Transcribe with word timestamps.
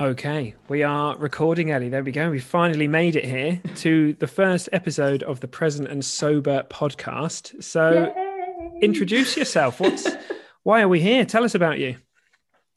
Okay, 0.00 0.54
we 0.68 0.84
are 0.84 1.16
recording, 1.16 1.72
Ellie. 1.72 1.88
There 1.88 2.04
we 2.04 2.12
go. 2.12 2.30
We 2.30 2.38
finally 2.38 2.86
made 2.86 3.16
it 3.16 3.24
here 3.24 3.60
to 3.78 4.12
the 4.20 4.28
first 4.28 4.68
episode 4.70 5.24
of 5.24 5.40
the 5.40 5.48
Present 5.48 5.88
and 5.88 6.04
Sober 6.04 6.62
podcast. 6.70 7.64
So, 7.64 8.12
Yay! 8.16 8.78
introduce 8.80 9.36
yourself. 9.36 9.80
What's 9.80 10.06
why 10.62 10.82
are 10.82 10.88
we 10.88 11.00
here? 11.00 11.24
Tell 11.24 11.42
us 11.42 11.56
about 11.56 11.80
you. 11.80 11.96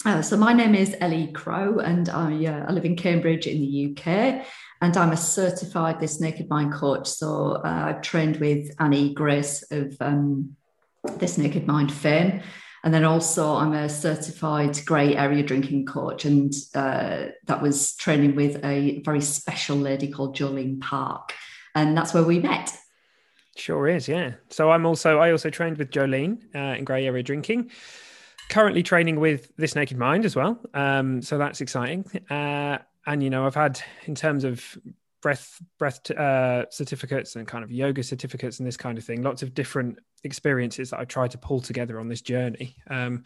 Uh, 0.03 0.23
so, 0.23 0.35
my 0.35 0.51
name 0.51 0.73
is 0.73 0.95
Ellie 0.99 1.31
Crow, 1.31 1.77
and 1.77 2.09
I, 2.09 2.43
uh, 2.43 2.65
I 2.67 2.71
live 2.71 2.85
in 2.85 2.95
Cambridge 2.95 3.45
in 3.45 3.61
the 3.61 3.91
UK. 3.91 4.43
And 4.81 4.97
I'm 4.97 5.11
a 5.11 5.17
certified 5.17 5.99
This 5.99 6.19
Naked 6.19 6.49
Mind 6.49 6.73
coach. 6.73 7.07
So, 7.07 7.61
uh, 7.63 7.83
I've 7.85 8.01
trained 8.01 8.37
with 8.37 8.73
Annie 8.79 9.13
Grace 9.13 9.63
of 9.69 9.95
um, 10.01 10.55
This 11.17 11.37
Naked 11.37 11.67
Mind 11.67 11.93
fame. 11.93 12.41
And 12.83 12.93
then 12.93 13.03
also, 13.03 13.55
I'm 13.55 13.73
a 13.73 13.87
certified 13.87 14.79
grey 14.85 15.15
area 15.15 15.43
drinking 15.43 15.85
coach, 15.85 16.25
and 16.25 16.51
uh, 16.73 17.27
that 17.45 17.61
was 17.61 17.95
training 17.95 18.35
with 18.35 18.63
a 18.65 19.01
very 19.03 19.21
special 19.21 19.77
lady 19.77 20.07
called 20.07 20.35
Jolene 20.35 20.81
Park, 20.81 21.33
and 21.75 21.95
that's 21.95 22.13
where 22.13 22.23
we 22.23 22.39
met. 22.39 22.75
Sure 23.55 23.87
is, 23.87 24.07
yeah. 24.07 24.33
So 24.49 24.71
I'm 24.71 24.85
also 24.85 25.19
I 25.19 25.31
also 25.31 25.51
trained 25.51 25.77
with 25.77 25.91
Jolene 25.91 26.43
uh, 26.55 26.77
in 26.77 26.83
grey 26.83 27.05
area 27.05 27.21
drinking. 27.21 27.69
Currently 28.49 28.81
training 28.83 29.19
with 29.19 29.51
This 29.57 29.75
Naked 29.75 29.97
Mind 29.97 30.25
as 30.25 30.35
well, 30.35 30.59
um, 30.73 31.21
so 31.21 31.37
that's 31.37 31.61
exciting. 31.61 32.05
Uh, 32.29 32.79
and 33.05 33.21
you 33.21 33.29
know, 33.29 33.45
I've 33.45 33.55
had 33.55 33.79
in 34.05 34.15
terms 34.15 34.43
of 34.43 34.77
breath 35.21 35.61
breath 35.77 36.09
uh, 36.11 36.65
certificates 36.69 37.35
and 37.35 37.47
kind 37.47 37.63
of 37.63 37.71
yoga 37.71 38.03
certificates 38.03 38.59
and 38.59 38.67
this 38.67 38.77
kind 38.77 38.97
of 38.97 39.03
thing. 39.03 39.21
Lots 39.21 39.43
of 39.43 39.53
different 39.53 39.99
experiences 40.23 40.89
that 40.89 40.99
I 40.99 41.05
tried 41.05 41.31
to 41.31 41.37
pull 41.37 41.61
together 41.61 41.99
on 41.99 42.07
this 42.07 42.21
journey. 42.21 42.75
Um, 42.89 43.23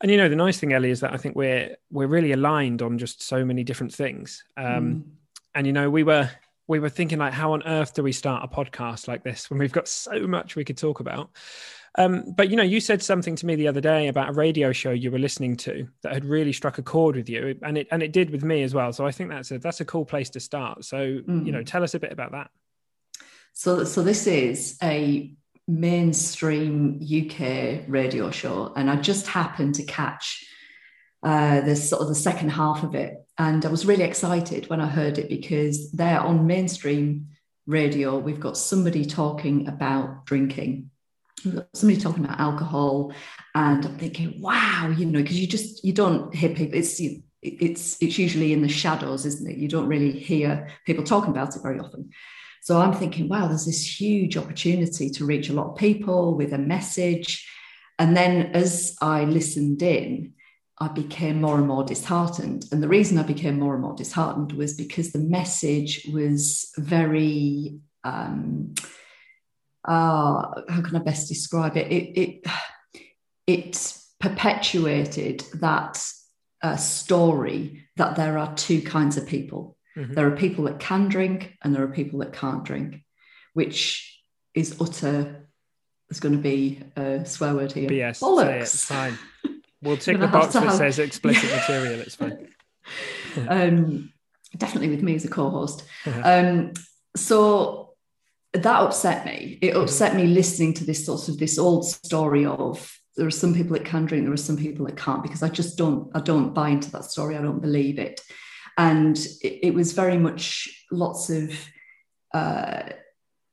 and 0.00 0.10
you 0.10 0.16
know, 0.16 0.28
the 0.28 0.36
nice 0.36 0.58
thing, 0.58 0.72
Ellie, 0.72 0.90
is 0.90 1.00
that 1.00 1.12
I 1.12 1.16
think 1.16 1.34
we're 1.34 1.76
we're 1.90 2.06
really 2.06 2.32
aligned 2.32 2.82
on 2.82 2.98
just 2.98 3.22
so 3.22 3.44
many 3.44 3.64
different 3.64 3.92
things. 3.92 4.44
Um, 4.56 4.64
mm. 4.64 5.02
And 5.54 5.66
you 5.66 5.72
know, 5.72 5.90
we 5.90 6.04
were 6.04 6.30
we 6.68 6.78
were 6.78 6.90
thinking 6.90 7.18
like, 7.18 7.32
how 7.32 7.52
on 7.54 7.62
earth 7.64 7.94
do 7.94 8.02
we 8.02 8.12
start 8.12 8.44
a 8.44 8.48
podcast 8.48 9.08
like 9.08 9.24
this 9.24 9.50
when 9.50 9.58
we've 9.58 9.72
got 9.72 9.88
so 9.88 10.26
much 10.26 10.54
we 10.54 10.64
could 10.64 10.78
talk 10.78 11.00
about? 11.00 11.30
Um, 11.98 12.32
but 12.36 12.48
you 12.48 12.56
know, 12.56 12.62
you 12.62 12.80
said 12.80 13.02
something 13.02 13.34
to 13.34 13.44
me 13.44 13.56
the 13.56 13.66
other 13.66 13.80
day 13.80 14.06
about 14.06 14.30
a 14.30 14.32
radio 14.32 14.70
show 14.70 14.92
you 14.92 15.10
were 15.10 15.18
listening 15.18 15.56
to 15.56 15.88
that 16.04 16.12
had 16.12 16.24
really 16.24 16.52
struck 16.52 16.78
a 16.78 16.82
chord 16.82 17.16
with 17.16 17.28
you, 17.28 17.58
and 17.62 17.76
it 17.76 17.88
and 17.90 18.04
it 18.04 18.12
did 18.12 18.30
with 18.30 18.44
me 18.44 18.62
as 18.62 18.72
well. 18.72 18.92
So 18.92 19.04
I 19.04 19.10
think 19.10 19.30
that's 19.30 19.50
a 19.50 19.58
that's 19.58 19.80
a 19.80 19.84
cool 19.84 20.04
place 20.04 20.30
to 20.30 20.40
start. 20.40 20.84
So 20.84 20.96
mm. 20.96 21.44
you 21.44 21.50
know, 21.50 21.58
mm. 21.58 21.66
tell 21.66 21.82
us 21.82 21.94
a 21.94 21.98
bit 21.98 22.12
about 22.12 22.32
that. 22.32 22.50
So 23.52 23.82
so 23.82 24.04
this 24.04 24.28
is 24.28 24.78
a 24.80 25.34
mainstream 25.66 27.00
UK 27.02 27.82
radio 27.88 28.30
show, 28.30 28.72
and 28.76 28.88
I 28.88 28.94
just 28.94 29.26
happened 29.26 29.74
to 29.74 29.82
catch 29.82 30.46
uh, 31.24 31.62
the 31.62 31.74
sort 31.74 32.00
of 32.00 32.06
the 32.06 32.14
second 32.14 32.50
half 32.50 32.84
of 32.84 32.94
it, 32.94 33.26
and 33.38 33.66
I 33.66 33.68
was 33.70 33.84
really 33.84 34.04
excited 34.04 34.70
when 34.70 34.80
I 34.80 34.86
heard 34.86 35.18
it 35.18 35.28
because 35.28 35.90
there 35.90 36.20
on 36.20 36.46
mainstream 36.46 37.30
radio 37.66 38.16
we've 38.16 38.40
got 38.40 38.56
somebody 38.56 39.04
talking 39.04 39.66
about 39.66 40.26
drinking 40.26 40.90
somebody 41.74 42.00
talking 42.00 42.24
about 42.24 42.40
alcohol 42.40 43.12
and 43.54 43.84
i'm 43.84 43.98
thinking 43.98 44.40
wow 44.40 44.92
you 44.96 45.06
know 45.06 45.20
because 45.20 45.38
you 45.38 45.46
just 45.46 45.84
you 45.84 45.92
don't 45.92 46.34
hear 46.34 46.50
people 46.50 46.78
it's 46.78 47.00
it's 47.42 48.00
it's 48.02 48.18
usually 48.18 48.52
in 48.52 48.62
the 48.62 48.68
shadows 48.68 49.24
isn't 49.24 49.48
it? 49.48 49.58
You 49.58 49.68
don't 49.68 49.86
really 49.86 50.12
hear 50.12 50.68
people 50.84 51.04
talking 51.04 51.30
about 51.30 51.54
it 51.54 51.62
very 51.62 51.78
often. 51.78 52.10
So 52.62 52.80
i'm 52.80 52.92
thinking 52.92 53.28
wow 53.28 53.46
there's 53.46 53.66
this 53.66 54.00
huge 54.00 54.36
opportunity 54.36 55.10
to 55.10 55.24
reach 55.24 55.48
a 55.48 55.52
lot 55.52 55.70
of 55.70 55.76
people 55.76 56.34
with 56.34 56.52
a 56.52 56.58
message. 56.58 57.48
And 57.98 58.16
then 58.16 58.52
as 58.54 58.96
i 59.00 59.24
listened 59.24 59.82
in 59.82 60.34
i 60.78 60.88
became 60.88 61.40
more 61.40 61.56
and 61.56 61.66
more 61.66 61.84
disheartened. 61.84 62.64
And 62.72 62.82
the 62.82 62.88
reason 62.88 63.18
i 63.18 63.22
became 63.22 63.58
more 63.58 63.74
and 63.74 63.82
more 63.82 63.94
disheartened 63.94 64.52
was 64.52 64.74
because 64.74 65.12
the 65.12 65.20
message 65.20 66.06
was 66.12 66.72
very 66.76 67.78
um, 68.04 68.74
uh, 69.84 70.62
how 70.68 70.82
can 70.82 70.96
I 70.96 71.00
best 71.00 71.28
describe 71.28 71.76
it? 71.76 71.90
It 71.90 72.20
it, 72.20 72.46
it 73.46 73.98
perpetuated 74.20 75.44
that 75.54 76.02
uh, 76.62 76.76
story 76.76 77.84
that 77.96 78.16
there 78.16 78.38
are 78.38 78.54
two 78.54 78.82
kinds 78.82 79.16
of 79.16 79.26
people. 79.26 79.76
Mm-hmm. 79.96 80.14
There 80.14 80.26
are 80.26 80.36
people 80.36 80.64
that 80.64 80.78
can 80.78 81.08
drink, 81.08 81.56
and 81.62 81.74
there 81.74 81.82
are 81.82 81.88
people 81.88 82.20
that 82.20 82.32
can't 82.32 82.64
drink, 82.64 83.04
which 83.54 84.20
is 84.54 84.76
utter. 84.80 85.48
There's 86.08 86.20
going 86.20 86.36
to 86.36 86.42
be 86.42 86.82
a 86.96 87.24
swear 87.24 87.54
word 87.54 87.72
here. 87.72 87.88
BS. 87.88 88.20
Bollocks. 88.20 88.60
It's 88.60 88.84
fine. 88.84 89.18
We'll 89.80 89.96
tick 89.96 90.18
the 90.18 90.26
box 90.26 90.54
that 90.54 90.64
have... 90.64 90.74
says 90.74 90.98
explicit 90.98 91.50
material. 91.54 92.00
It's 92.00 92.16
fine. 92.16 92.48
um, 93.48 94.12
definitely 94.56 94.88
with 94.88 95.02
me 95.02 95.14
as 95.14 95.24
a 95.24 95.28
co-host. 95.28 95.84
Uh-huh. 96.04 96.20
Um, 96.24 96.72
so 97.14 97.87
that 98.52 98.82
upset 98.82 99.26
me. 99.26 99.58
It 99.60 99.72
mm-hmm. 99.72 99.82
upset 99.82 100.16
me 100.16 100.24
listening 100.26 100.74
to 100.74 100.84
this 100.84 101.04
sort 101.04 101.28
of 101.28 101.38
this 101.38 101.58
old 101.58 101.86
story 101.86 102.46
of 102.46 102.94
there 103.16 103.26
are 103.26 103.32
some 103.32 103.52
people 103.52 103.72
that 103.72 103.84
can 103.84 104.06
drink, 104.06 104.24
there 104.24 104.32
are 104.32 104.36
some 104.36 104.56
people 104.56 104.86
that 104.86 104.96
can't, 104.96 105.22
because 105.22 105.42
I 105.42 105.48
just 105.48 105.76
don't, 105.76 106.08
I 106.14 106.20
don't 106.20 106.54
buy 106.54 106.68
into 106.68 106.90
that 106.92 107.04
story. 107.04 107.36
I 107.36 107.42
don't 107.42 107.60
believe 107.60 107.98
it. 107.98 108.20
And 108.76 109.18
it, 109.42 109.66
it 109.66 109.74
was 109.74 109.92
very 109.92 110.16
much 110.16 110.86
lots 110.92 111.28
of 111.28 111.52
uh, 112.32 112.82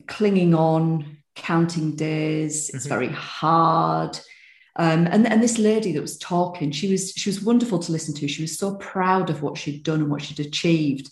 clinging 0.08 0.54
on, 0.54 1.18
counting 1.36 1.96
days. 1.96 2.70
It's 2.70 2.86
mm-hmm. 2.86 2.90
very 2.90 3.10
hard. 3.10 4.20
Um, 4.78 5.08
and, 5.08 5.26
and 5.26 5.42
this 5.42 5.58
lady 5.58 5.94
that 5.94 6.02
was 6.02 6.20
talking, 6.20 6.72
she 6.72 6.92
was 6.92 7.14
she 7.14 7.30
was 7.30 7.42
wonderful 7.42 7.80
to 7.80 7.92
listen 7.92 8.14
to. 8.16 8.28
She 8.28 8.42
was 8.44 8.58
so 8.58 8.76
proud 8.76 9.30
of 9.30 9.42
what 9.42 9.58
she'd 9.58 9.84
done 9.84 10.02
and 10.02 10.12
what 10.12 10.22
she'd 10.22 10.46
achieved. 10.46 11.10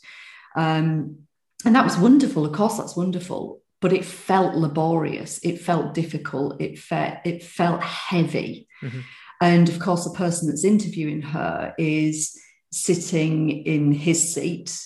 Um, 0.56 1.20
and 1.66 1.74
that 1.74 1.86
was 1.86 1.98
wonderful. 1.98 2.46
Of 2.46 2.52
course, 2.52 2.78
that's 2.78 2.98
wonderful 2.98 3.63
but 3.84 3.92
it 3.92 4.06
felt 4.06 4.56
laborious 4.56 5.40
it 5.44 5.60
felt 5.60 5.94
difficult 5.94 6.60
it 6.62 6.80
felt 6.80 7.18
it 7.26 7.44
felt 7.44 7.84
heavy 7.84 8.66
mm-hmm. 8.82 9.02
and 9.42 9.68
of 9.68 9.78
course 9.78 10.06
the 10.06 10.18
person 10.18 10.48
that's 10.48 10.64
interviewing 10.64 11.22
her 11.22 11.76
is 11.78 12.40
sitting 12.72 13.50
in 13.50 13.92
his 13.92 14.34
seat 14.34 14.80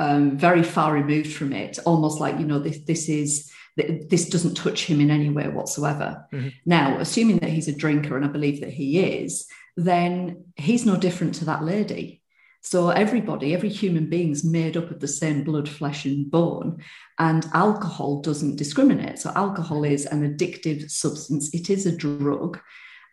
um, 0.00 0.36
very 0.36 0.64
far 0.64 0.92
removed 0.92 1.32
from 1.32 1.52
it 1.52 1.78
almost 1.86 2.18
like 2.18 2.36
you 2.40 2.44
know 2.44 2.58
this 2.58 2.78
this 2.80 3.08
is 3.08 3.50
this 3.76 4.28
doesn't 4.28 4.56
touch 4.56 4.84
him 4.84 5.00
in 5.00 5.12
any 5.12 5.30
way 5.30 5.46
whatsoever 5.48 6.26
mm-hmm. 6.32 6.48
now 6.66 6.98
assuming 6.98 7.38
that 7.38 7.50
he's 7.50 7.68
a 7.68 7.76
drinker 7.76 8.16
and 8.16 8.24
i 8.24 8.28
believe 8.28 8.60
that 8.60 8.72
he 8.72 8.98
is 8.98 9.46
then 9.76 10.44
he's 10.56 10.84
no 10.84 10.96
different 10.96 11.36
to 11.36 11.44
that 11.44 11.62
lady 11.62 12.20
so 12.64 12.88
everybody, 12.88 13.54
every 13.54 13.68
human 13.68 14.08
being 14.08 14.30
is 14.30 14.42
made 14.42 14.78
up 14.78 14.90
of 14.90 14.98
the 14.98 15.06
same 15.06 15.44
blood, 15.44 15.68
flesh, 15.68 16.06
and 16.06 16.30
bone. 16.30 16.82
And 17.18 17.46
alcohol 17.52 18.22
doesn't 18.22 18.56
discriminate. 18.56 19.18
So 19.18 19.30
alcohol 19.36 19.84
is 19.84 20.06
an 20.06 20.22
addictive 20.26 20.90
substance. 20.90 21.52
It 21.52 21.68
is 21.68 21.84
a 21.84 21.94
drug, 21.94 22.58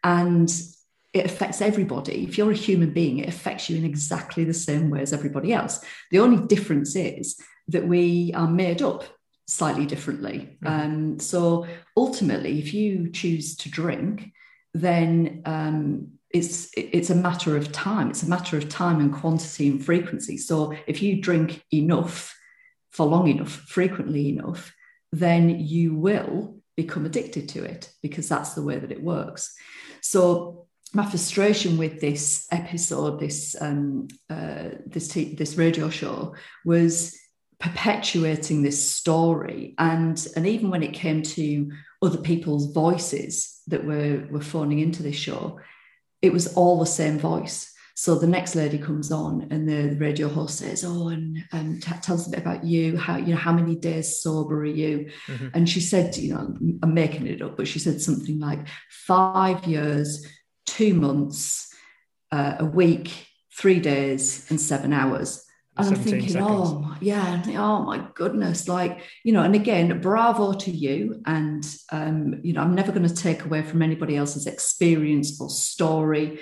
and 0.06 0.50
it 1.12 1.26
affects 1.26 1.62
everybody. 1.62 2.24
If 2.24 2.38
you're 2.38 2.52
a 2.52 2.56
human 2.56 2.92
being, 2.94 3.20
it 3.20 3.28
affects 3.28 3.70
you 3.70 3.76
in 3.76 3.84
exactly 3.84 4.46
the 4.46 4.54
same 4.54 4.90
way 4.90 5.02
as 5.02 5.12
everybody 5.12 5.52
else. 5.52 5.84
The 6.12 6.20
only 6.20 6.48
difference 6.48 6.96
is 6.96 7.38
that 7.68 7.86
we 7.86 8.32
are 8.34 8.48
made 8.48 8.82
up 8.82 9.04
slightly 9.48 9.86
differently. 9.86 10.58
Mm-hmm. 10.64 10.68
Um, 10.68 11.20
so 11.20 11.68
ultimately, 11.98 12.58
if 12.60 12.74
you 12.74 13.12
choose 13.12 13.58
to 13.58 13.70
drink, 13.70 14.32
then 14.74 15.42
um, 15.44 16.14
it's 16.34 16.70
it's 16.76 17.10
a 17.10 17.16
matter 17.16 17.58
of 17.58 17.72
time. 17.72 18.10
It's 18.10 18.24
a 18.24 18.30
matter 18.30 18.58
of 18.58 18.70
time 18.70 19.00
and 19.00 19.14
quantity 19.14 19.68
and 19.70 19.84
frequency. 19.84 20.38
So 20.38 20.74
if 20.88 21.02
you 21.02 21.22
drink 21.22 21.64
enough 21.72 22.36
for 22.92 23.06
long 23.06 23.28
enough 23.28 23.52
frequently 23.52 24.30
enough 24.30 24.74
then 25.12 25.60
you 25.60 25.96
will 25.96 26.58
become 26.76 27.06
addicted 27.06 27.50
to 27.50 27.64
it 27.64 27.92
because 28.02 28.30
that's 28.30 28.54
the 28.54 28.64
way 28.64 28.80
that 28.80 28.92
it 28.92 29.04
works. 29.04 29.54
So 30.02 30.68
my 30.94 31.06
frustration 31.06 31.78
with 31.78 32.02
this 32.02 32.48
episode 32.52 33.20
this 33.20 33.56
um, 33.60 34.08
uh, 34.30 34.70
this 34.86 35.08
t- 35.08 35.36
this 35.36 35.56
radio 35.56 35.90
show 35.90 36.36
was 36.66 37.18
perpetuating 37.60 38.62
this 38.62 38.92
story. 38.92 39.76
And 39.78 40.26
and 40.36 40.48
even 40.48 40.70
when 40.70 40.84
it 40.84 40.94
came 40.94 41.22
to 41.24 41.72
other 42.02 42.18
people's 42.18 42.74
voices 42.74 43.62
that 43.68 43.86
were 43.86 44.28
were 44.32 44.42
phoning 44.42 44.80
into 44.80 45.04
this 45.04 45.16
show 45.16 45.60
it 46.22 46.34
was 46.34 46.54
all 46.56 46.80
the 46.80 46.86
same 46.86 47.18
voice. 47.18 47.72
So 47.96 48.16
the 48.16 48.28
next 48.28 48.56
lady 48.56 48.78
comes 48.78 49.12
on, 49.12 49.48
and 49.52 49.68
the 49.68 49.96
radio 49.98 50.28
host 50.28 50.60
says, 50.60 50.84
"Oh, 50.84 51.10
and 51.10 51.44
um, 51.52 51.80
t- 51.80 51.92
tell 52.02 52.16
us 52.16 52.28
a 52.28 52.32
bit 52.32 52.40
about 52.40 52.64
you. 52.64 52.98
How 52.98 53.18
you 53.18 53.34
know 53.34 53.40
how 53.40 53.54
many 53.54 53.76
days 53.76 54.22
sober 54.22 54.62
are 54.62 54.66
you?" 54.66 55.12
Mm-hmm. 55.28 55.48
And 55.54 55.70
she 55.70 55.82
said, 55.82 56.18
"You 56.18 56.34
know, 56.34 56.58
I'm 56.82 56.94
making 56.94 57.28
it 57.28 57.42
up, 57.42 57.58
but 57.58 57.68
she 57.68 57.80
said 57.80 58.02
something 58.02 58.40
like 58.40 58.68
five 58.90 59.66
years, 59.66 60.26
two 60.66 60.94
months, 60.94 61.74
uh, 62.32 62.56
a 62.60 62.66
week, 62.66 63.28
three 63.56 63.80
days, 63.80 64.48
and 64.50 64.60
seven 64.60 64.94
hours." 64.94 65.46
And 65.78 65.88
I'm 65.88 65.96
thinking, 65.96 66.30
seconds. 66.30 66.50
oh 66.50 66.98
yeah, 67.00 67.42
oh 67.58 67.84
my 67.84 68.06
goodness, 68.14 68.68
like 68.68 69.02
you 69.24 69.32
know. 69.32 69.42
And 69.42 69.56
again, 69.56 70.02
bravo 70.02 70.54
to 70.54 70.72
you. 70.72 71.22
And 71.26 71.66
um, 71.92 72.42
you 72.44 72.54
know, 72.54 72.62
I'm 72.62 72.76
never 72.76 72.92
going 72.92 73.08
to 73.08 73.16
take 73.16 73.46
away 73.46 73.64
from 73.64 73.82
anybody 73.82 74.18
else's 74.18 74.48
experience 74.48 75.40
or 75.40 75.50
story 75.50 76.40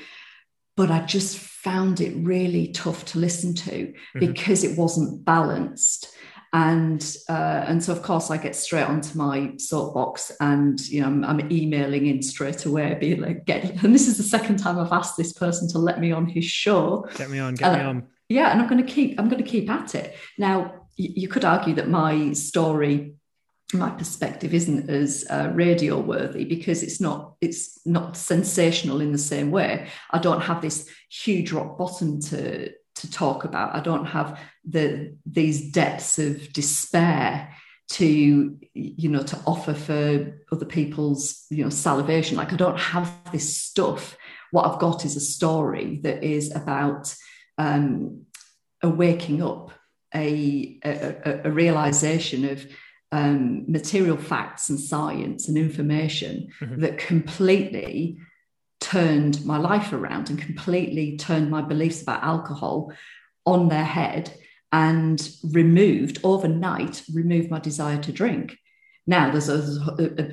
but 0.79 0.89
I 0.89 1.01
just 1.01 1.37
found 1.37 1.99
it 1.99 2.13
really 2.15 2.69
tough 2.69 3.03
to 3.07 3.19
listen 3.19 3.53
to 3.53 3.71
mm-hmm. 3.71 4.19
because 4.19 4.63
it 4.63 4.77
wasn't 4.77 5.25
balanced. 5.25 6.07
And 6.53 7.05
uh, 7.27 7.65
and 7.67 7.83
so 7.83 7.91
of 7.91 8.01
course 8.01 8.31
I 8.31 8.37
get 8.37 8.55
straight 8.55 8.87
onto 8.87 9.17
my 9.17 9.55
soapbox 9.57 10.31
and 10.39 10.79
you 10.87 11.01
know 11.01 11.07
I'm, 11.07 11.25
I'm, 11.25 11.51
emailing 11.51 12.05
in 12.05 12.23
straight 12.23 12.65
away, 12.65 12.95
being 12.97 13.21
like, 13.21 13.43
get 13.43 13.83
and 13.83 13.93
this 13.93 14.07
is 14.07 14.15
the 14.15 14.23
second 14.23 14.57
time 14.57 14.79
I've 14.79 14.93
asked 14.93 15.17
this 15.17 15.33
person 15.33 15.67
to 15.71 15.79
let 15.79 15.99
me 15.99 16.13
on 16.13 16.27
his 16.27 16.45
show. 16.45 17.05
Get 17.17 17.29
me 17.29 17.39
on, 17.39 17.55
get 17.55 17.73
uh, 17.73 17.77
me 17.77 17.83
on. 17.83 18.07
Yeah, 18.29 18.51
and 18.51 18.61
I'm 18.61 18.69
going 18.69 18.85
to 18.85 18.91
keep 18.91 19.19
I'm 19.19 19.27
going 19.27 19.43
to 19.43 19.49
keep 19.49 19.69
at 19.69 19.95
it. 19.95 20.15
Now 20.37 20.87
you 20.95 21.27
could 21.27 21.45
argue 21.45 21.75
that 21.75 21.89
my 21.89 22.33
story 22.33 23.15
my 23.73 23.89
perspective 23.91 24.53
isn't 24.53 24.89
as 24.89 25.25
uh, 25.29 25.51
radio 25.53 25.99
worthy 25.99 26.43
because 26.43 26.81
it's 26.81 26.99
not 26.99 27.35
it's 27.39 27.79
not 27.85 28.17
sensational 28.17 28.99
in 29.01 29.11
the 29.11 29.17
same 29.17 29.51
way. 29.51 29.87
I 30.09 30.19
don't 30.19 30.41
have 30.41 30.61
this 30.61 30.89
huge 31.09 31.51
rock 31.51 31.77
bottom 31.77 32.19
to 32.21 32.71
to 32.71 33.11
talk 33.11 33.43
about. 33.43 33.75
I 33.75 33.81
don't 33.81 34.05
have 34.05 34.39
the 34.67 35.15
these 35.25 35.71
depths 35.71 36.17
of 36.17 36.51
despair 36.51 37.53
to 37.89 38.57
you 38.73 39.09
know 39.09 39.23
to 39.23 39.39
offer 39.45 39.73
for 39.73 40.41
other 40.51 40.65
people's 40.65 41.45
you 41.49 41.63
know 41.63 41.69
salivation. 41.69 42.37
Like 42.37 42.53
i 42.53 42.55
don't 42.55 42.79
have 42.79 43.11
this 43.31 43.55
stuff. 43.55 44.17
What 44.51 44.65
i've 44.65 44.79
got 44.79 45.05
is 45.05 45.15
a 45.15 45.21
story 45.21 45.99
that 46.03 46.23
is 46.23 46.53
about 46.55 47.15
um 47.59 48.25
a 48.81 48.89
waking 48.89 49.43
up 49.43 49.71
a, 50.15 50.79
a, 50.83 51.41
a 51.45 51.51
realization 51.51 52.45
of 52.45 52.65
um, 53.11 53.65
material 53.67 54.17
facts 54.17 54.69
and 54.69 54.79
science 54.79 55.47
and 55.47 55.57
information 55.57 56.49
mm-hmm. 56.59 56.81
that 56.81 56.97
completely 56.97 58.17
turned 58.79 59.43
my 59.45 59.57
life 59.57 59.91
around 59.93 60.29
and 60.29 60.39
completely 60.39 61.17
turned 61.17 61.49
my 61.49 61.61
beliefs 61.61 62.01
about 62.01 62.23
alcohol 62.23 62.93
on 63.45 63.67
their 63.67 63.83
head 63.83 64.33
and 64.71 65.31
removed 65.51 66.19
overnight 66.23 67.03
removed 67.13 67.49
my 67.49 67.59
desire 67.59 68.01
to 68.01 68.11
drink 68.11 68.55
now 69.07 69.31
there's 69.31 69.49
a, 69.49 69.57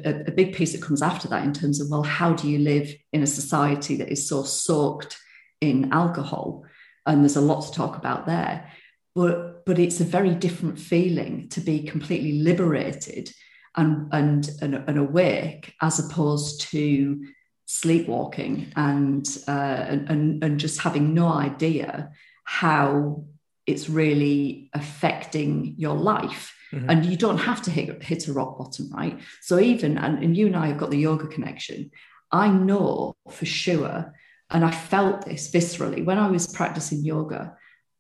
a, 0.05 0.29
a, 0.29 0.31
big 0.31 0.55
piece 0.55 0.73
that 0.73 0.83
comes 0.83 1.01
after 1.01 1.27
that 1.27 1.43
in 1.43 1.55
terms 1.55 1.81
of 1.81 1.89
well 1.91 2.03
how 2.03 2.35
do 2.35 2.49
you 2.49 2.59
live 2.59 2.95
in 3.15 3.23
a 3.23 3.27
society 3.27 3.97
that 3.97 4.11
is 4.11 4.29
so 4.29 4.43
soaked 4.43 5.19
in 5.63 5.91
alcohol 5.93 6.63
and 7.07 7.23
there's 7.23 7.37
a 7.37 7.41
lot 7.41 7.63
to 7.63 7.73
talk 7.73 7.97
about 7.97 8.27
there. 8.27 8.71
But 9.15 9.65
but 9.65 9.79
it's 9.79 10.01
a 10.01 10.05
very 10.05 10.35
different 10.35 10.79
feeling 10.79 11.49
to 11.51 11.61
be 11.61 11.83
completely 11.83 12.41
liberated 12.41 13.31
and 13.77 14.09
and 14.13 14.51
and, 14.61 14.75
and 14.75 14.99
awake 14.99 15.75
as 15.81 15.99
opposed 15.99 16.61
to 16.73 17.25
sleepwalking 17.67 18.73
and, 18.77 19.27
uh, 19.49 19.51
and 19.51 20.43
and 20.45 20.61
just 20.61 20.81
having 20.81 21.15
no 21.15 21.29
idea 21.29 22.11
how 22.45 23.25
it's 23.67 23.89
really 23.89 24.71
affecting 24.75 25.75
your 25.77 25.95
life. 25.97 26.53
Mm-hmm. 26.73 26.91
and 26.91 27.07
you 27.07 27.17
don't 27.17 27.39
have 27.39 27.63
to 27.63 27.71
hit, 27.71 28.03
hit 28.03 28.27
a 28.27 28.33
rock 28.33 28.59
bottom 28.59 28.91
right? 28.93 29.21
So 29.41 29.61
even 29.61 29.97
and, 29.99 30.23
and 30.23 30.37
you 30.37 30.47
and 30.49 30.57
i 30.57 30.67
have 30.67 30.79
got 30.79 30.91
the 30.91 30.99
yoga 30.99 31.29
connection. 31.29 31.93
I 32.33 32.49
know 32.49 33.15
for 33.31 33.47
sure 33.47 34.13
and 34.51 34.65
i 34.65 34.71
felt 34.71 35.25
this 35.25 35.51
viscerally 35.51 36.05
when 36.05 36.19
i 36.19 36.29
was 36.29 36.47
practicing 36.47 37.05
yoga 37.05 37.57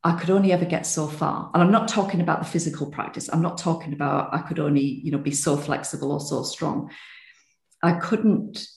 I 0.06 0.12
could 0.12 0.30
only 0.30 0.52
ever 0.52 0.64
get 0.64 0.86
so 0.86 1.08
far. 1.08 1.50
And 1.52 1.60
I'm 1.60 1.72
not 1.72 1.88
talking 1.88 2.20
about 2.20 2.38
the 2.38 2.48
physical 2.48 2.88
practice. 2.88 3.28
I'm 3.28 3.42
not 3.42 3.58
talking 3.58 3.92
about 3.92 4.32
I 4.32 4.38
could 4.38 4.60
only, 4.60 4.84
you 4.84 5.10
know, 5.10 5.18
be 5.18 5.32
so 5.32 5.56
flexible 5.56 6.12
or 6.12 6.20
so 6.20 6.44
strong. 6.44 6.92
I 7.82 7.94
couldn't 7.94 8.68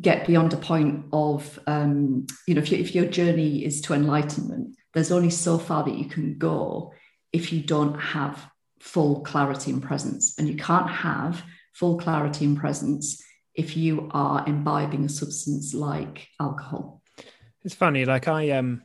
get 0.00 0.26
beyond 0.26 0.54
a 0.54 0.56
point 0.56 1.04
of, 1.12 1.58
um, 1.66 2.26
you 2.48 2.54
know, 2.54 2.62
if, 2.62 2.72
you, 2.72 2.78
if 2.78 2.94
your 2.94 3.04
journey 3.04 3.62
is 3.62 3.82
to 3.82 3.92
enlightenment, 3.92 4.74
there's 4.94 5.12
only 5.12 5.28
so 5.28 5.58
far 5.58 5.84
that 5.84 5.98
you 5.98 6.06
can 6.06 6.38
go 6.38 6.94
if 7.30 7.52
you 7.52 7.60
don't 7.60 8.00
have 8.00 8.42
full 8.80 9.20
clarity 9.20 9.70
and 9.70 9.82
presence. 9.82 10.34
And 10.38 10.48
you 10.48 10.56
can't 10.56 10.88
have 10.88 11.42
full 11.74 11.98
clarity 11.98 12.46
and 12.46 12.56
presence 12.56 13.22
if 13.54 13.76
you 13.76 14.08
are 14.12 14.46
imbibing 14.46 15.04
a 15.04 15.08
substance 15.08 15.74
like 15.74 16.28
alcohol. 16.40 17.02
It's 17.64 17.74
funny, 17.74 18.04
like 18.04 18.28
I 18.28 18.50
um 18.50 18.82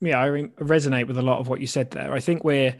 yeah, 0.00 0.18
I 0.18 0.26
re- 0.26 0.48
resonate 0.60 1.06
with 1.06 1.18
a 1.18 1.22
lot 1.22 1.40
of 1.40 1.48
what 1.48 1.60
you 1.60 1.66
said 1.66 1.90
there. 1.90 2.12
I 2.12 2.20
think 2.20 2.42
we're 2.42 2.76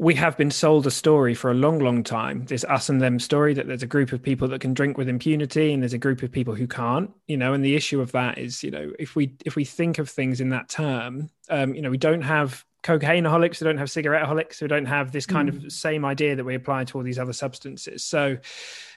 we 0.00 0.14
have 0.14 0.36
been 0.38 0.50
sold 0.50 0.86
a 0.86 0.90
story 0.90 1.34
for 1.34 1.50
a 1.50 1.54
long, 1.54 1.78
long 1.78 2.02
time. 2.02 2.46
This 2.46 2.64
us 2.64 2.88
and 2.88 3.02
them 3.02 3.18
story 3.18 3.52
that 3.52 3.66
there's 3.66 3.82
a 3.82 3.86
group 3.86 4.12
of 4.12 4.22
people 4.22 4.48
that 4.48 4.62
can 4.62 4.72
drink 4.72 4.96
with 4.96 5.10
impunity, 5.10 5.74
and 5.74 5.82
there's 5.82 5.92
a 5.92 5.98
group 5.98 6.22
of 6.22 6.32
people 6.32 6.54
who 6.54 6.66
can't. 6.66 7.10
You 7.26 7.36
know, 7.36 7.52
and 7.52 7.64
the 7.64 7.76
issue 7.76 8.00
of 8.00 8.12
that 8.12 8.38
is, 8.38 8.62
you 8.62 8.70
know, 8.70 8.92
if 8.98 9.14
we 9.14 9.36
if 9.44 9.56
we 9.56 9.64
think 9.64 9.98
of 9.98 10.08
things 10.08 10.40
in 10.40 10.48
that 10.50 10.68
term, 10.68 11.28
um, 11.50 11.74
you 11.74 11.82
know, 11.82 11.90
we 11.90 11.98
don't 11.98 12.22
have 12.22 12.64
cocaineaholics, 12.82 13.60
we 13.60 13.64
don't 13.64 13.78
have 13.78 13.88
cigaretteaholics, 13.88 14.62
we 14.62 14.68
don't 14.68 14.86
have 14.86 15.12
this 15.12 15.26
kind 15.26 15.50
mm. 15.50 15.64
of 15.66 15.72
same 15.72 16.04
idea 16.04 16.36
that 16.36 16.44
we 16.44 16.54
apply 16.54 16.84
to 16.84 16.98
all 16.98 17.04
these 17.04 17.18
other 17.18 17.32
substances. 17.32 18.04
So, 18.04 18.38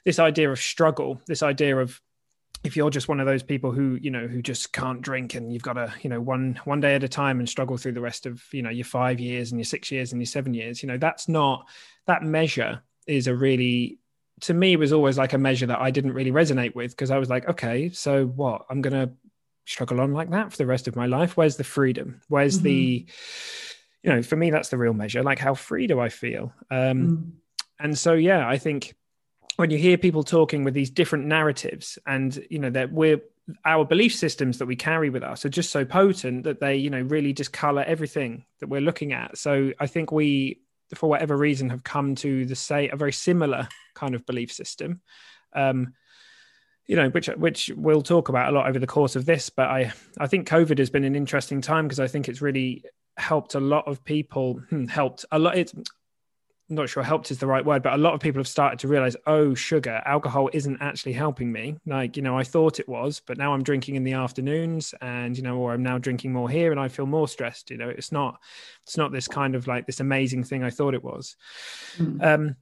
this 0.06 0.20
idea 0.20 0.52
of 0.52 0.60
struggle, 0.60 1.22
this 1.28 1.44
idea 1.44 1.78
of 1.78 2.00
if 2.64 2.78
you're 2.78 2.90
just 2.90 3.10
one 3.10 3.20
of 3.20 3.26
those 3.26 3.44
people 3.44 3.72
who 3.72 3.98
you 4.02 4.10
know 4.10 4.26
who 4.28 4.42
just 4.42 4.72
can't 4.72 5.02
drink 5.02 5.36
and 5.36 5.52
you've 5.52 5.64
got 5.64 5.74
to 5.74 5.94
you 6.02 6.10
know 6.10 6.22
one 6.22 6.60
one 6.64 6.80
day 6.80 6.96
at 6.96 7.04
a 7.04 7.10
time 7.10 7.40
and 7.40 7.50
struggle 7.50 7.78
through 7.78 7.92
the 7.92 8.02
rest 8.02 8.26
of 8.26 8.42
you 8.52 8.62
know 8.62 8.70
your 8.70 8.86
five 8.86 9.20
years 9.20 9.52
and 9.52 9.60
your 9.60 9.66
six 9.66 9.92
years 9.92 10.12
and 10.12 10.22
your 10.22 10.26
seven 10.26 10.54
years 10.54 10.82
you 10.82 10.88
know 10.88 10.98
that's 10.98 11.28
not 11.28 11.68
that 12.08 12.24
measure 12.24 12.82
is 13.06 13.28
a 13.28 13.36
really 13.36 14.00
to 14.42 14.54
me 14.54 14.76
was 14.76 14.94
always 14.94 15.18
like 15.18 15.34
a 15.34 15.38
measure 15.38 15.66
that 15.66 15.82
i 15.82 15.92
didn't 15.92 16.14
really 16.14 16.32
resonate 16.32 16.74
with 16.74 16.92
because 16.92 17.12
i 17.12 17.18
was 17.18 17.30
like 17.30 17.48
okay 17.50 17.90
so 17.90 18.26
what 18.26 18.66
i'm 18.70 18.82
gonna 18.82 19.12
struggle 19.66 20.02
on 20.02 20.14
like 20.14 20.30
that 20.30 20.52
for 20.52 20.58
the 20.58 20.66
rest 20.66 20.88
of 20.88 20.96
my 20.96 21.06
life 21.06 21.38
where's 21.38 21.58
the 21.58 21.64
freedom 21.64 22.22
where's 22.28 22.58
mm-hmm. 22.58 22.66
the 22.66 23.06
you 24.04 24.12
know 24.12 24.22
for 24.22 24.36
me 24.36 24.52
that's 24.52 24.70
the 24.70 24.78
real 24.78 24.94
measure 24.94 25.24
like 25.24 25.40
how 25.40 25.54
free 25.54 25.88
do 25.88 26.00
i 26.00 26.10
feel 26.10 26.54
um 26.70 26.78
mm. 26.80 27.32
and 27.80 27.98
so 27.98 28.14
yeah 28.14 28.48
i 28.48 28.58
think 28.58 28.94
when 29.56 29.70
you 29.70 29.78
hear 29.78 29.98
people 29.98 30.24
talking 30.24 30.64
with 30.64 30.74
these 30.74 30.90
different 30.90 31.26
narratives 31.26 31.98
and 32.06 32.46
you 32.50 32.60
know 32.60 32.70
that 32.70 32.92
we're 32.92 33.22
our 33.66 33.84
belief 33.84 34.16
systems 34.16 34.60
that 34.60 34.66
we 34.66 34.76
carry 34.76 35.10
with 35.10 35.24
us 35.24 35.44
are 35.44 35.50
just 35.50 35.72
so 35.72 35.84
potent 35.84 36.44
that 36.44 36.60
they 36.60 36.76
you 36.76 36.90
know 36.90 37.02
really 37.02 37.34
just 37.34 37.52
color 37.52 37.84
everything 37.84 38.46
that 38.60 38.70
we're 38.70 38.82
looking 38.82 39.14
at 39.14 39.38
so 39.38 39.72
i 39.80 39.88
think 39.88 40.12
we 40.12 40.60
for 40.94 41.10
whatever 41.10 41.36
reason 41.36 41.70
have 41.70 41.84
come 41.84 42.16
to 42.16 42.46
the 42.46 42.56
say 42.56 42.90
a 42.90 42.96
very 42.96 43.12
similar 43.12 43.68
kind 43.96 44.16
of 44.16 44.26
belief 44.26 44.52
system 44.52 45.02
um 45.54 45.94
you 46.86 46.96
know 46.96 47.10
which 47.10 47.28
which 47.28 47.72
we'll 47.76 48.02
talk 48.02 48.30
about 48.30 48.50
a 48.50 48.56
lot 48.56 48.68
over 48.68 48.80
the 48.80 48.88
course 48.88 49.16
of 49.16 49.26
this 49.26 49.50
but 49.50 49.68
i 49.70 49.92
i 50.20 50.28
think 50.28 50.48
covid 50.48 50.78
has 50.78 50.90
been 50.90 51.04
an 51.04 51.16
interesting 51.16 51.62
time 51.62 51.86
because 51.86 52.00
i 52.00 52.08
think 52.08 52.28
it's 52.30 52.42
really 52.42 52.84
helped 53.18 53.56
a 53.56 53.60
lot 53.60 53.88
of 53.88 54.04
people 54.04 54.56
hmm, 54.70 54.86
helped 54.86 55.26
a 55.32 55.40
lot 55.40 55.58
it's 55.58 55.74
I'm 56.70 56.78
not 56.78 56.90
sure 56.90 57.04
helped 57.04 57.30
is 57.30 57.40
the 57.40 57.48
right 57.48 57.64
word, 57.64 57.84
but 57.84 57.94
a 57.94 57.98
lot 57.98 58.14
of 58.14 58.22
people 58.22 58.40
have 58.40 58.48
started 58.48 58.80
to 58.80 58.88
realize, 58.88 59.18
oh, 59.28 59.54
sugar, 59.54 60.02
alcohol 60.06 60.50
isn't 60.54 60.82
actually 60.82 61.14
helping 61.14 61.52
me. 61.52 61.76
Like, 61.86 62.16
you 62.16 62.24
know, 62.24 62.38
I 62.38 62.44
thought 62.44 62.80
it 62.80 62.88
was, 62.88 63.22
but 63.26 63.38
now 63.38 63.54
I'm 63.54 63.64
drinking 63.64 63.96
in 63.96 64.04
the 64.04 64.14
afternoons 64.14 64.96
and, 65.02 65.36
you 65.38 65.44
know, 65.44 65.58
or 65.58 65.74
I'm 65.74 65.84
now 65.84 65.98
drinking 65.98 66.32
more 66.32 66.50
here 66.50 66.72
and 66.72 66.80
I 66.80 66.88
feel 66.88 67.06
more 67.06 67.28
stressed. 67.28 67.70
You 67.70 67.78
know, 67.78 67.90
it's 67.90 68.14
not, 68.14 68.40
it's 68.86 68.98
not 68.98 69.12
this 69.12 69.28
kind 69.28 69.56
of 69.56 69.68
like 69.68 69.86
this 69.86 70.00
amazing 70.00 70.46
thing 70.46 70.64
I 70.64 70.70
thought 70.70 70.94
it 70.94 71.04
was. 71.04 71.36
Mm. 71.98 72.24
Um, 72.24 72.56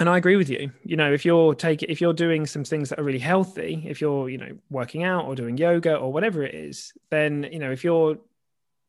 and 0.00 0.08
I 0.08 0.18
agree 0.18 0.36
with 0.36 0.50
you. 0.50 0.72
You 0.84 0.96
know, 0.96 1.12
if 1.12 1.24
you're 1.24 1.54
taking, 1.54 1.90
if 1.90 2.00
you're 2.00 2.12
doing 2.12 2.44
some 2.44 2.64
things 2.64 2.88
that 2.90 2.98
are 2.98 3.04
really 3.04 3.18
healthy, 3.18 3.84
if 3.86 4.00
you're, 4.00 4.28
you 4.28 4.38
know, 4.38 4.58
working 4.68 5.04
out 5.04 5.26
or 5.26 5.34
doing 5.34 5.56
yoga 5.56 5.96
or 5.96 6.12
whatever 6.12 6.42
it 6.42 6.54
is, 6.54 6.92
then, 7.10 7.48
you 7.50 7.60
know, 7.60 7.70
if 7.70 7.82
you're 7.82 8.18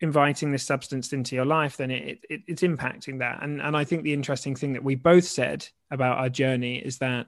inviting 0.01 0.51
this 0.51 0.63
substance 0.63 1.13
into 1.13 1.35
your 1.35 1.45
life, 1.45 1.77
then 1.77 1.91
it, 1.91 2.19
it, 2.29 2.41
it's 2.47 2.61
impacting 2.61 3.19
that. 3.19 3.43
And 3.43 3.61
and 3.61 3.75
I 3.75 3.83
think 3.83 4.03
the 4.03 4.13
interesting 4.13 4.55
thing 4.55 4.73
that 4.73 4.83
we 4.83 4.95
both 4.95 5.25
said 5.25 5.67
about 5.91 6.17
our 6.17 6.29
journey 6.29 6.77
is 6.77 6.99
that 6.99 7.27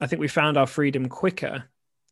I 0.00 0.06
think 0.06 0.20
we 0.20 0.28
found 0.28 0.56
our 0.56 0.66
freedom 0.66 1.08
quicker 1.08 1.64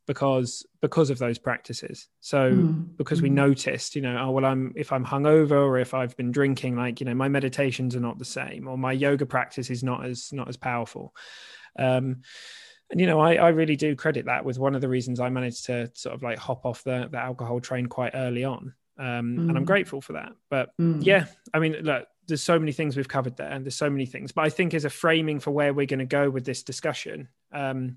because 0.06 0.66
because 0.80 1.11
of 1.11 1.18
those 1.18 1.38
practices. 1.38 2.08
So 2.20 2.52
mm. 2.52 2.97
because 2.97 3.23
we 3.23 3.30
mm. 3.30 3.35
noticed, 3.35 3.94
you 3.94 4.02
know, 4.02 4.18
oh 4.18 4.30
well, 4.30 4.47
I'm 4.47 4.73
if 4.75 4.92
I'm 4.92 5.04
hungover 5.04 5.52
or 5.52 5.78
if 5.78 5.94
I've 5.94 6.16
been 6.16 6.32
drinking, 6.32 6.76
like 6.76 7.00
you 7.00 7.06
know, 7.06 7.14
my 7.14 7.28
meditations 7.28 7.94
are 7.94 8.00
not 8.00 8.18
the 8.18 8.25
same, 8.25 8.66
or 8.66 8.76
my 8.76 8.92
yoga 8.92 9.26
practice 9.26 9.70
is 9.70 9.85
not 9.85 10.04
as 10.04 10.32
not 10.32 10.49
as 10.49 10.56
powerful. 10.56 11.14
Um, 11.78 12.23
and 12.90 13.00
you 13.00 13.06
know 13.06 13.20
I, 13.20 13.35
I 13.35 13.49
really 13.49 13.76
do 13.76 13.94
credit 13.94 14.26
that 14.26 14.44
with 14.44 14.58
one 14.58 14.75
of 14.75 14.80
the 14.80 14.88
reasons 14.88 15.20
i 15.20 15.28
managed 15.28 15.66
to 15.66 15.90
sort 15.94 16.14
of 16.14 16.23
like 16.23 16.38
hop 16.38 16.64
off 16.64 16.82
the, 16.85 17.08
the 17.11 17.18
alcohol 17.18 17.61
train 17.61 17.87
quite 17.87 18.12
early 18.14 18.44
on 18.44 18.73
um, 18.99 19.07
mm. 19.07 19.49
and 19.49 19.57
i'm 19.57 19.64
mm. 19.64 19.67
grateful 19.67 20.00
for 20.00 20.14
that 20.14 20.33
but 20.50 20.71
mm. 20.81 21.05
yeah 21.05 21.26
i 21.55 21.59
mean 21.59 21.73
look 21.83 22.07
there's 22.26 22.43
so 22.43 22.59
many 22.59 22.73
things 22.73 22.97
we've 22.97 23.09
covered 23.09 23.37
there 23.37 23.50
and 23.50 23.64
there's 23.64 23.75
so 23.75 23.90
many 23.90 24.07
things 24.07 24.33
but 24.33 24.45
i 24.45 24.49
think 24.49 24.75
as 24.75 24.85
a 24.85 24.90
framing 24.90 25.40
for 25.40 25.50
where 25.50 25.73
we're 25.73 25.87
going 25.87 25.99
to 25.99 26.05
go 26.05 26.28
with 26.28 26.45
this 26.45 26.62
discussion 26.62 27.28
um, 27.52 27.97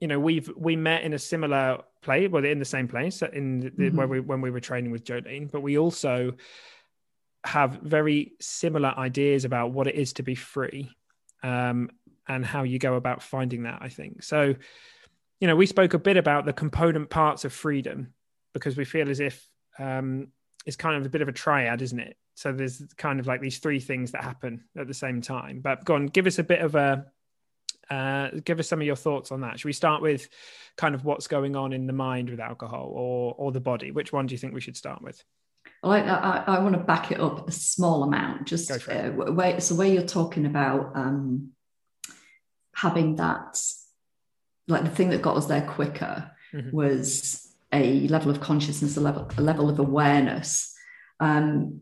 you 0.00 0.08
know 0.08 0.20
we've 0.20 0.50
we 0.56 0.76
met 0.76 1.02
in 1.02 1.14
a 1.14 1.18
similar 1.18 1.78
place 2.02 2.30
well 2.30 2.44
in 2.44 2.58
the 2.58 2.64
same 2.64 2.86
place 2.86 3.22
in 3.22 3.60
the, 3.60 3.70
mm-hmm. 3.70 3.96
where 3.96 4.06
we 4.06 4.20
when 4.20 4.40
we 4.40 4.50
were 4.50 4.60
training 4.60 4.90
with 4.90 5.04
jolene 5.04 5.50
but 5.50 5.62
we 5.62 5.78
also 5.78 6.32
have 7.44 7.80
very 7.82 8.32
similar 8.40 8.94
ideas 8.98 9.44
about 9.44 9.72
what 9.72 9.86
it 9.86 9.94
is 9.94 10.12
to 10.14 10.22
be 10.22 10.34
free 10.34 10.90
um, 11.42 11.90
and 12.26 12.44
how 12.44 12.62
you 12.62 12.78
go 12.78 12.94
about 12.94 13.22
finding 13.22 13.62
that 13.62 13.78
i 13.80 13.88
think 13.88 14.22
so 14.22 14.54
you 15.40 15.46
know 15.46 15.56
we 15.56 15.66
spoke 15.66 15.94
a 15.94 15.98
bit 15.98 16.16
about 16.16 16.44
the 16.44 16.52
component 16.52 17.08
parts 17.08 17.44
of 17.44 17.52
freedom 17.52 18.12
because 18.52 18.76
we 18.76 18.84
feel 18.84 19.08
as 19.08 19.20
if 19.20 19.48
um, 19.78 20.28
it's 20.66 20.76
kind 20.76 20.96
of 20.96 21.06
a 21.06 21.08
bit 21.08 21.22
of 21.22 21.28
a 21.28 21.32
triad 21.32 21.82
isn't 21.82 22.00
it? 22.00 22.16
So 22.36 22.52
there's 22.52 22.82
kind 22.96 23.20
of 23.20 23.26
like 23.26 23.40
these 23.40 23.58
three 23.58 23.80
things 23.80 24.12
that 24.12 24.24
happen 24.24 24.64
at 24.76 24.88
the 24.88 24.94
same 24.94 25.20
time. 25.20 25.60
But 25.60 25.84
go 25.84 25.94
on 25.94 26.06
give 26.06 26.26
us 26.26 26.38
a 26.38 26.44
bit 26.44 26.60
of 26.60 26.74
a 26.74 27.06
uh, 27.90 28.30
give 28.44 28.58
us 28.58 28.68
some 28.68 28.80
of 28.80 28.86
your 28.86 28.96
thoughts 28.96 29.30
on 29.30 29.42
that. 29.42 29.58
Should 29.58 29.66
we 29.66 29.72
start 29.72 30.00
with 30.02 30.28
kind 30.76 30.94
of 30.94 31.04
what's 31.04 31.26
going 31.26 31.54
on 31.54 31.72
in 31.72 31.86
the 31.86 31.92
mind 31.92 32.30
with 32.30 32.40
alcohol 32.40 32.90
or 32.92 33.34
or 33.38 33.52
the 33.52 33.60
body? 33.60 33.90
Which 33.90 34.12
one 34.12 34.26
do 34.26 34.32
you 34.34 34.38
think 34.38 34.54
we 34.54 34.60
should 34.60 34.76
start 34.76 35.02
with? 35.02 35.22
Well, 35.82 35.92
I, 35.92 36.00
I, 36.00 36.56
I 36.56 36.58
want 36.60 36.74
to 36.74 36.80
back 36.80 37.12
it 37.12 37.20
up 37.20 37.48
a 37.48 37.52
small 37.52 38.02
amount 38.02 38.46
just 38.46 38.70
uh, 38.70 39.10
where, 39.10 39.60
so 39.60 39.74
where 39.74 39.88
you're 39.88 40.02
talking 40.02 40.46
about 40.46 40.92
um, 40.94 41.50
having 42.74 43.16
that 43.16 43.60
like 44.66 44.84
the 44.84 44.90
thing 44.90 45.10
that 45.10 45.22
got 45.22 45.36
us 45.36 45.46
there 45.46 45.66
quicker 45.66 46.30
mm-hmm. 46.52 46.74
was 46.74 47.43
a 47.74 48.06
level 48.08 48.30
of 48.30 48.40
consciousness 48.40 48.96
a 48.96 49.00
level 49.00 49.30
a 49.36 49.42
level 49.42 49.68
of 49.68 49.78
awareness 49.78 50.74
um, 51.20 51.80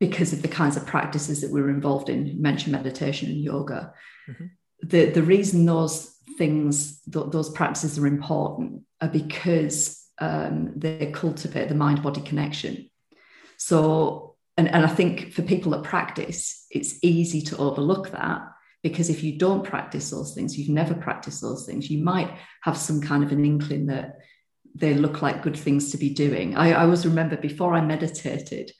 because 0.00 0.32
of 0.32 0.42
the 0.42 0.48
kinds 0.48 0.76
of 0.76 0.86
practices 0.86 1.40
that 1.40 1.50
we 1.50 1.62
were 1.62 1.70
involved 1.70 2.08
in 2.08 2.26
you 2.26 2.40
mentioned 2.40 2.72
meditation 2.72 3.28
and 3.28 3.40
yoga 3.40 3.92
mm-hmm. 4.28 4.46
the 4.82 5.06
the 5.10 5.22
reason 5.22 5.66
those 5.66 6.14
things 6.38 7.00
th- 7.12 7.30
those 7.30 7.50
practices 7.50 7.98
are 7.98 8.06
important 8.06 8.82
are 9.00 9.08
because 9.08 9.98
um, 10.18 10.72
they 10.76 11.10
cultivate 11.12 11.68
the 11.68 11.74
mind 11.74 12.02
body 12.02 12.20
connection 12.20 12.88
so 13.56 14.34
and, 14.56 14.68
and 14.68 14.84
i 14.84 14.88
think 14.88 15.32
for 15.32 15.42
people 15.42 15.72
that 15.72 15.84
practice 15.84 16.66
it's 16.70 16.98
easy 17.02 17.42
to 17.42 17.56
overlook 17.58 18.10
that 18.10 18.42
because 18.82 19.08
if 19.08 19.22
you 19.22 19.38
don't 19.38 19.64
practice 19.64 20.10
those 20.10 20.34
things, 20.34 20.58
you've 20.58 20.68
never 20.68 20.94
practiced 20.94 21.40
those 21.40 21.64
things, 21.64 21.88
you 21.88 22.02
might 22.02 22.36
have 22.62 22.76
some 22.76 23.00
kind 23.00 23.22
of 23.22 23.30
an 23.30 23.44
inkling 23.44 23.86
that 23.86 24.18
they 24.74 24.94
look 24.94 25.22
like 25.22 25.42
good 25.42 25.56
things 25.56 25.90
to 25.90 25.98
be 25.98 26.10
doing. 26.10 26.56
I, 26.56 26.72
I 26.72 26.84
always 26.84 27.06
remember 27.06 27.36
before 27.36 27.74
I 27.74 27.80
meditated, 27.80 28.72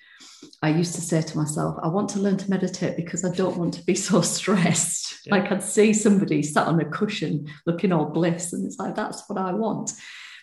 I 0.62 0.70
used 0.70 0.94
to 0.94 1.00
say 1.00 1.22
to 1.22 1.36
myself, 1.36 1.76
I 1.82 1.88
want 1.88 2.08
to 2.10 2.20
learn 2.20 2.36
to 2.38 2.50
meditate 2.50 2.96
because 2.96 3.24
I 3.24 3.34
don't 3.34 3.56
want 3.56 3.74
to 3.74 3.84
be 3.84 3.94
so 3.94 4.20
stressed. 4.22 5.26
Yeah. 5.26 5.36
Like 5.36 5.52
I'd 5.52 5.62
see 5.62 5.92
somebody 5.92 6.42
sat 6.42 6.66
on 6.66 6.80
a 6.80 6.84
cushion 6.84 7.46
looking 7.66 7.92
all 7.92 8.06
bliss, 8.06 8.52
and 8.52 8.66
it's 8.66 8.78
like, 8.78 8.94
that's 8.94 9.28
what 9.28 9.38
I 9.38 9.52
want. 9.52 9.92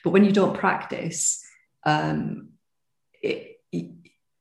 But 0.03 0.12
when 0.12 0.24
you 0.24 0.32
don't 0.32 0.58
practice, 0.58 1.44
um, 1.86 2.50
it, 3.22 3.60
it, 3.72 3.91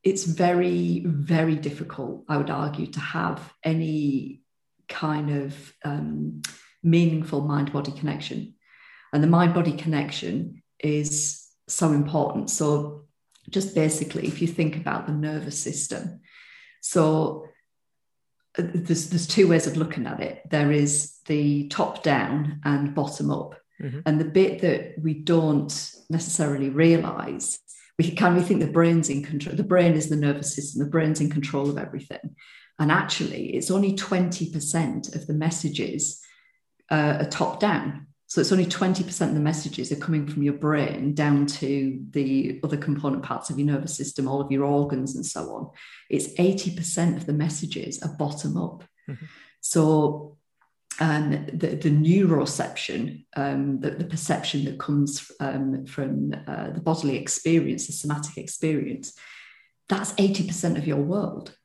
it's 0.03 0.25
very, 0.25 1.03
very 1.07 1.57
difficult, 1.57 2.25
I 2.29 2.37
would 2.37 2.50
argue, 2.50 2.87
to 2.87 3.00
have 3.00 3.53
any 3.65 4.43
kind 4.88 5.31
of 5.31 5.75
um, 5.85 6.43
meaningful 6.83 7.41
mind 7.41 7.73
body 7.73 7.93
connection. 7.93 8.55
And 9.12 9.23
the 9.23 9.29
mind 9.29 9.55
body 9.55 9.73
connection 9.73 10.62
is 10.80 11.49
so 11.68 11.92
important. 11.92 12.50
So, 12.50 13.04
just 13.50 13.75
basically, 13.75 14.26
if 14.26 14.42
you 14.42 14.49
think 14.49 14.76
about 14.76 15.06
the 15.06 15.12
nervous 15.12 15.62
system, 15.62 16.20
so 16.80 17.47
uh, 18.58 18.62
there's, 18.75 19.11
there's 19.11 19.26
two 19.26 19.49
ways 19.49 19.66
of 19.66 19.76
looking 19.76 20.06
at 20.06 20.20
it 20.20 20.42
there 20.50 20.73
is 20.73 21.18
the 21.26 21.68
top 21.68 22.02
down 22.02 22.61
and 22.64 22.94
bottom 22.94 23.30
up. 23.30 23.54
Mm-hmm. 23.80 24.00
And 24.06 24.20
the 24.20 24.25
bit 24.25 24.61
that 24.62 24.94
we 25.00 25.14
don't 25.14 25.92
necessarily 26.11 26.68
realize, 26.68 27.61
we 27.97 28.11
can 28.11 28.35
we 28.35 28.42
think 28.42 28.61
the 28.61 28.66
brain's 28.66 29.08
in 29.08 29.23
control. 29.23 29.54
The 29.54 29.62
brain 29.62 29.92
is 29.92 30.08
the 30.08 30.16
nervous 30.16 30.54
system, 30.54 30.82
the 30.82 30.90
brain's 30.90 31.20
in 31.20 31.30
control 31.30 31.70
of 31.70 31.78
everything. 31.78 32.35
And 32.80 32.90
actually, 32.90 33.54
it's 33.54 33.70
only 33.70 33.94
20% 33.94 35.14
of 35.14 35.26
the 35.26 35.35
messages 35.35 36.20
uh, 36.90 37.18
are 37.20 37.28
top 37.28 37.61
down. 37.61 38.08
So 38.28 38.42
it's 38.42 38.52
only 38.52 38.66
20% 38.66 39.28
of 39.28 39.35
the 39.35 39.40
messages 39.40 39.90
are 39.90 39.97
coming 39.97 40.26
from 40.26 40.42
your 40.42 40.52
brain 40.52 41.14
down 41.14 41.47
to 41.47 41.99
the 42.11 42.61
other 42.62 42.76
component 42.76 43.23
parts 43.23 43.49
of 43.49 43.58
your 43.58 43.66
nervous 43.66 43.97
system, 43.97 44.28
all 44.28 44.42
of 44.42 44.52
your 44.52 44.64
organs, 44.64 45.16
and 45.16 45.25
so 45.25 45.54
on. 45.54 45.70
It's 46.11 46.28
80% 46.35 47.16
of 47.16 47.25
the 47.25 47.32
messages 47.32 48.02
are 48.02 48.14
bottom 48.14 48.58
up. 48.58 48.85
Mm-hmm. 49.08 49.25
So 49.62 50.37
um, 51.00 51.47
the, 51.54 51.68
the 51.68 51.90
neuroception, 51.90 53.25
um, 53.35 53.80
the, 53.80 53.92
the, 53.92 54.04
perception 54.04 54.66
that 54.66 54.78
comes 54.78 55.30
um, 55.40 55.87
from 55.87 56.35
uh, 56.47 56.70
the 56.70 56.80
bodily 56.80 57.16
experience, 57.16 57.87
the 57.87 57.94
somatic 57.94 58.37
experience, 58.37 59.16
that's 59.88 60.12
80% 60.12 60.76
of 60.76 60.87
your 60.87 60.99
world 60.99 61.56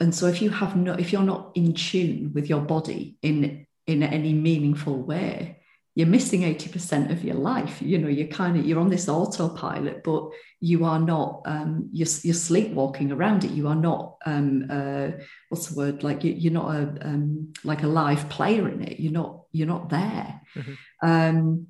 and 0.00 0.12
so 0.12 0.26
if 0.26 0.42
you 0.42 0.50
have 0.50 0.74
no 0.74 0.94
if 0.94 1.12
you're 1.12 1.22
not 1.22 1.52
in 1.54 1.74
tune 1.74 2.32
with 2.34 2.48
your 2.50 2.60
body 2.60 3.16
in 3.22 3.64
in 3.86 4.02
any 4.02 4.32
meaningful 4.32 5.00
way 5.00 5.61
you're 5.94 6.06
missing 6.06 6.40
80% 6.40 7.10
of 7.10 7.22
your 7.22 7.34
life. 7.34 7.82
You 7.82 7.98
know 7.98 8.08
you're 8.08 8.28
kind 8.28 8.58
of 8.58 8.64
you're 8.64 8.80
on 8.80 8.88
this 8.88 9.08
autopilot 9.08 10.02
but 10.02 10.30
you 10.60 10.84
are 10.84 10.98
not 10.98 11.42
um, 11.44 11.90
you're, 11.92 12.08
you're 12.22 12.34
sleepwalking 12.34 13.12
around 13.12 13.44
it. 13.44 13.50
You 13.50 13.68
are 13.68 13.76
not 13.76 14.16
um, 14.24 14.66
uh, 14.70 15.08
what's 15.48 15.68
the 15.68 15.76
word? 15.76 16.02
Like 16.02 16.24
you, 16.24 16.50
are 16.50 16.54
not 16.54 16.74
a 16.74 17.06
um, 17.06 17.52
like 17.64 17.82
a 17.82 17.88
live 17.88 18.28
player 18.28 18.68
in 18.68 18.82
it. 18.82 19.00
You're 19.00 19.12
not 19.12 19.42
you're 19.52 19.68
not 19.68 19.90
there. 19.90 20.40
Mm-hmm. 20.54 21.08
um, 21.08 21.66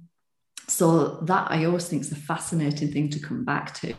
so 0.68 1.20
that 1.22 1.50
i 1.50 1.64
always 1.64 1.88
think 1.88 2.02
is 2.02 2.12
a 2.12 2.16
fascinating 2.16 2.92
thing 2.92 3.10
to 3.10 3.20
come 3.20 3.44
back 3.44 3.74
to. 3.74 3.94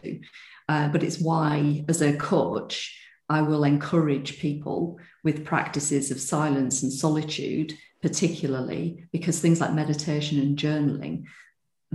Uh, 0.69 0.87
but 0.87 1.03
it's 1.03 1.19
why 1.19 1.83
as 1.89 2.01
a 2.01 2.15
coach 2.15 2.97
I 3.29 3.41
will 3.41 3.63
encourage 3.63 4.39
people 4.39 4.99
with 5.23 5.45
practices 5.45 6.11
of 6.11 6.19
silence 6.19 6.83
and 6.83 6.91
solitude, 6.91 7.73
particularly 8.01 9.05
because 9.11 9.39
things 9.39 9.61
like 9.61 9.73
meditation 9.73 10.39
and 10.39 10.57
journaling, 10.57 11.23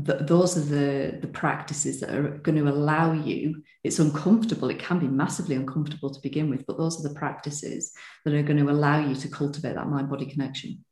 th- 0.05 0.21
those 0.23 0.57
are 0.57 0.63
the, 0.63 1.19
the 1.21 1.29
practices 1.29 2.01
that 2.01 2.15
are 2.15 2.39
going 2.39 2.57
to 2.57 2.71
allow 2.71 3.13
you. 3.13 3.63
It's 3.85 3.99
uncomfortable, 3.99 4.71
it 4.71 4.79
can 4.79 4.99
be 4.99 5.09
massively 5.09 5.55
uncomfortable 5.55 6.11
to 6.11 6.21
begin 6.21 6.49
with, 6.49 6.67
but 6.67 6.79
those 6.79 6.99
are 6.99 7.09
the 7.09 7.15
practices 7.15 7.93
that 8.25 8.35
are 8.35 8.43
going 8.43 8.65
to 8.65 8.71
allow 8.71 8.99
you 8.99 9.15
to 9.17 9.29
cultivate 9.29 9.75
that 9.75 9.89
mind 9.89 10.09
body 10.09 10.27
connection. 10.27 10.85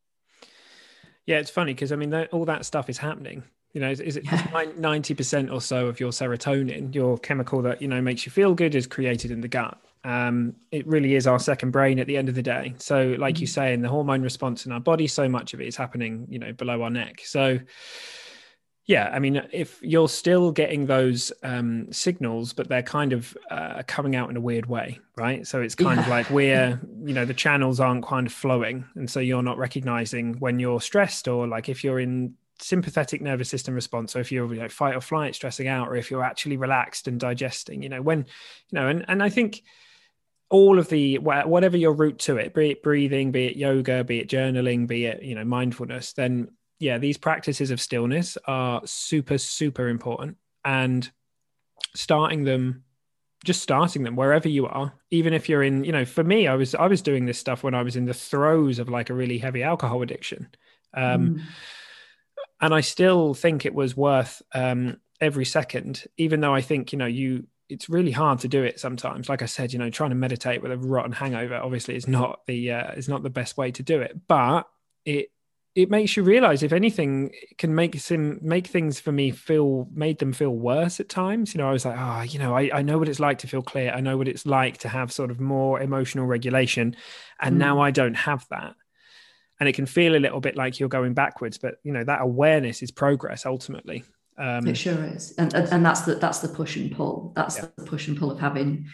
Yeah, 1.25 1.38
it's 1.38 1.50
funny 1.50 1.75
because 1.75 1.93
I 1.93 1.97
mean, 1.97 2.14
all 2.14 2.45
that 2.45 2.64
stuff 2.66 2.88
is 2.88 2.99
happening 2.99 3.43
you 3.76 3.81
know 3.81 3.90
is, 3.90 4.00
is 4.00 4.16
it 4.16 4.25
ninety 4.78 5.12
percent 5.12 5.50
or 5.50 5.61
so 5.61 5.87
of 5.87 6.00
your 6.00 6.11
serotonin, 6.11 6.95
your 6.95 7.19
chemical 7.19 7.61
that 7.61 7.83
you 7.83 7.88
know 7.88 8.00
makes 8.00 8.25
you 8.25 8.33
feel 8.33 8.55
good, 8.55 8.75
is 8.75 8.87
created 8.87 9.31
in 9.31 9.43
the 9.43 9.49
gut. 9.49 9.78
Um, 10.06 10.54
it 10.70 10.86
really 10.86 11.16
is 11.16 11.26
our 11.26 11.40
second 11.40 11.72
brain 11.72 11.98
at 11.98 12.06
the 12.06 12.16
end 12.16 12.28
of 12.28 12.36
the 12.36 12.42
day. 12.42 12.75
So, 12.78 13.16
like 13.18 13.40
you 13.40 13.46
say, 13.48 13.72
in 13.72 13.82
the 13.82 13.88
hormone 13.88 14.22
response 14.22 14.64
in 14.64 14.70
our 14.70 14.78
body, 14.78 15.08
so 15.08 15.28
much 15.28 15.52
of 15.52 15.60
it 15.60 15.66
is 15.66 15.75
happening, 15.75 16.28
you 16.30 16.38
know, 16.38 16.52
below 16.52 16.82
our 16.82 16.90
neck. 16.90 17.22
So, 17.25 17.58
yeah, 18.84 19.10
I 19.12 19.18
mean, 19.18 19.42
if 19.52 19.82
you're 19.82 20.08
still 20.08 20.52
getting 20.52 20.86
those 20.86 21.32
um, 21.42 21.92
signals, 21.92 22.52
but 22.52 22.68
they're 22.68 22.84
kind 22.84 23.12
of 23.12 23.36
uh, 23.50 23.82
coming 23.88 24.14
out 24.14 24.30
in 24.30 24.36
a 24.36 24.40
weird 24.40 24.66
way, 24.66 25.00
right? 25.16 25.44
So 25.44 25.60
it's 25.60 25.75
kind 25.75 25.96
yeah. 25.96 26.04
of 26.04 26.08
like 26.08 26.30
we're, 26.30 26.80
you 27.04 27.12
know, 27.12 27.25
the 27.25 27.34
channels 27.34 27.80
aren't 27.80 28.06
kind 28.06 28.28
of 28.28 28.32
flowing, 28.32 28.84
and 28.94 29.10
so 29.10 29.18
you're 29.18 29.42
not 29.42 29.58
recognizing 29.58 30.38
when 30.38 30.60
you're 30.60 30.80
stressed, 30.80 31.26
or 31.26 31.48
like 31.48 31.68
if 31.68 31.82
you're 31.82 31.98
in 31.98 32.34
sympathetic 32.58 33.20
nervous 33.20 33.50
system 33.50 33.75
response 33.75 34.10
so 34.12 34.18
if 34.18 34.32
you're 34.32 34.50
you 34.54 34.62
know, 34.62 34.68
fight 34.70 34.94
or 34.94 35.00
flight 35.02 35.34
stressing 35.34 35.68
out 35.68 35.88
or 35.88 35.94
if 35.94 36.10
you're 36.10 36.25
actually 36.25 36.56
relaxed 36.56 37.06
and 37.06 37.20
digesting 37.20 37.82
you 37.82 37.88
know 37.90 38.00
when 38.00 38.20
you 38.20 38.25
know 38.72 38.88
and, 38.88 39.04
and 39.08 39.22
i 39.22 39.28
think 39.28 39.62
all 40.48 40.78
of 40.78 40.88
the 40.88 41.18
whatever 41.18 41.76
your 41.76 41.92
route 41.92 42.18
to 42.20 42.36
it 42.36 42.54
be 42.54 42.70
it 42.70 42.82
breathing 42.82 43.32
be 43.32 43.46
it 43.46 43.56
yoga 43.56 44.04
be 44.04 44.20
it 44.20 44.28
journaling 44.28 44.86
be 44.86 45.06
it 45.06 45.22
you 45.22 45.34
know 45.34 45.44
mindfulness 45.44 46.12
then 46.12 46.48
yeah 46.78 46.98
these 46.98 47.18
practices 47.18 47.70
of 47.70 47.80
stillness 47.80 48.38
are 48.46 48.80
super 48.84 49.38
super 49.38 49.88
important. 49.88 50.36
And 50.64 51.08
starting 51.94 52.44
them 52.44 52.82
just 53.44 53.62
starting 53.62 54.02
them 54.02 54.16
wherever 54.16 54.48
you 54.48 54.66
are 54.66 54.92
even 55.10 55.32
if 55.32 55.48
you're 55.48 55.62
in 55.62 55.84
you 55.84 55.92
know 55.92 56.04
for 56.04 56.24
me 56.24 56.48
i 56.48 56.54
was 56.54 56.74
i 56.74 56.86
was 56.86 57.00
doing 57.00 57.26
this 57.26 57.38
stuff 57.38 57.62
when 57.62 57.74
i 57.74 57.82
was 57.82 57.94
in 57.94 58.04
the 58.04 58.12
throes 58.12 58.80
of 58.80 58.88
like 58.88 59.08
a 59.08 59.14
really 59.14 59.38
heavy 59.38 59.62
alcohol 59.62 60.02
addiction. 60.02 60.48
Um 60.94 61.36
mm 61.36 61.42
and 62.60 62.74
I 62.74 62.80
still 62.80 63.34
think 63.34 63.66
it 63.66 63.74
was 63.74 63.96
worth 63.96 64.42
um, 64.54 64.98
every 65.20 65.44
second, 65.44 66.04
even 66.16 66.40
though 66.40 66.54
I 66.54 66.62
think 66.62 66.92
you 66.92 66.98
know 66.98 67.06
you 67.06 67.46
it's 67.68 67.88
really 67.88 68.12
hard 68.12 68.40
to 68.40 68.49
do 68.49 68.62
it 68.62 68.78
sometimes. 68.78 69.28
Like 69.28 69.42
I 69.42 69.46
said, 69.46 69.73
you 69.73 69.78
know, 69.78 69.90
trying 69.90 70.11
to 70.11 70.16
meditate 70.16 70.62
with 70.62 70.73
a 70.73 70.76
rotten 70.76 71.12
hangover 71.12 71.56
obviously 71.56 71.96
is 71.96 72.06
not 72.06 72.40
the 72.46 72.73
uh, 72.73 72.92
is 72.92 73.08
not 73.08 73.23
the 73.23 73.30
best 73.30 73.56
way 73.56 73.70
to 73.73 73.82
do 73.82 74.00
it, 74.00 74.16
but 74.28 74.68
it 75.04 75.28
it 75.75 75.90
makes 75.90 76.16
you 76.16 76.23
realize 76.23 76.62
if 76.62 76.73
anything 76.73 77.32
can 77.58 77.75
make 77.75 77.99
some 78.00 78.38
make 78.40 78.66
things 78.66 78.99
for 78.99 79.12
me 79.12 79.30
feel 79.30 79.88
made 79.92 80.18
them 80.18 80.32
feel 80.32 80.50
worse 80.50 81.00
at 81.00 81.08
times. 81.08 81.54
You 81.54 81.58
know 81.58 81.68
i 81.68 81.73
was 81.73 81.85
like 81.85 81.99
oh 81.99 82.23
you 82.23 82.38
know 82.38 82.56
I, 82.56 82.70
I 82.73 82.82
know 82.82 82.99
what 82.99 83.08
it's 83.08 83.20
like 83.20 83.38
to 83.38 83.49
feel 83.49 83.62
clear. 83.62 83.92
I 83.92 84.00
know 84.00 84.16
what 84.16 84.28
it's 84.28 84.46
like 84.46 84.78
to 84.78 84.88
have 84.88 85.12
sort 85.12 85.30
of 85.30 85.40
more 85.40 85.80
emotional 85.80 86.26
regulation. 86.26 86.96
And 87.40 87.56
mm. 87.56 87.58
now 87.58 87.80
i 87.80 87.90
don't 87.90 88.14
have 88.14 88.46
that. 88.50 88.75
And 89.58 89.68
it 89.68 89.73
can 89.73 89.87
feel 89.87 90.14
a 90.14 90.20
little 90.20 90.40
bit 90.40 90.54
like 90.54 90.78
you're 90.78 90.88
going 90.88 91.14
backwards 91.14 91.58
but 91.58 91.76
you 91.82 91.92
know 91.92 92.04
that 92.04 92.23
awareness 92.23 92.82
is 92.82 92.90
progress 92.90 93.44
ultimately 93.44 94.04
um, 94.38 94.66
it 94.66 94.76
sure 94.76 95.05
is 95.05 95.33
and, 95.38 95.55
and, 95.55 95.85
that's 95.85 96.02
the 96.02 96.16
that's 96.16 96.40
the 96.40 96.49
push 96.49 96.76
and 96.76 96.95
pull 96.95 97.33
that's 97.35 97.57
yeah. 97.57 97.66
the 97.76 97.85
push 97.85 98.09
and 98.09 98.19
pull 98.19 98.31
of 98.31 98.38
having 98.38 98.87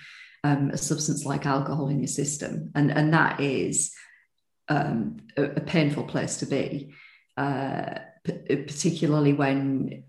um, 0.45 0.71
a 0.71 0.77
substance 0.77 1.25
like 1.25 1.47
alcohol 1.47 1.89
in 1.89 1.99
your 1.99 2.09
system 2.09 2.71
and 2.75 2.91
and 2.91 3.13
that 3.13 3.41
is 3.41 3.95
um, 4.69 5.19
a, 5.37 5.45
a, 5.45 5.61
painful 5.61 6.05
place 6.05 6.39
to 6.39 6.47
be, 6.47 6.95
uh, 7.37 7.99
p- 8.25 8.57
particularly 8.57 9.33
when 9.33 10.05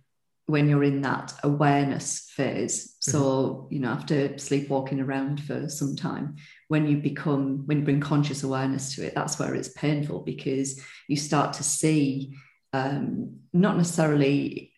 when 0.46 0.68
you're 0.68 0.84
in 0.84 1.02
that 1.02 1.34
awareness 1.44 2.30
phase. 2.30 2.88
Mm-hmm. 2.88 3.12
So 3.12 3.68
you 3.72 3.80
know, 3.80 3.90
after 3.90 4.38
sleepwalking 4.38 5.00
around 5.00 5.42
for 5.44 5.70
some 5.70 5.96
time, 5.96 6.36
when 6.68 6.88
you 6.88 6.98
become 6.98 7.66
when 7.66 7.80
you 7.80 7.84
bring 7.84 8.02
conscious 8.02 8.44
awareness 8.44 8.96
to 8.96 9.06
it, 9.06 9.16
that's 9.16 9.40
where 9.40 9.56
it's 9.56 9.70
painful 9.70 10.20
because 10.20 10.80
you 11.08 11.18
start 11.18 11.54
to 11.54 11.64
see 11.64 12.36
um, 12.74 13.40
not 13.54 13.78
necessarily 13.78 14.73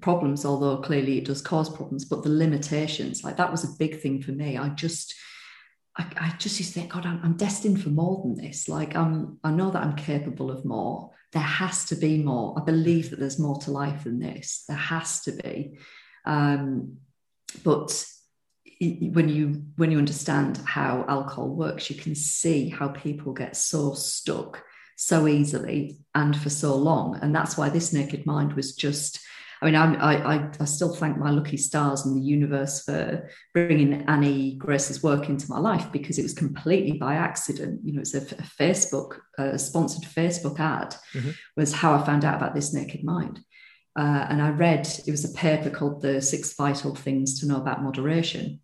problems, 0.00 0.44
although 0.44 0.78
clearly 0.78 1.18
it 1.18 1.24
does 1.24 1.42
cause 1.42 1.68
problems, 1.68 2.04
but 2.04 2.22
the 2.22 2.28
limitations. 2.28 3.24
Like 3.24 3.36
that 3.36 3.50
was 3.50 3.64
a 3.64 3.76
big 3.78 4.00
thing 4.00 4.22
for 4.22 4.32
me. 4.32 4.56
I 4.56 4.68
just 4.70 5.14
I, 5.96 6.06
I 6.16 6.34
just 6.38 6.58
used 6.58 6.72
to 6.74 6.80
think, 6.80 6.92
God, 6.92 7.04
I'm, 7.04 7.20
I'm, 7.24 7.36
destined 7.36 7.82
for 7.82 7.88
more 7.88 8.22
than 8.22 8.36
this. 8.36 8.68
Like 8.68 8.94
I'm, 8.94 9.38
I 9.42 9.50
know 9.50 9.72
that 9.72 9.82
I'm 9.82 9.96
capable 9.96 10.50
of 10.50 10.64
more. 10.64 11.10
There 11.32 11.42
has 11.42 11.84
to 11.86 11.96
be 11.96 12.22
more. 12.22 12.54
I 12.56 12.64
believe 12.64 13.10
that 13.10 13.18
there's 13.18 13.40
more 13.40 13.58
to 13.62 13.72
life 13.72 14.04
than 14.04 14.20
this. 14.20 14.64
There 14.68 14.76
has 14.76 15.22
to 15.22 15.32
be. 15.32 15.78
Um, 16.24 16.98
but 17.64 18.06
when 18.80 19.28
you 19.28 19.64
when 19.76 19.90
you 19.90 19.98
understand 19.98 20.58
how 20.64 21.04
alcohol 21.08 21.48
works, 21.48 21.90
you 21.90 21.96
can 21.96 22.14
see 22.14 22.68
how 22.68 22.88
people 22.88 23.32
get 23.32 23.56
so 23.56 23.94
stuck 23.94 24.62
so 24.96 25.26
easily 25.26 25.98
and 26.14 26.36
for 26.36 26.50
so 26.50 26.76
long. 26.76 27.18
And 27.22 27.34
that's 27.34 27.56
why 27.56 27.70
this 27.70 27.92
naked 27.92 28.26
mind 28.26 28.52
was 28.52 28.74
just 28.74 29.18
I 29.62 29.66
mean, 29.66 29.76
I'm, 29.76 29.96
I, 30.00 30.48
I, 30.58 30.64
still 30.64 30.94
thank 30.94 31.18
my 31.18 31.30
lucky 31.30 31.58
stars 31.58 32.06
and 32.06 32.16
the 32.16 32.26
universe 32.26 32.82
for 32.84 33.28
bringing 33.52 34.02
Annie 34.08 34.54
Grace's 34.54 35.02
work 35.02 35.28
into 35.28 35.50
my 35.50 35.58
life 35.58 35.92
because 35.92 36.18
it 36.18 36.22
was 36.22 36.32
completely 36.32 36.96
by 36.96 37.16
accident. 37.16 37.80
You 37.84 37.92
know, 37.92 38.00
it's 38.00 38.14
a, 38.14 38.22
a 38.22 38.42
Facebook, 38.42 39.18
a 39.36 39.58
sponsored 39.58 40.04
Facebook 40.04 40.58
ad 40.60 40.96
mm-hmm. 41.12 41.30
was 41.56 41.74
how 41.74 41.94
I 41.94 42.04
found 42.06 42.24
out 42.24 42.36
about 42.36 42.54
this 42.54 42.72
naked 42.72 43.04
mind. 43.04 43.40
Uh, 43.98 44.26
and 44.30 44.40
I 44.40 44.50
read, 44.50 44.88
it 45.06 45.10
was 45.10 45.24
a 45.24 45.36
paper 45.36 45.68
called 45.68 46.00
The 46.00 46.22
Six 46.22 46.54
Vital 46.54 46.94
Things 46.94 47.40
to 47.40 47.46
Know 47.46 47.56
About 47.56 47.82
Moderation. 47.82 48.60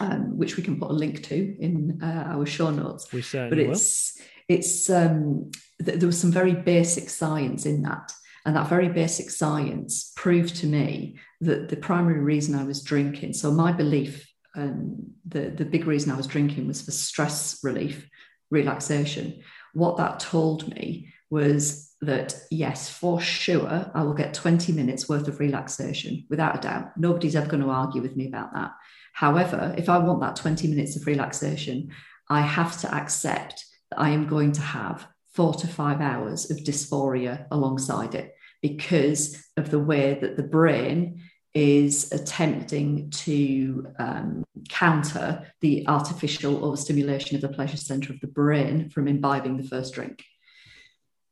Um, 0.00 0.36
which 0.36 0.58
we 0.58 0.62
can 0.62 0.78
put 0.78 0.90
a 0.90 0.94
link 0.94 1.22
to 1.24 1.56
in 1.58 2.00
uh, 2.02 2.24
our 2.26 2.44
show 2.44 2.70
notes. 2.70 3.10
We 3.12 3.22
certainly 3.22 3.64
but 3.64 3.70
it's 3.70 4.18
will. 4.18 4.56
it's 4.56 4.90
um, 4.90 5.50
th- 5.82 5.98
there 5.98 6.06
was 6.06 6.20
some 6.20 6.32
very 6.32 6.54
basic 6.54 7.08
science 7.08 7.64
in 7.64 7.82
that, 7.82 8.12
and 8.46 8.54
that 8.54 8.68
very 8.68 8.88
basic 8.88 9.28
science 9.28 10.12
proved 10.14 10.54
to 10.56 10.68
me 10.68 11.18
that 11.40 11.68
the 11.68 11.76
primary 11.76 12.20
reason 12.20 12.54
I 12.54 12.62
was 12.62 12.80
drinking, 12.80 13.32
so 13.32 13.50
my 13.50 13.72
belief, 13.72 14.24
um, 14.54 15.10
the, 15.26 15.50
the 15.50 15.64
big 15.64 15.84
reason 15.84 16.12
I 16.12 16.16
was 16.16 16.28
drinking 16.28 16.68
was 16.68 16.80
for 16.80 16.92
stress 16.92 17.58
relief, 17.64 18.08
relaxation. 18.50 19.42
What 19.74 19.96
that 19.96 20.20
told 20.20 20.68
me 20.68 21.12
was 21.28 21.92
that, 22.02 22.40
yes, 22.52 22.88
for 22.88 23.20
sure, 23.20 23.90
I 23.92 24.04
will 24.04 24.14
get 24.14 24.32
20 24.32 24.72
minutes 24.72 25.08
worth 25.08 25.26
of 25.26 25.40
relaxation 25.40 26.24
without 26.30 26.56
a 26.56 26.60
doubt. 26.60 26.96
Nobody's 26.96 27.34
ever 27.34 27.48
going 27.48 27.64
to 27.64 27.70
argue 27.70 28.00
with 28.00 28.14
me 28.14 28.28
about 28.28 28.54
that. 28.54 28.70
However, 29.12 29.74
if 29.76 29.88
I 29.88 29.98
want 29.98 30.20
that 30.20 30.36
20 30.36 30.68
minutes 30.68 30.94
of 30.94 31.08
relaxation, 31.08 31.90
I 32.30 32.42
have 32.42 32.80
to 32.82 32.94
accept 32.94 33.64
that 33.90 33.98
I 33.98 34.10
am 34.10 34.28
going 34.28 34.52
to 34.52 34.60
have 34.60 35.08
four 35.34 35.52
to 35.54 35.66
five 35.66 36.00
hours 36.00 36.48
of 36.50 36.58
dysphoria 36.58 37.46
alongside 37.50 38.14
it 38.14 38.35
because 38.62 39.44
of 39.56 39.70
the 39.70 39.78
way 39.78 40.18
that 40.20 40.36
the 40.36 40.42
brain 40.42 41.20
is 41.54 42.12
attempting 42.12 43.08
to 43.10 43.86
um, 43.98 44.44
counter 44.68 45.50
the 45.62 45.86
artificial 45.88 46.64
overstimulation 46.64 47.34
of 47.34 47.42
the 47.42 47.48
pleasure 47.48 47.78
center 47.78 48.12
of 48.12 48.20
the 48.20 48.26
brain 48.26 48.90
from 48.90 49.08
imbibing 49.08 49.56
the 49.56 49.66
first 49.66 49.94
drink. 49.94 50.22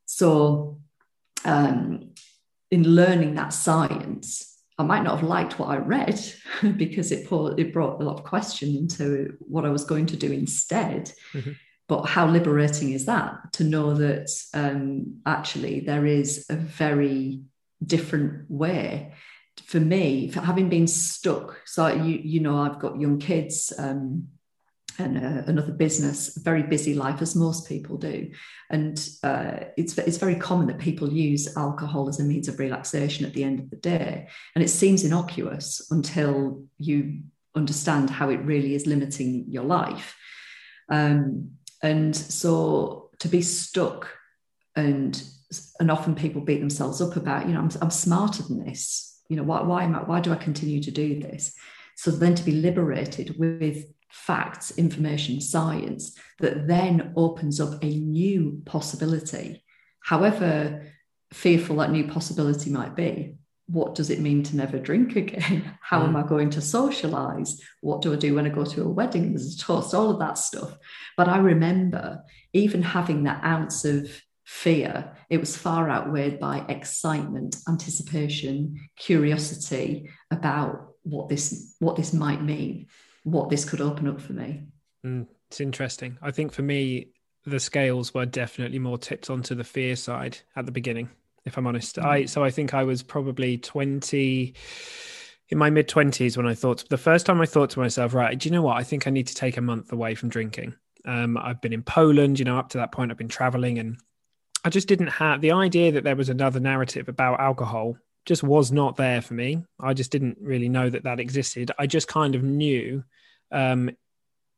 So, 0.05 0.79
um, 1.43 2.11
in 2.71 2.83
learning 2.83 3.35
that 3.35 3.53
science, 3.53 4.59
I 4.79 4.83
might 4.83 5.03
not 5.03 5.19
have 5.19 5.29
liked 5.29 5.59
what 5.59 5.69
I 5.69 5.77
read 5.77 6.19
because 6.75 7.11
it, 7.11 7.27
it 7.31 7.73
brought 7.73 8.01
a 8.01 8.03
lot 8.03 8.17
of 8.17 8.23
question 8.23 8.75
into 8.75 9.37
what 9.39 9.65
I 9.65 9.69
was 9.69 9.85
going 9.85 10.07
to 10.07 10.17
do 10.17 10.31
instead. 10.31 11.11
Mm-hmm 11.33 11.51
but 11.87 12.03
how 12.03 12.27
liberating 12.27 12.93
is 12.93 13.05
that 13.05 13.53
to 13.53 13.63
know 13.63 13.93
that 13.93 14.29
um, 14.53 15.21
actually 15.25 15.81
there 15.81 16.05
is 16.05 16.45
a 16.49 16.55
very 16.55 17.41
different 17.85 18.49
way 18.49 19.13
for 19.65 19.79
me 19.79 20.29
for 20.29 20.41
having 20.41 20.69
been 20.69 20.87
stuck 20.87 21.61
so 21.65 21.87
you 21.87 22.19
you 22.23 22.39
know 22.39 22.57
i've 22.57 22.79
got 22.79 22.99
young 22.99 23.19
kids 23.19 23.71
um, 23.77 24.27
and 24.97 25.17
uh, 25.17 25.43
another 25.47 25.71
business, 25.71 26.37
a 26.37 26.39
very 26.39 26.63
busy 26.63 26.93
life, 26.93 27.21
as 27.21 27.35
most 27.35 27.67
people 27.67 27.97
do. 27.97 28.31
And 28.69 28.97
uh, 29.23 29.65
it's, 29.77 29.97
it's 29.97 30.17
very 30.17 30.35
common 30.35 30.67
that 30.67 30.79
people 30.79 31.11
use 31.11 31.55
alcohol 31.57 32.07
as 32.09 32.19
a 32.19 32.23
means 32.23 32.47
of 32.47 32.59
relaxation 32.59 33.25
at 33.25 33.33
the 33.33 33.43
end 33.43 33.59
of 33.59 33.69
the 33.69 33.75
day. 33.75 34.27
And 34.55 34.63
it 34.63 34.69
seems 34.69 35.03
innocuous 35.03 35.87
until 35.91 36.63
you 36.77 37.21
understand 37.55 38.09
how 38.09 38.29
it 38.29 38.37
really 38.37 38.75
is 38.75 38.87
limiting 38.87 39.45
your 39.49 39.63
life. 39.63 40.15
Um, 40.89 41.51
and 41.85 42.15
so 42.15 43.09
to 43.19 43.27
be 43.27 43.41
stuck 43.41 44.09
and 44.75 45.23
and 45.79 45.91
often 45.91 46.15
people 46.15 46.41
beat 46.41 46.59
themselves 46.59 47.01
up 47.01 47.15
about, 47.15 47.47
you 47.47 47.53
know, 47.53 47.59
I'm, 47.59 47.69
I'm 47.81 47.91
smarter 47.91 48.43
than 48.43 48.65
this. 48.65 49.21
You 49.29 49.37
know, 49.37 49.43
why, 49.43 49.61
why 49.61 49.83
am 49.83 49.95
I, 49.95 49.99
why 49.99 50.19
do 50.19 50.31
I 50.31 50.35
continue 50.35 50.81
to 50.81 50.91
do 50.91 51.19
this? 51.19 51.53
So 51.95 52.11
then 52.11 52.35
to 52.35 52.43
be 52.43 52.51
liberated 52.53 53.37
with 53.37 53.85
facts, 54.09 54.71
information, 54.77 55.39
science 55.39 56.17
that 56.39 56.67
then 56.67 57.13
opens 57.15 57.59
up 57.59 57.83
a 57.83 57.87
new 57.87 58.61
possibility, 58.65 59.63
however 59.99 60.83
fearful 61.31 61.77
that 61.77 61.91
new 61.91 62.07
possibility 62.07 62.69
might 62.69 62.95
be, 62.95 63.35
what 63.67 63.95
does 63.95 64.09
it 64.09 64.19
mean 64.19 64.43
to 64.43 64.55
never 64.55 64.77
drink 64.77 65.15
again? 65.15 65.77
How 65.81 66.01
mm. 66.01 66.09
am 66.09 66.15
I 66.15 66.23
going 66.23 66.49
to 66.51 66.61
socialize? 66.61 67.59
What 67.81 68.01
do 68.01 68.13
I 68.13 68.15
do 68.15 68.35
when 68.35 68.45
I 68.45 68.49
go 68.49 68.63
to 68.63 68.83
a 68.83 68.89
wedding? 68.89 69.29
There's 69.29 69.55
a 69.55 69.57
toast, 69.57 69.93
all 69.93 70.11
of 70.11 70.19
that 70.19 70.37
stuff. 70.37 70.77
But 71.17 71.27
I 71.27 71.37
remember 71.37 72.23
even 72.53 72.81
having 72.81 73.23
that 73.23 73.43
ounce 73.43 73.83
of 73.85 74.09
fear, 74.43 75.13
it 75.29 75.39
was 75.39 75.57
far 75.57 75.89
outweighed 75.89 76.39
by 76.39 76.59
excitement, 76.69 77.57
anticipation, 77.67 78.79
curiosity 78.95 80.09
about 80.29 80.93
what 81.01 81.29
this 81.29 81.75
what 81.79 81.95
this 81.95 82.13
might 82.13 82.43
mean, 82.43 82.87
what 83.23 83.49
this 83.49 83.65
could 83.65 83.81
open 83.81 84.07
up 84.07 84.21
for 84.21 84.33
me. 84.33 84.67
Mm, 85.05 85.27
it's 85.47 85.59
interesting. 85.59 86.17
I 86.21 86.31
think 86.31 86.51
for 86.51 86.61
me, 86.61 87.07
the 87.45 87.59
scales 87.59 88.13
were 88.13 88.25
definitely 88.25 88.79
more 88.79 88.97
tipped 88.97 89.29
onto 89.29 89.55
the 89.55 89.63
fear 89.63 89.95
side 89.95 90.37
at 90.55 90.65
the 90.65 90.71
beginning 90.71 91.09
if 91.45 91.57
I'm 91.57 91.67
honest. 91.67 91.99
I 91.99 92.23
mm. 92.23 92.29
so 92.29 92.43
I 92.43 92.51
think 92.51 92.73
I 92.73 92.83
was 92.83 93.03
probably 93.03 93.57
20 93.57 94.53
in 95.49 95.57
my 95.57 95.69
mid 95.69 95.87
20s 95.87 96.37
when 96.37 96.47
I 96.47 96.53
thought 96.53 96.87
the 96.89 96.97
first 96.97 97.25
time 97.25 97.41
I 97.41 97.45
thought 97.45 97.69
to 97.71 97.79
myself, 97.79 98.13
right, 98.13 98.37
do 98.37 98.49
you 98.49 98.53
know 98.53 98.63
what? 98.63 98.77
I 98.77 98.83
think 98.83 99.07
I 99.07 99.11
need 99.11 99.27
to 99.27 99.35
take 99.35 99.57
a 99.57 99.61
month 99.61 99.91
away 99.91 100.15
from 100.15 100.29
drinking. 100.29 100.75
Um, 101.05 101.37
I've 101.37 101.61
been 101.61 101.73
in 101.73 101.83
Poland, 101.83 102.39
you 102.39 102.45
know, 102.45 102.57
up 102.57 102.69
to 102.69 102.79
that 102.79 102.91
point 102.91 103.11
I've 103.11 103.17
been 103.17 103.27
traveling 103.27 103.77
and 103.77 103.97
I 104.63 104.69
just 104.69 104.87
didn't 104.87 105.07
have 105.07 105.41
the 105.41 105.51
idea 105.51 105.91
that 105.91 106.03
there 106.03 106.15
was 106.15 106.29
another 106.29 106.59
narrative 106.59 107.07
about 107.07 107.39
alcohol 107.39 107.97
just 108.25 108.41
was 108.41 108.71
not 108.71 108.97
there 108.97 109.21
for 109.21 109.35
me. 109.35 109.63
I 109.79 109.93
just 109.93 110.11
didn't 110.11 110.39
really 110.41 110.67
know 110.67 110.89
that 110.89 111.03
that 111.03 111.19
existed. 111.19 111.71
I 111.77 111.85
just 111.85 112.07
kind 112.07 112.33
of 112.33 112.41
knew 112.41 113.03
um, 113.51 113.91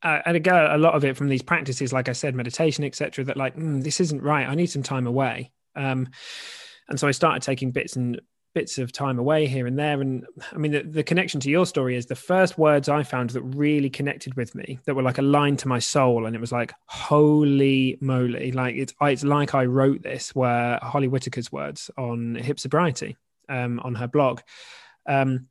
and 0.04 0.38
again, 0.38 0.56
a 0.56 0.78
lot 0.78 0.93
of 0.93 1.04
it 1.04 1.17
from 1.17 1.28
these 1.28 1.41
practices, 1.41 1.91
like 1.91 2.08
I 2.08 2.13
said, 2.13 2.36
meditation, 2.36 2.84
etc., 2.84 3.26
that 3.26 3.38
like 3.38 3.56
mm, 3.56 3.84
this 3.84 4.00
isn't 4.00 4.21
right. 4.21 4.47
I 4.47 4.56
need 4.56 4.67
some 4.67 4.84
time 4.84 5.08
away. 5.08 5.52
Um, 5.76 6.10
and 6.89 7.00
so 7.00 7.08
I 7.08 7.12
started 7.12 7.41
taking 7.41 7.71
bits 7.71 7.95
and 7.95 8.19
bits 8.58 8.80
of 8.80 8.91
time 8.91 9.19
away 9.19 9.45
here 9.45 9.67
and 9.67 9.78
there. 9.78 10.02
And 10.02 10.26
I 10.52 10.58
mean, 10.58 10.71
the, 10.71 10.82
the, 10.82 11.04
connection 11.04 11.39
to 11.41 11.50
your 11.52 11.67
story 11.67 11.95
is 11.95 12.08
the 12.08 12.15
first 12.15 12.58
words 12.58 12.89
I 12.89 13.04
found 13.04 13.30
that 13.32 13.43
really 13.43 13.88
connected 13.89 14.34
with 14.34 14.56
me, 14.56 14.80
that 14.86 14.95
were 14.95 15.04
like 15.04 15.19
a 15.19 15.21
line 15.21 15.58
to 15.58 15.67
my 15.67 15.78
soul. 15.78 16.26
And 16.26 16.36
it 16.36 16.39
was 16.39 16.52
like, 16.52 16.73
holy 16.88 18.00
moly. 18.02 18.52
Like 18.52 18.76
it's, 18.76 18.95
it's 19.00 19.23
like 19.23 19.54
I 19.54 19.65
wrote 19.65 20.02
this 20.02 20.34
were 20.34 20.80
Holly 20.82 21.08
Whitaker's 21.08 21.52
words 21.52 21.91
on 22.00 22.34
hip 22.34 22.60
sobriety 22.60 23.15
um, 23.47 23.80
on 23.82 23.93
her 23.93 24.08
blog. 24.08 24.41
Um, 25.06 25.50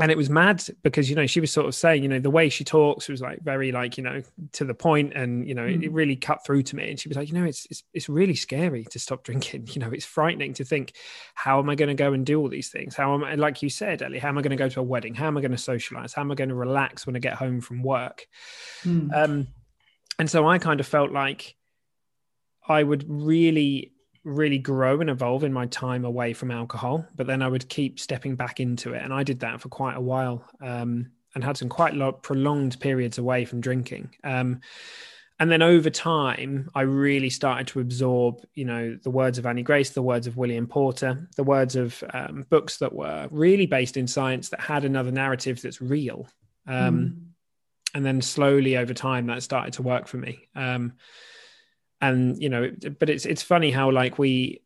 and 0.00 0.10
it 0.10 0.16
was 0.16 0.28
mad 0.28 0.62
because 0.82 1.08
you 1.08 1.14
know 1.14 1.26
she 1.26 1.40
was 1.40 1.52
sort 1.52 1.66
of 1.66 1.74
saying 1.74 2.02
you 2.02 2.08
know 2.08 2.18
the 2.18 2.30
way 2.30 2.48
she 2.48 2.64
talks 2.64 3.08
was 3.08 3.20
like 3.20 3.40
very 3.42 3.70
like 3.70 3.96
you 3.96 4.02
know 4.02 4.22
to 4.52 4.64
the 4.64 4.74
point 4.74 5.12
and 5.14 5.46
you 5.46 5.54
know 5.54 5.62
mm. 5.62 5.74
it, 5.74 5.84
it, 5.84 5.92
really 5.92 6.16
cut 6.16 6.44
through 6.44 6.62
to 6.62 6.76
me. 6.76 6.90
And 6.90 6.98
she 6.98 7.08
was 7.08 7.16
like 7.16 7.28
you 7.28 7.34
know 7.34 7.44
it's, 7.44 7.66
it's 7.70 7.84
it's 7.92 8.08
really 8.08 8.34
scary 8.34 8.84
to 8.90 8.98
stop 8.98 9.22
drinking. 9.22 9.68
You 9.74 9.80
know 9.80 9.90
it's 9.90 10.04
frightening 10.04 10.54
to 10.54 10.64
think 10.64 10.94
how 11.34 11.58
am 11.58 11.68
i 11.68 11.74
going 11.74 11.88
to 11.88 11.94
go 11.94 12.12
and 12.12 12.24
do 12.24 12.38
all 12.40 12.48
these 12.48 12.70
things? 12.70 12.94
How 12.94 13.14
am 13.14 13.24
i 13.24 13.34
like 13.34 13.62
you 13.62 13.70
said 13.70 14.02
ellie 14.02 14.18
how 14.18 14.28
am 14.28 14.38
i 14.38 14.42
going 14.42 14.50
to 14.50 14.56
go 14.56 14.68
to 14.68 14.80
a 14.80 14.84
wedding? 14.84 15.14
How 15.14 15.26
am 15.26 15.36
i 15.36 15.40
going 15.40 15.50
to 15.50 15.58
socialize? 15.58 16.12
How 16.12 16.22
am 16.22 16.30
i 16.30 16.34
going 16.34 16.50
to 16.50 16.54
relax 16.54 17.06
when 17.06 17.16
i 17.16 17.18
get 17.18 17.34
home 17.34 17.60
from 17.60 17.82
work? 17.82 18.26
Mm. 18.84 19.14
um 19.14 19.48
and 20.18 20.30
so 20.30 20.46
i 20.46 20.58
kind 20.58 20.80
of 20.80 20.86
felt 20.86 21.10
like 21.10 21.56
i 22.68 22.82
would 22.82 23.04
really 23.08 23.93
really 24.24 24.58
grow 24.58 25.00
and 25.00 25.10
evolve 25.10 25.44
in 25.44 25.52
my 25.52 25.66
time 25.66 26.04
away 26.04 26.32
from 26.32 26.50
alcohol, 26.50 27.06
but 27.14 27.26
then 27.26 27.42
I 27.42 27.48
would 27.48 27.68
keep 27.68 28.00
stepping 28.00 28.36
back 28.36 28.58
into 28.58 28.94
it. 28.94 29.02
And 29.02 29.12
I 29.12 29.22
did 29.22 29.40
that 29.40 29.60
for 29.60 29.68
quite 29.68 29.96
a 29.96 30.00
while 30.00 30.44
um, 30.60 31.10
and 31.34 31.44
had 31.44 31.56
some 31.56 31.68
quite 31.68 31.94
lot, 31.94 32.22
prolonged 32.22 32.80
periods 32.80 33.18
away 33.18 33.44
from 33.44 33.60
drinking. 33.60 34.14
Um, 34.24 34.60
and 35.40 35.50
then 35.50 35.62
over 35.62 35.90
time, 35.90 36.70
I 36.74 36.82
really 36.82 37.28
started 37.28 37.66
to 37.68 37.80
absorb, 37.80 38.46
you 38.54 38.64
know, 38.64 38.96
the 39.02 39.10
words 39.10 39.36
of 39.36 39.46
Annie 39.46 39.62
Grace, 39.62 39.90
the 39.90 40.00
words 40.00 40.26
of 40.26 40.36
William 40.36 40.66
Porter, 40.66 41.28
the 41.36 41.42
words 41.42 41.74
of 41.76 42.02
um, 42.14 42.46
books 42.48 42.78
that 42.78 42.92
were 42.92 43.28
really 43.30 43.66
based 43.66 43.96
in 43.96 44.06
science 44.06 44.48
that 44.50 44.60
had 44.60 44.84
another 44.84 45.10
narrative 45.10 45.60
that's 45.60 45.80
real. 45.80 46.28
Mm. 46.68 47.16
And 47.94 48.06
then 48.06 48.22
slowly 48.22 48.76
over 48.76 48.94
time, 48.94 49.26
that 49.26 49.42
started 49.42 49.74
to 49.74 49.82
work 49.82 50.06
for 50.06 50.16
me. 50.16 50.48
And 52.08 52.40
you 52.42 52.48
know 52.48 52.70
but 52.98 53.08
it's 53.08 53.24
it's 53.24 53.42
funny 53.42 53.70
how 53.70 53.90
like 53.90 54.18
we 54.18 54.60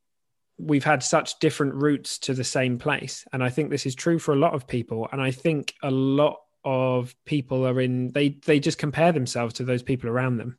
we've 0.59 0.85
had 0.85 1.03
such 1.03 1.39
different 1.39 1.75
routes 1.75 2.19
to 2.19 2.35
the 2.35 2.45
same 2.45 2.79
place. 2.79 3.25
And 3.33 3.45
i 3.45 3.51
think 3.51 3.71
this 3.71 3.87
is 3.87 3.95
true 3.95 4.19
for 4.19 4.33
a 4.35 4.39
lot 4.39 4.55
of 4.55 4.67
people. 4.67 5.09
And 5.13 5.23
i 5.23 5.31
think 5.31 5.75
a 5.83 5.91
lot 5.91 6.41
of 6.65 7.15
people 7.25 7.67
are 7.67 7.81
in 7.81 8.11
they 8.13 8.31
they 8.45 8.59
just 8.59 8.79
compare 8.79 9.13
themselves 9.13 9.55
to 9.55 9.65
those 9.65 9.83
people 9.83 10.11
around 10.11 10.39
them. 10.39 10.59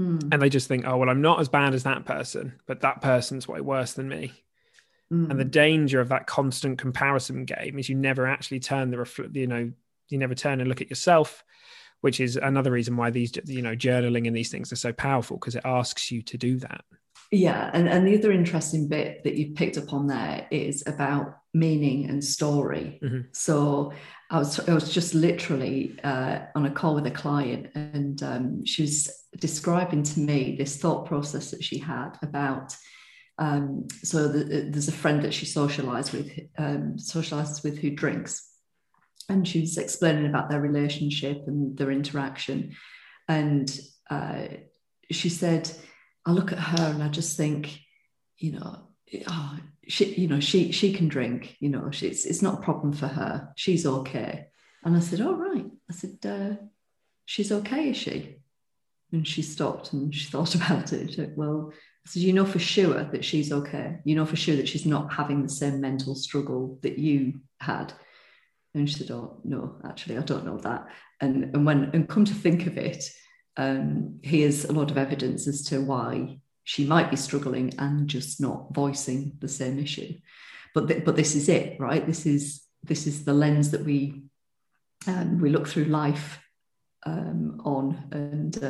Mm. 0.00 0.32
and 0.32 0.40
they 0.40 0.48
just 0.48 0.66
think 0.66 0.86
oh 0.86 0.96
well 0.96 1.10
i'm 1.10 1.20
not 1.20 1.40
as 1.40 1.50
bad 1.50 1.74
as 1.74 1.82
that 1.82 2.06
person 2.06 2.54
but 2.66 2.80
that 2.80 3.02
person's 3.02 3.46
way 3.46 3.60
worse 3.60 3.92
than 3.92 4.08
me. 4.08 4.32
Mm. 5.12 5.30
and 5.30 5.38
the 5.38 5.44
danger 5.44 6.00
of 6.00 6.08
that 6.08 6.26
constant 6.26 6.78
comparison 6.78 7.44
game 7.44 7.78
is 7.78 7.88
you 7.90 7.96
never 7.96 8.26
actually 8.26 8.60
turn 8.60 8.90
the 8.90 8.96
refl- 8.96 9.34
you 9.34 9.46
know 9.46 9.70
you 10.08 10.18
never 10.18 10.34
turn 10.34 10.60
and 10.60 10.68
look 10.68 10.80
at 10.80 10.88
yourself 10.88 11.44
which 12.00 12.20
is 12.20 12.36
another 12.36 12.70
reason 12.70 12.96
why 12.96 13.10
these 13.10 13.32
you 13.44 13.62
know 13.62 13.74
journaling 13.74 14.26
and 14.26 14.36
these 14.36 14.50
things 14.50 14.72
are 14.72 14.76
so 14.76 14.92
powerful 14.92 15.36
because 15.36 15.54
it 15.54 15.62
asks 15.64 16.10
you 16.10 16.22
to 16.22 16.36
do 16.36 16.58
that 16.58 16.84
yeah 17.30 17.70
and, 17.72 17.88
and 17.88 18.06
the 18.06 18.18
other 18.18 18.32
interesting 18.32 18.88
bit 18.88 19.22
that 19.24 19.34
you've 19.34 19.54
picked 19.54 19.78
up 19.78 19.92
on 19.92 20.06
there 20.06 20.46
is 20.50 20.82
about 20.86 21.38
meaning 21.54 22.08
and 22.08 22.22
story 22.22 22.98
mm-hmm. 23.02 23.20
so 23.32 23.92
I 24.30 24.38
was, 24.38 24.68
I 24.68 24.74
was 24.74 24.92
just 24.92 25.12
literally 25.12 25.98
uh, 26.04 26.38
on 26.54 26.64
a 26.64 26.70
call 26.70 26.94
with 26.94 27.06
a 27.06 27.10
client, 27.10 27.66
and 27.74 28.22
um, 28.22 28.64
she 28.64 28.82
was 28.82 29.10
describing 29.36 30.04
to 30.04 30.20
me 30.20 30.54
this 30.56 30.76
thought 30.76 31.06
process 31.06 31.50
that 31.50 31.64
she 31.64 31.78
had 31.78 32.12
about. 32.22 32.76
Um, 33.38 33.88
so 34.04 34.28
the, 34.28 34.68
there's 34.70 34.86
a 34.86 34.92
friend 34.92 35.22
that 35.22 35.34
she 35.34 35.46
socializes 35.46 36.12
with, 36.12 36.30
um, 36.58 36.94
socializes 36.96 37.64
with 37.64 37.78
who 37.78 37.90
drinks, 37.90 38.49
and 39.30 39.46
she 39.46 39.60
was 39.60 39.78
explaining 39.78 40.26
about 40.26 40.50
their 40.50 40.60
relationship 40.60 41.44
and 41.46 41.76
their 41.78 41.92
interaction. 41.92 42.74
And 43.28 43.78
uh, 44.10 44.46
she 45.10 45.28
said, 45.28 45.70
I 46.26 46.32
look 46.32 46.52
at 46.52 46.58
her 46.58 46.90
and 46.90 47.02
I 47.02 47.08
just 47.08 47.36
think, 47.36 47.78
you 48.38 48.52
know, 48.52 48.88
oh, 49.28 49.58
she, 49.86 50.14
you 50.14 50.28
know, 50.28 50.40
she 50.40 50.72
she 50.72 50.92
can 50.92 51.08
drink, 51.08 51.56
you 51.60 51.68
know, 51.68 51.88
it's, 51.92 52.02
it's 52.02 52.42
not 52.42 52.58
a 52.58 52.62
problem 52.62 52.92
for 52.92 53.06
her. 53.06 53.52
She's 53.56 53.86
okay. 53.86 54.46
And 54.84 54.96
I 54.96 55.00
said, 55.00 55.20
"All 55.20 55.28
oh, 55.28 55.36
right." 55.36 55.66
I 55.88 55.92
said, 55.92 56.18
uh, 56.24 56.62
"She's 57.26 57.52
okay, 57.52 57.90
is 57.90 57.96
she?" 57.96 58.36
And 59.12 59.26
she 59.26 59.42
stopped 59.42 59.92
and 59.92 60.14
she 60.14 60.26
thought 60.30 60.54
about 60.60 60.92
it. 60.92 61.14
Said, 61.14 61.34
well, 61.36 61.72
I 61.72 62.08
said, 62.08 62.22
"You 62.22 62.32
know 62.32 62.46
for 62.46 62.58
sure 62.58 63.04
that 63.04 63.24
she's 63.24 63.52
okay. 63.52 63.98
You 64.04 64.16
know 64.16 64.26
for 64.26 64.36
sure 64.36 64.56
that 64.56 64.68
she's 64.68 64.86
not 64.86 65.12
having 65.12 65.42
the 65.42 65.48
same 65.48 65.80
mental 65.80 66.14
struggle 66.14 66.78
that 66.82 66.98
you 66.98 67.40
had." 67.60 67.92
And 68.74 68.88
she 68.88 68.96
said, 68.96 69.10
Oh, 69.10 69.40
no, 69.44 69.76
actually, 69.84 70.18
I 70.18 70.22
don't 70.22 70.46
know 70.46 70.58
that. 70.58 70.86
And, 71.20 71.44
and 71.54 71.66
when, 71.66 71.90
and 71.92 72.08
come 72.08 72.24
to 72.24 72.34
think 72.34 72.66
of 72.66 72.78
it, 72.78 73.04
um, 73.56 74.20
here's 74.22 74.64
a 74.64 74.72
lot 74.72 74.90
of 74.90 74.98
evidence 74.98 75.48
as 75.48 75.62
to 75.64 75.80
why 75.80 76.38
she 76.64 76.86
might 76.86 77.10
be 77.10 77.16
struggling 77.16 77.74
and 77.78 78.08
just 78.08 78.40
not 78.40 78.72
voicing 78.72 79.32
the 79.40 79.48
same 79.48 79.78
issue. 79.78 80.14
But, 80.74 80.88
th- 80.88 81.04
but 81.04 81.16
this 81.16 81.34
is 81.34 81.48
it, 81.48 81.80
right? 81.80 82.06
This 82.06 82.26
is, 82.26 82.62
this 82.82 83.06
is 83.06 83.24
the 83.24 83.34
lens 83.34 83.72
that 83.72 83.84
we, 83.84 84.22
um, 85.06 85.40
we 85.40 85.50
look 85.50 85.66
through 85.66 85.86
life 85.86 86.40
um, 87.04 87.60
on. 87.64 88.08
And 88.12 88.64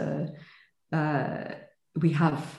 uh, 0.92 0.96
uh, 0.96 1.54
we 2.00 2.12
have 2.12 2.58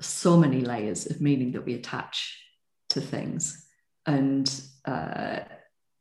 so 0.00 0.36
many 0.36 0.60
layers 0.60 1.06
of 1.06 1.20
meaning 1.20 1.52
that 1.52 1.64
we 1.64 1.74
attach 1.74 2.42
to 2.90 3.00
things. 3.00 3.64
And, 4.06 4.52
uh, 4.84 5.40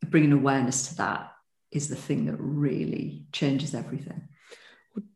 bringing 0.09 0.31
awareness 0.31 0.87
to 0.89 0.95
that 0.95 1.31
is 1.71 1.87
the 1.87 1.95
thing 1.95 2.25
that 2.25 2.37
really 2.37 3.25
changes 3.31 3.75
everything. 3.75 4.27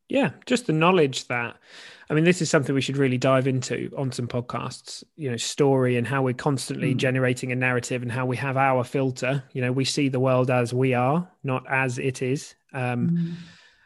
Yeah, 0.10 0.32
just 0.46 0.68
the 0.68 0.74
knowledge 0.74 1.28
that, 1.28 1.58
I 2.10 2.14
mean, 2.14 2.24
this 2.24 2.42
is 2.42 2.50
something 2.50 2.76
we 2.76 2.82
should 2.82 2.98
really 2.98 3.18
dive 3.18 3.48
into 3.48 3.92
on 3.98 4.12
some 4.12 4.28
podcasts, 4.28 5.04
you 5.16 5.32
know, 5.32 5.38
story 5.38 5.98
and 5.98 6.06
how 6.06 6.22
we're 6.22 6.36
constantly 6.36 6.94
mm. 6.94 6.98
generating 6.98 7.52
a 7.52 7.56
narrative 7.56 8.04
and 8.04 8.12
how 8.12 8.26
we 8.26 8.38
have 8.38 8.56
our 8.56 8.84
filter. 8.84 9.44
You 9.54 9.62
know, 9.62 9.72
we 9.72 9.86
see 9.86 10.10
the 10.10 10.20
world 10.20 10.52
as 10.52 10.74
we 10.74 10.94
are, 10.94 11.28
not 11.44 11.64
as 11.68 11.98
it 11.98 12.22
is. 12.22 12.54
Um, 12.74 13.10
mm 13.10 13.34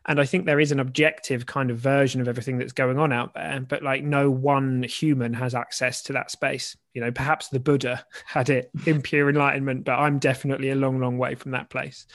and 0.08 0.20
i 0.20 0.26
think 0.26 0.46
there 0.46 0.60
is 0.60 0.72
an 0.72 0.80
objective 0.80 1.46
kind 1.46 1.70
of 1.70 1.78
version 1.78 2.22
of 2.22 2.28
everything 2.28 2.58
that's 2.58 2.74
going 2.74 2.98
on 2.98 3.12
out 3.12 3.34
there 3.34 3.60
but 3.68 3.84
like 3.84 4.04
no 4.04 4.30
one 4.30 4.84
human 4.84 5.34
has 5.34 5.54
access 5.54 6.02
to 6.04 6.14
that 6.14 6.32
space. 6.32 6.76
You 6.94 7.02
know 7.02 7.12
perhaps 7.12 7.50
the 7.50 7.60
buddha 7.60 8.06
had 8.26 8.50
it 8.50 8.72
in 8.86 9.02
pure 9.02 9.30
enlightenment 9.30 9.86
but 9.86 10.00
i'm 10.00 10.20
definitely 10.20 10.70
a 10.70 10.76
long 10.76 11.00
long 11.00 11.18
way 11.18 11.36
from 11.36 11.52
that 11.52 11.70
place. 11.70 12.08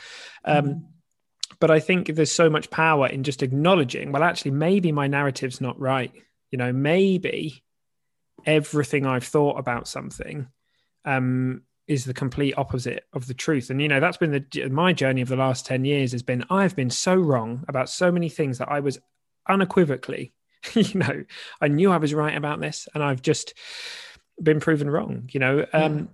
Um, 0.44 0.64
mm. 0.64 0.82
but 1.60 1.70
i 1.70 1.80
think 1.80 2.08
there's 2.08 2.32
so 2.32 2.50
much 2.50 2.70
power 2.70 3.06
in 3.06 3.22
just 3.22 3.42
acknowledging 3.42 4.12
well 4.12 4.24
actually 4.24 4.52
maybe 4.52 4.92
my 4.92 5.06
narrative's 5.06 5.60
not 5.60 5.78
right. 5.78 6.12
You 6.50 6.58
know 6.58 6.72
maybe 6.72 7.62
everything 8.44 9.06
i've 9.06 9.24
thought 9.24 9.58
about 9.58 9.88
something 9.88 10.48
um 11.04 11.62
is 11.88 12.04
the 12.04 12.14
complete 12.14 12.54
opposite 12.56 13.04
of 13.12 13.26
the 13.26 13.34
truth 13.34 13.70
and 13.70 13.82
you 13.82 13.88
know 13.88 14.00
that's 14.00 14.16
been 14.16 14.30
the 14.30 14.68
my 14.68 14.92
journey 14.92 15.20
of 15.20 15.28
the 15.28 15.36
last 15.36 15.66
10 15.66 15.84
years 15.84 16.12
has 16.12 16.22
been 16.22 16.44
i've 16.48 16.76
been 16.76 16.90
so 16.90 17.14
wrong 17.14 17.64
about 17.68 17.88
so 17.88 18.12
many 18.12 18.28
things 18.28 18.58
that 18.58 18.70
i 18.70 18.80
was 18.80 18.98
unequivocally 19.48 20.32
you 20.74 20.98
know 21.00 21.24
i 21.60 21.68
knew 21.68 21.90
i 21.90 21.96
was 21.96 22.14
right 22.14 22.36
about 22.36 22.60
this 22.60 22.88
and 22.94 23.02
i've 23.02 23.22
just 23.22 23.54
been 24.40 24.60
proven 24.60 24.88
wrong 24.88 25.28
you 25.32 25.40
know 25.40 25.66
um 25.72 25.98
yeah. 25.98 26.04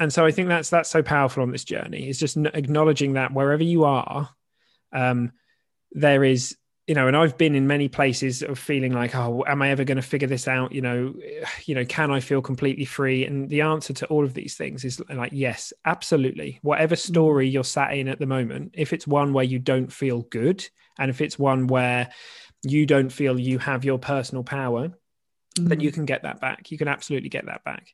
and 0.00 0.12
so 0.12 0.26
i 0.26 0.30
think 0.30 0.48
that's 0.48 0.70
that's 0.70 0.90
so 0.90 1.02
powerful 1.02 1.42
on 1.42 1.50
this 1.50 1.64
journey 1.64 2.08
is 2.08 2.18
just 2.18 2.36
acknowledging 2.36 3.14
that 3.14 3.32
wherever 3.32 3.62
you 3.62 3.84
are 3.84 4.28
um 4.92 5.32
there 5.92 6.22
is 6.22 6.56
you 6.86 6.94
know, 6.94 7.08
and 7.08 7.16
I've 7.16 7.38
been 7.38 7.54
in 7.54 7.66
many 7.66 7.88
places 7.88 8.42
of 8.42 8.58
feeling 8.58 8.92
like, 8.92 9.14
oh, 9.14 9.42
am 9.46 9.62
I 9.62 9.70
ever 9.70 9.84
going 9.84 9.96
to 9.96 10.02
figure 10.02 10.28
this 10.28 10.46
out? 10.46 10.72
You 10.72 10.82
know, 10.82 11.14
you 11.64 11.74
know, 11.74 11.84
can 11.84 12.10
I 12.10 12.20
feel 12.20 12.42
completely 12.42 12.84
free? 12.84 13.24
And 13.24 13.48
the 13.48 13.62
answer 13.62 13.92
to 13.94 14.06
all 14.06 14.24
of 14.24 14.34
these 14.34 14.56
things 14.56 14.84
is 14.84 15.00
like, 15.08 15.32
yes, 15.32 15.72
absolutely. 15.84 16.58
Whatever 16.62 16.94
mm. 16.94 16.98
story 16.98 17.48
you're 17.48 17.64
sat 17.64 17.94
in 17.94 18.08
at 18.08 18.18
the 18.18 18.26
moment, 18.26 18.74
if 18.74 18.92
it's 18.92 19.06
one 19.06 19.32
where 19.32 19.44
you 19.44 19.58
don't 19.58 19.92
feel 19.92 20.22
good, 20.22 20.66
and 20.98 21.10
if 21.10 21.20
it's 21.20 21.38
one 21.38 21.66
where 21.66 22.10
you 22.62 22.86
don't 22.86 23.10
feel 23.10 23.38
you 23.38 23.58
have 23.58 23.84
your 23.84 23.98
personal 23.98 24.44
power, 24.44 24.88
mm. 25.58 25.68
then 25.68 25.80
you 25.80 25.90
can 25.90 26.04
get 26.04 26.22
that 26.22 26.40
back. 26.40 26.70
You 26.70 26.78
can 26.78 26.88
absolutely 26.88 27.30
get 27.30 27.46
that 27.46 27.64
back. 27.64 27.88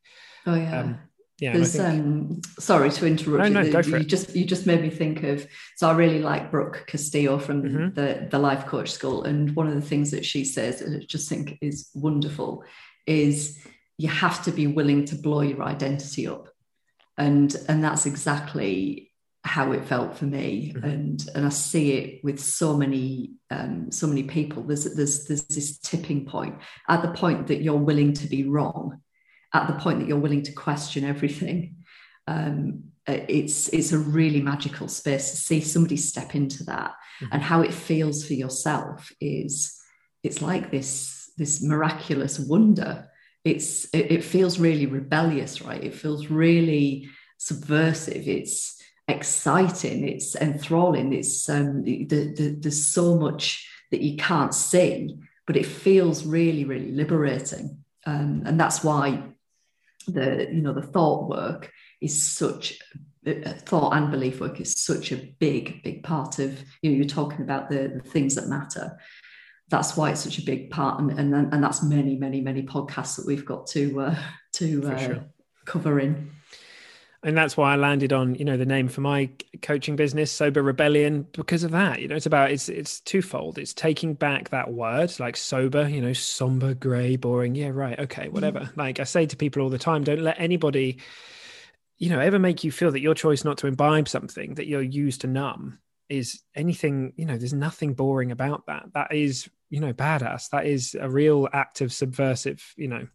Oh 0.47 0.55
yeah. 0.55 0.81
Um, 0.81 0.99
yeah, 1.41 1.55
There's, 1.55 1.75
think... 1.75 1.89
um, 1.89 2.41
sorry 2.59 2.91
to 2.91 3.07
interrupt 3.07 3.51
no, 3.51 3.63
you. 3.63 3.73
No, 3.73 3.81
you, 3.81 3.97
you 3.99 4.05
just 4.05 4.37
you 4.37 4.45
just 4.45 4.67
made 4.67 4.83
me 4.83 4.91
think 4.91 5.23
of. 5.23 5.47
So 5.77 5.89
I 5.89 5.93
really 5.93 6.21
like 6.21 6.51
Brooke 6.51 6.85
Castillo 6.87 7.39
from 7.39 7.63
mm-hmm. 7.63 7.95
the 7.95 8.29
the 8.31 8.39
Life 8.39 8.67
Coach 8.67 8.91
School, 8.91 9.25
and 9.25 9.57
one 9.57 9.67
of 9.67 9.75
the 9.75 9.81
things 9.81 10.11
that 10.11 10.27
she 10.27 10.45
says, 10.45 10.83
and 10.83 11.03
I 11.03 11.05
just 11.07 11.31
think 11.31 11.57
is 11.63 11.89
wonderful, 11.95 12.63
is 13.07 13.59
you 13.97 14.09
have 14.09 14.45
to 14.45 14.53
be 14.53 14.67
willing 14.67 15.07
to 15.07 15.15
blow 15.15 15.41
your 15.41 15.63
identity 15.63 16.27
up, 16.27 16.49
and 17.17 17.57
and 17.69 17.83
that's 17.83 18.05
exactly 18.05 19.11
how 19.43 19.73
it 19.73 19.87
felt 19.87 20.19
for 20.19 20.27
me, 20.27 20.75
mm-hmm. 20.77 20.85
and 20.85 21.29
and 21.35 21.47
I 21.47 21.51
see 21.51 21.93
it 21.93 22.23
with 22.23 22.39
so 22.39 22.77
many 22.77 23.33
um, 23.51 23.91
so 23.91 24.07
many 24.07 24.25
people. 24.25 24.63
There's 24.63 24.85
there's 24.95 25.25
there's 25.25 25.45
this 25.45 25.79
tipping 25.79 26.27
point 26.27 26.59
at 26.87 27.01
the 27.01 27.13
point 27.13 27.47
that 27.47 27.63
you're 27.63 27.77
willing 27.77 28.13
to 28.13 28.27
be 28.27 28.45
wrong 28.45 29.01
at 29.53 29.67
the 29.67 29.75
point 29.75 29.99
that 29.99 30.09
you're 30.09 30.19
willing 30.19 30.43
to 30.43 30.53
question 30.53 31.05
everything. 31.05 31.77
Um, 32.27 32.85
it's 33.07 33.69
it's 33.69 33.93
a 33.93 33.99
really 33.99 34.41
magical 34.41 34.87
space 34.87 35.31
to 35.31 35.37
see 35.37 35.61
somebody 35.61 35.97
step 35.97 36.35
into 36.35 36.65
that. 36.65 36.93
Mm-hmm. 37.21 37.35
and 37.35 37.43
how 37.43 37.61
it 37.61 37.75
feels 37.75 38.27
for 38.27 38.33
yourself 38.33 39.13
is 39.21 39.79
it's 40.23 40.41
like 40.41 40.71
this 40.71 41.31
this 41.37 41.63
miraculous 41.63 42.39
wonder. 42.39 43.11
It's 43.45 43.85
it, 43.93 44.11
it 44.11 44.25
feels 44.25 44.59
really 44.59 44.87
rebellious 44.87 45.61
right? 45.61 45.83
It 45.83 45.95
feels 45.95 46.29
really 46.29 47.09
subversive. 47.37 48.27
It's 48.27 48.81
exciting, 49.09 50.09
it's 50.09 50.37
enthralling, 50.37 51.13
it's 51.13 51.49
um, 51.49 51.83
the, 51.83 52.05
the, 52.05 52.57
there's 52.61 52.87
so 52.87 53.17
much 53.17 53.69
that 53.91 54.01
you 54.01 54.17
can't 54.17 54.55
see, 54.55 55.17
but 55.47 55.57
it 55.57 55.67
feels 55.67 56.25
really, 56.25 56.65
really 56.65 56.93
liberating. 56.93 57.85
Um, 58.07 58.45
and 58.47 58.59
that's 58.59 58.85
why 58.85 59.25
the 60.13 60.49
you 60.51 60.61
know 60.61 60.73
the 60.73 60.83
thought 60.83 61.29
work 61.29 61.71
is 62.01 62.23
such 62.23 62.79
uh, 63.27 63.53
thought 63.67 63.95
and 63.95 64.11
belief 64.11 64.41
work 64.41 64.61
is 64.61 64.83
such 64.83 65.13
a 65.13 65.35
big 65.39 65.83
big 65.83 66.03
part 66.03 66.39
of 66.39 66.63
you 66.83 66.91
know 66.91 66.97
you're 66.97 67.05
talking 67.05 67.43
about 67.43 67.69
the, 67.69 68.01
the 68.03 68.11
things 68.11 68.35
that 68.35 68.49
matter 68.49 68.99
that's 69.69 69.97
why 69.97 70.11
it's 70.11 70.21
such 70.21 70.39
a 70.39 70.43
big 70.43 70.71
part 70.71 71.01
and 71.01 71.13
and, 71.19 71.35
and 71.35 71.63
that's 71.63 71.83
many 71.83 72.17
many 72.17 72.41
many 72.41 72.63
podcasts 72.63 73.17
that 73.17 73.27
we've 73.27 73.45
got 73.45 73.67
to 73.67 74.01
uh, 74.01 74.17
to 74.53 74.87
uh, 74.87 74.97
sure. 74.97 75.25
cover 75.65 76.01
in 76.01 76.31
and 77.23 77.37
that's 77.37 77.57
why 77.57 77.73
I 77.73 77.77
landed 77.77 78.13
on 78.13 78.35
you 78.35 78.45
know 78.45 78.57
the 78.57 78.67
name 78.67 78.89
for 78.89 79.03
my 79.03 79.29
coaching 79.63 79.97
business 79.97 80.33
sober 80.33 80.63
rebellion 80.63 81.27
because 81.33 81.65
of 81.65 81.71
that. 81.73 82.01
You 82.01 82.09
know 82.09 82.17
it's 82.17 82.27
about 82.27 82.51
it's 82.51 82.69
it's 82.69 83.01
twofold. 83.01 83.59
It's 83.59 83.75
taking 83.75 84.15
back 84.15 84.51
that 84.51 84.73
word 84.73 85.19
like 85.21 85.37
sober 85.37 85.89
you 85.89 86.01
know 86.01 86.13
somber 86.13 86.75
gray 86.75 87.17
boring. 87.17 87.55
Yeah 87.55 87.69
right. 87.69 87.99
Okay 87.99 88.29
whatever. 88.29 88.61
Mm. 88.61 88.77
like 88.77 89.01
I 89.01 89.05
say 89.05 89.27
to 89.27 89.37
people 89.37 89.63
all 89.63 89.69
the 89.69 89.79
time 89.79 90.05
don't 90.05 90.23
let 90.23 90.41
anybody 90.41 90.99
you 91.99 92.09
know 92.09 92.21
ever 92.21 92.39
make 92.39 92.65
you 92.65 92.73
feel 92.73 92.93
that 92.93 93.01
your 93.01 93.15
choice 93.15 93.45
not 93.45 93.59
to 93.59 93.67
imbibe 93.67 94.09
something 94.09 94.55
that 94.55 94.67
you're 94.67 94.81
used 94.81 95.21
to 95.23 95.27
numb 95.27 95.79
is 96.09 96.43
anything 96.55 97.13
you 97.17 97.27
know 97.27 97.37
there's 97.37 97.53
nothing 97.53 97.93
boring 97.93 98.33
about 98.33 98.67
that. 98.67 98.87
That 98.95 99.13
is 99.13 99.49
you 99.69 99.81
know 99.81 99.93
badass. 99.93 100.49
That 100.51 100.65
is 100.65 100.97
a 100.99 101.09
real 101.09 101.49
act 101.53 101.83
of 101.83 101.93
subversive 101.93 102.75
you 102.77 102.89
know 102.89 103.07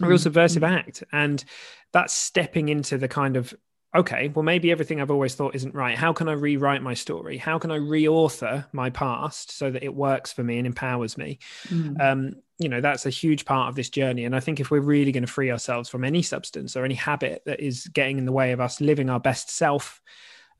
a 0.00 0.06
real 0.06 0.18
mm. 0.18 0.22
subversive 0.22 0.62
mm. 0.62 0.70
act 0.70 1.04
and 1.12 1.44
that's 1.92 2.12
stepping 2.12 2.68
into 2.68 2.98
the 2.98 3.08
kind 3.08 3.36
of 3.36 3.54
okay, 3.96 4.28
well, 4.28 4.42
maybe 4.42 4.70
everything 4.70 5.00
I've 5.00 5.10
always 5.10 5.34
thought 5.34 5.54
isn't 5.54 5.74
right. 5.74 5.96
How 5.96 6.12
can 6.12 6.28
I 6.28 6.32
rewrite 6.32 6.82
my 6.82 6.94
story? 6.94 7.38
How 7.38 7.58
can 7.58 7.70
I 7.70 7.78
reauthor 7.78 8.66
my 8.72 8.90
past 8.90 9.50
so 9.50 9.70
that 9.70 9.82
it 9.82 9.94
works 9.94 10.30
for 10.30 10.44
me 10.44 10.58
and 10.58 10.66
empowers 10.66 11.16
me? 11.16 11.38
Mm. 11.68 12.00
Um, 12.00 12.34
you 12.58 12.68
know, 12.68 12.80
that's 12.80 13.06
a 13.06 13.10
huge 13.10 13.44
part 13.44 13.68
of 13.68 13.76
this 13.76 13.88
journey. 13.88 14.24
And 14.24 14.36
I 14.36 14.40
think 14.40 14.60
if 14.60 14.70
we're 14.70 14.80
really 14.80 15.12
going 15.12 15.24
to 15.24 15.32
free 15.32 15.50
ourselves 15.50 15.88
from 15.88 16.04
any 16.04 16.22
substance 16.22 16.76
or 16.76 16.84
any 16.84 16.94
habit 16.94 17.42
that 17.46 17.60
is 17.60 17.86
getting 17.88 18.18
in 18.18 18.26
the 18.26 18.32
way 18.32 18.52
of 18.52 18.60
us 18.60 18.80
living 18.80 19.08
our 19.08 19.20
best 19.20 19.50
self, 19.50 20.02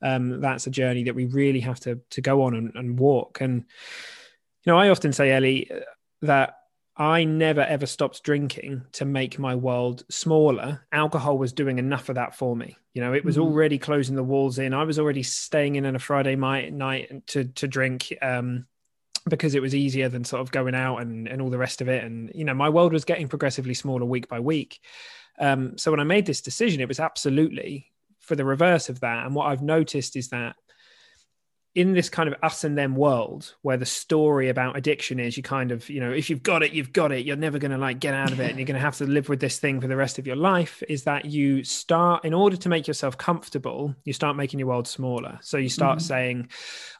um, 0.01 0.39
that's 0.39 0.65
a 0.65 0.71
journey 0.71 1.03
that 1.03 1.15
we 1.15 1.25
really 1.25 1.59
have 1.59 1.79
to 1.81 1.99
to 2.11 2.21
go 2.21 2.43
on 2.43 2.55
and, 2.55 2.71
and 2.75 2.97
walk. 2.97 3.41
And 3.41 3.65
you 4.65 4.71
know, 4.71 4.77
I 4.77 4.89
often 4.89 5.11
say, 5.11 5.31
Ellie, 5.31 5.69
that 6.21 6.58
I 6.99 7.23
never 7.23 7.61
ever 7.61 7.85
stopped 7.85 8.23
drinking 8.23 8.81
to 8.91 9.05
make 9.05 9.39
my 9.39 9.55
world 9.55 10.03
smaller. 10.09 10.85
Alcohol 10.91 11.37
was 11.37 11.53
doing 11.53 11.79
enough 11.79 12.09
of 12.09 12.15
that 12.15 12.35
for 12.35 12.57
me. 12.57 12.75
You 12.93 13.01
know, 13.01 13.13
it 13.13 13.23
was 13.23 13.37
mm-hmm. 13.37 13.45
already 13.45 13.77
closing 13.77 14.17
the 14.17 14.23
walls 14.23 14.59
in. 14.59 14.73
I 14.73 14.83
was 14.83 14.99
already 14.99 15.23
staying 15.23 15.77
in 15.77 15.85
on 15.85 15.95
a 15.95 15.99
Friday 15.99 16.35
night, 16.35 16.73
night 16.73 17.25
to 17.27 17.45
to 17.45 17.69
drink 17.69 18.13
um, 18.21 18.67
because 19.29 19.55
it 19.55 19.61
was 19.61 19.73
easier 19.73 20.09
than 20.09 20.25
sort 20.25 20.41
of 20.41 20.51
going 20.51 20.75
out 20.75 20.97
and 20.97 21.25
and 21.29 21.41
all 21.41 21.49
the 21.49 21.57
rest 21.57 21.79
of 21.79 21.87
it. 21.87 22.03
And 22.03 22.31
you 22.35 22.43
know, 22.43 22.53
my 22.53 22.67
world 22.67 22.91
was 22.91 23.05
getting 23.05 23.29
progressively 23.29 23.75
smaller 23.75 24.05
week 24.05 24.27
by 24.27 24.41
week. 24.41 24.81
Um, 25.39 25.77
so 25.77 25.91
when 25.91 26.01
I 26.01 26.03
made 26.03 26.25
this 26.25 26.41
decision, 26.41 26.81
it 26.81 26.89
was 26.89 26.99
absolutely 26.99 27.93
for 28.19 28.35
the 28.35 28.43
reverse 28.43 28.89
of 28.89 28.99
that. 28.99 29.25
And 29.25 29.33
what 29.33 29.47
I've 29.47 29.63
noticed 29.63 30.17
is 30.17 30.27
that 30.29 30.57
in 31.75 31.93
this 31.93 32.09
kind 32.09 32.27
of 32.27 32.35
us 32.41 32.63
and 32.63 32.77
them 32.77 32.95
world 32.95 33.53
where 33.61 33.77
the 33.77 33.85
story 33.85 34.49
about 34.49 34.75
addiction 34.75 35.19
is 35.19 35.37
you 35.37 35.43
kind 35.43 35.71
of 35.71 35.87
you 35.87 35.99
know 35.99 36.11
if 36.11 36.29
you've 36.29 36.41
got 36.41 36.63
it 36.63 36.73
you've 36.73 36.91
got 36.91 37.11
it. 37.11 37.25
You're 37.25 37.35
never 37.35 37.59
going 37.59 37.71
to 37.71 37.77
like 37.77 37.99
get 37.99 38.13
out 38.13 38.31
of 38.31 38.39
it 38.39 38.49
and 38.49 38.57
you're 38.57 38.65
going 38.65 38.75
to 38.75 38.81
have 38.81 38.97
to 38.97 39.05
live 39.05 39.29
with 39.29 39.39
this 39.39 39.59
thing 39.59 39.79
for 39.79 39.87
the 39.87 39.95
rest 39.95 40.17
of 40.17 40.25
your 40.25 40.35
life 40.35 40.81
is 40.89 41.03
that 41.03 41.25
you 41.25 41.63
start 41.63 42.25
in 42.25 42.33
order 42.33 42.57
to 42.57 42.69
make 42.69 42.87
yourself 42.87 43.17
comfortable 43.17 43.95
you 44.03 44.13
start 44.13 44.35
making 44.35 44.59
your 44.59 44.67
world 44.67 44.87
smaller. 44.87 45.37
So 45.41 45.57
you 45.57 45.69
start 45.69 45.99
mm-hmm. 45.99 46.07
saying 46.07 46.49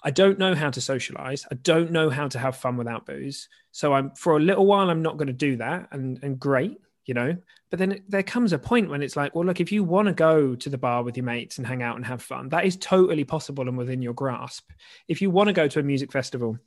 i 0.04 0.12
don't 0.12 0.40
know 0.40 0.56
how 0.56 0.70
to 0.70 0.82
socialize. 0.82 1.46
I 1.52 1.56
don't 1.56 1.92
know 1.92 2.10
how 2.10 2.28
to 2.28 2.40
have 2.40 2.56
fun 2.56 2.78
without 2.78 3.06
booze. 3.06 3.50
So 3.72 3.94
i'm 3.94 4.12
for 4.12 4.38
a 4.38 4.40
little 4.40 4.66
while 4.66 4.90
i'm 4.90 5.02
not 5.02 5.18
going 5.18 5.28
to 5.28 5.34
do 5.34 5.58
that 5.58 5.88
and 5.92 6.20
and 6.24 6.40
great 6.40 6.80
you 7.10 7.16
know? 7.16 7.36
But 7.72 7.80
then 7.80 8.04
there 8.08 8.22
comes 8.22 8.54
a 8.54 8.60
point 8.60 8.90
when 8.90 9.02
it's 9.02 9.16
like 9.16 9.34
well 9.34 9.44
look 9.44 9.60
if 9.60 9.72
you 9.72 9.84
want 9.84 10.08
to 10.08 10.14
go 10.14 10.56
to 10.56 10.70
the 10.70 10.78
bar 10.78 11.04
with 11.04 11.18
your 11.18 11.26
mates 11.26 11.58
and 11.58 11.66
hang 11.66 11.82
out 11.82 11.96
and 11.96 12.06
have 12.06 12.22
fun 12.22 12.50
that 12.50 12.66
is 12.66 12.78
totally 12.78 13.24
possible 13.24 13.68
and 13.68 13.78
within 13.78 14.02
your 14.02 14.14
grasp. 14.14 14.70
If 15.08 15.22
you 15.22 15.32
want 15.32 15.48
to 15.48 15.54
go 15.54 15.68
to 15.68 15.80
a 15.80 15.84
music 15.84 16.12
festival 16.12 16.60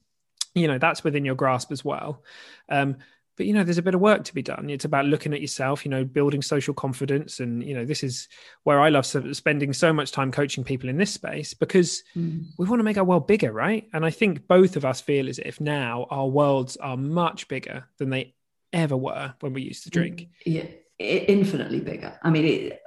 you 0.55 0.66
know 0.66 0.78
that's 0.78 1.05
within 1.05 1.24
your 1.24 1.37
grasp 1.37 1.70
as 1.72 1.85
well. 1.85 2.22
Um, 2.68 2.96
but 3.37 3.46
you 3.46 3.55
know 3.55 3.64
there's 3.64 3.78
a 3.78 3.83
bit 3.83 3.94
of 3.94 4.00
work 4.00 4.24
to 4.24 4.35
be 4.35 4.42
done. 4.42 4.68
It's 4.68 4.85
about 4.85 5.07
looking 5.07 5.33
at 5.33 5.40
yourself 5.40 5.85
you 5.85 5.90
know 5.90 6.05
building 6.05 6.42
social 6.42 6.74
confidence 6.74 7.38
and 7.38 7.62
you 7.62 7.74
know 7.74 7.85
this 7.85 8.02
is 8.02 8.28
where 8.64 8.81
i 8.81 8.88
love 8.88 9.07
spending 9.07 9.72
so 9.72 9.92
much 9.92 10.11
time 10.11 10.33
coaching 10.33 10.64
people 10.64 10.88
in 10.88 10.98
this 10.98 11.14
space 11.14 11.55
because 11.55 12.02
mm. 12.16 12.44
we 12.59 12.66
want 12.66 12.81
to 12.81 12.85
make 12.85 12.98
our 12.98 13.05
world 13.05 13.26
bigger 13.28 13.52
right? 13.52 13.88
And 13.92 14.05
i 14.05 14.11
think 14.11 14.46
both 14.48 14.76
of 14.76 14.85
us 14.85 15.00
feel 15.00 15.28
as 15.28 15.38
if 15.38 15.61
now 15.61 16.07
our 16.11 16.26
worlds 16.26 16.76
are 16.76 16.96
much 16.96 17.48
bigger 17.48 17.85
than 17.98 18.11
they 18.11 18.35
ever 18.72 18.96
were 18.96 19.35
when 19.40 19.52
we 19.52 19.62
used 19.62 19.85
to 19.85 19.90
drink. 19.90 20.28
Yeah, 20.44 20.66
infinitely 20.98 21.80
bigger. 21.80 22.18
I 22.22 22.30
mean, 22.30 22.44
it, 22.44 22.82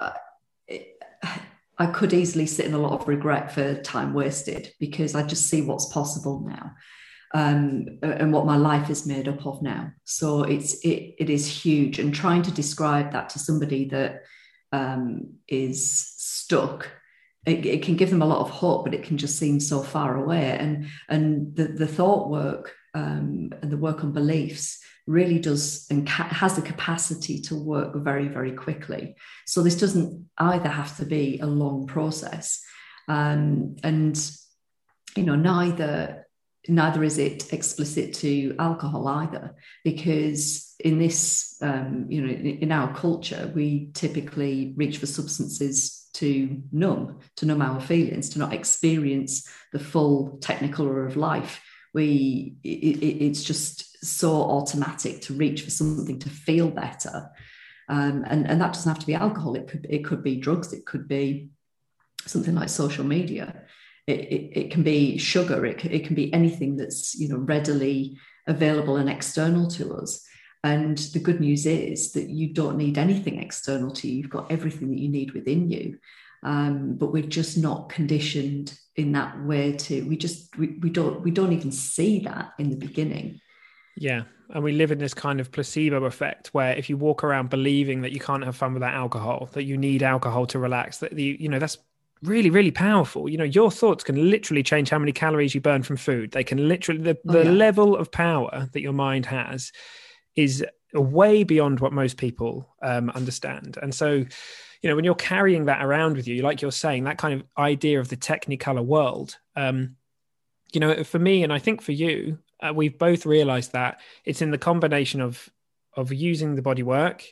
it, 0.68 1.02
I 1.78 1.86
could 1.86 2.12
easily 2.12 2.46
sit 2.46 2.66
in 2.66 2.74
a 2.74 2.78
lot 2.78 2.98
of 2.98 3.08
regret 3.08 3.52
for 3.52 3.80
time 3.82 4.14
wasted 4.14 4.72
because 4.80 5.14
I 5.14 5.22
just 5.22 5.48
see 5.48 5.62
what's 5.62 5.92
possible 5.92 6.40
now. 6.40 6.72
Um, 7.34 7.98
and 8.02 8.32
what 8.32 8.46
my 8.46 8.56
life 8.56 8.88
is 8.88 9.04
made 9.04 9.28
up 9.28 9.44
of 9.44 9.60
now. 9.60 9.92
So 10.04 10.44
it's 10.44 10.74
it, 10.84 11.16
it 11.18 11.28
is 11.28 11.46
huge. 11.46 11.98
And 11.98 12.14
trying 12.14 12.42
to 12.42 12.50
describe 12.50 13.12
that 13.12 13.28
to 13.30 13.38
somebody 13.38 13.86
that 13.86 14.22
um, 14.72 15.34
is 15.48 16.06
stuck, 16.16 16.88
it, 17.44 17.66
it, 17.66 17.82
can 17.82 17.96
give 17.96 18.10
them 18.10 18.22
a 18.22 18.26
lot 18.26 18.40
of 18.40 18.50
hope, 18.50 18.84
but 18.84 18.94
it 18.94 19.02
can 19.02 19.18
just 19.18 19.38
seem 19.38 19.60
so 19.60 19.82
far 19.82 20.16
away. 20.16 20.56
And 20.58 20.86
and 21.08 21.54
the 21.54 21.64
the 21.64 21.86
thought 21.86 22.30
work 22.30 22.74
um, 22.94 23.50
and 23.60 23.70
the 23.70 23.76
work 23.76 24.02
on 24.02 24.12
beliefs 24.12 24.78
really 25.06 25.38
does 25.38 25.86
and 25.90 26.06
ca- 26.06 26.28
has 26.28 26.56
the 26.56 26.62
capacity 26.62 27.40
to 27.40 27.54
work 27.54 27.94
very, 27.96 28.28
very 28.28 28.52
quickly. 28.52 29.14
So 29.46 29.62
this 29.62 29.76
doesn't 29.76 30.28
either 30.38 30.68
have 30.68 30.96
to 30.98 31.04
be 31.04 31.38
a 31.40 31.46
long 31.46 31.86
process, 31.86 32.60
um, 33.08 33.76
and 33.82 34.16
you 35.16 35.22
know 35.22 35.36
neither 35.36 36.26
neither 36.68 37.04
is 37.04 37.18
it 37.18 37.52
explicit 37.52 38.12
to 38.14 38.56
alcohol 38.58 39.06
either, 39.06 39.54
because 39.84 40.74
in 40.80 40.98
this 40.98 41.56
um, 41.62 42.06
you 42.08 42.22
know 42.22 42.32
in, 42.32 42.72
our 42.72 42.92
culture 42.94 43.52
we 43.54 43.90
typically 43.94 44.74
reach 44.76 44.98
for 44.98 45.06
substances 45.06 46.08
to 46.14 46.62
numb, 46.72 47.20
to 47.36 47.46
numb 47.46 47.62
our 47.62 47.80
feelings, 47.80 48.30
to 48.30 48.38
not 48.38 48.52
experience 48.52 49.46
the 49.72 49.78
full 49.78 50.38
technicolor 50.40 51.06
of 51.06 51.16
life. 51.16 51.60
We 51.96 52.56
it, 52.62 53.22
it's 53.26 53.42
just 53.42 54.04
so 54.04 54.30
automatic 54.58 55.22
to 55.22 55.34
reach 55.34 55.62
for 55.62 55.70
something 55.70 56.18
to 56.20 56.30
feel 56.46 56.68
better. 56.70 57.16
Um, 57.88 58.24
and, 58.30 58.46
and 58.50 58.60
that 58.60 58.72
doesn't 58.72 58.92
have 58.92 59.04
to 59.04 59.12
be 59.12 59.14
alcohol. 59.14 59.56
It 59.56 59.66
could, 59.70 59.86
it 59.88 60.04
could 60.04 60.22
be 60.22 60.36
drugs. 60.36 60.72
It 60.72 60.84
could 60.90 61.06
be 61.08 61.50
something 62.26 62.54
like 62.54 62.68
social 62.68 63.04
media. 63.04 63.46
It, 64.06 64.20
it, 64.36 64.42
it 64.60 64.70
can 64.72 64.82
be 64.82 65.18
sugar. 65.18 65.64
It, 65.64 65.84
it 65.84 66.04
can 66.06 66.14
be 66.14 66.32
anything 66.32 66.76
that's, 66.76 67.14
you 67.20 67.28
know, 67.28 67.38
readily 67.54 68.18
available 68.46 68.96
and 68.96 69.08
external 69.08 69.66
to 69.70 69.94
us. 70.00 70.24
And 70.62 70.98
the 70.98 71.20
good 71.26 71.40
news 71.40 71.64
is 71.64 72.12
that 72.12 72.28
you 72.28 72.46
don't 72.52 72.76
need 72.76 72.98
anything 72.98 73.40
external 73.40 73.90
to 73.92 74.08
you. 74.08 74.14
You've 74.18 74.36
got 74.38 74.50
everything 74.50 74.88
that 74.90 75.02
you 75.04 75.08
need 75.08 75.30
within 75.32 75.70
you. 75.70 75.98
Um, 76.46 76.94
but 76.94 77.12
we're 77.12 77.22
just 77.24 77.58
not 77.58 77.88
conditioned 77.88 78.78
in 78.94 79.12
that 79.12 79.44
way 79.44 79.72
to 79.72 80.08
we 80.08 80.16
just 80.16 80.56
we, 80.56 80.78
we 80.80 80.88
don't 80.88 81.20
we 81.22 81.30
don't 81.30 81.52
even 81.52 81.70
see 81.72 82.20
that 82.20 82.52
in 82.58 82.70
the 82.70 82.76
beginning 82.76 83.40
yeah. 83.96 84.22
And 84.50 84.62
we 84.62 84.72
live 84.72 84.92
in 84.92 84.98
this 84.98 85.14
kind 85.14 85.40
of 85.40 85.50
placebo 85.50 86.04
effect 86.04 86.48
where 86.48 86.72
if 86.74 86.88
you 86.88 86.96
walk 86.96 87.24
around 87.24 87.50
believing 87.50 88.02
that 88.02 88.12
you 88.12 88.20
can't 88.20 88.44
have 88.44 88.54
fun 88.54 88.74
without 88.74 88.94
alcohol, 88.94 89.48
that 89.52 89.64
you 89.64 89.76
need 89.76 90.02
alcohol 90.02 90.46
to 90.46 90.58
relax, 90.58 90.98
that 90.98 91.18
you, 91.18 91.36
you 91.40 91.48
know, 91.48 91.58
that's 91.58 91.78
really, 92.22 92.50
really 92.50 92.70
powerful. 92.70 93.28
You 93.28 93.38
know, 93.38 93.44
your 93.44 93.70
thoughts 93.70 94.04
can 94.04 94.30
literally 94.30 94.62
change 94.62 94.90
how 94.90 94.98
many 94.98 95.12
calories 95.12 95.54
you 95.54 95.60
burn 95.60 95.82
from 95.82 95.96
food. 95.96 96.30
They 96.30 96.44
can 96.44 96.68
literally, 96.68 97.00
the, 97.00 97.18
oh, 97.28 97.32
the 97.32 97.44
yeah. 97.44 97.50
level 97.50 97.96
of 97.96 98.12
power 98.12 98.68
that 98.72 98.80
your 98.80 98.92
mind 98.92 99.26
has 99.26 99.72
is 100.36 100.64
way 100.92 101.42
beyond 101.42 101.80
what 101.80 101.92
most 101.92 102.16
people 102.16 102.68
um, 102.82 103.10
understand. 103.10 103.78
And 103.82 103.94
so, 103.94 104.26
you 104.82 104.88
know, 104.88 104.96
when 104.96 105.04
you're 105.04 105.14
carrying 105.14 105.66
that 105.66 105.84
around 105.84 106.16
with 106.16 106.28
you, 106.28 106.42
like 106.42 106.62
you're 106.62 106.72
saying, 106.72 107.04
that 107.04 107.18
kind 107.18 107.34
of 107.34 107.46
idea 107.58 108.00
of 108.00 108.08
the 108.08 108.16
technicolor 108.16 108.84
world, 108.84 109.38
um, 109.54 109.96
you 110.72 110.80
know, 110.80 111.04
for 111.04 111.18
me, 111.18 111.42
and 111.42 111.52
I 111.52 111.58
think 111.58 111.80
for 111.80 111.92
you, 111.92 112.38
uh, 112.60 112.72
we've 112.74 112.98
both 112.98 113.26
realized 113.26 113.72
that 113.72 114.00
it's 114.24 114.42
in 114.42 114.50
the 114.50 114.58
combination 114.58 115.20
of 115.20 115.48
of 115.94 116.12
using 116.12 116.54
the 116.54 116.62
body 116.62 116.82
work 116.82 117.24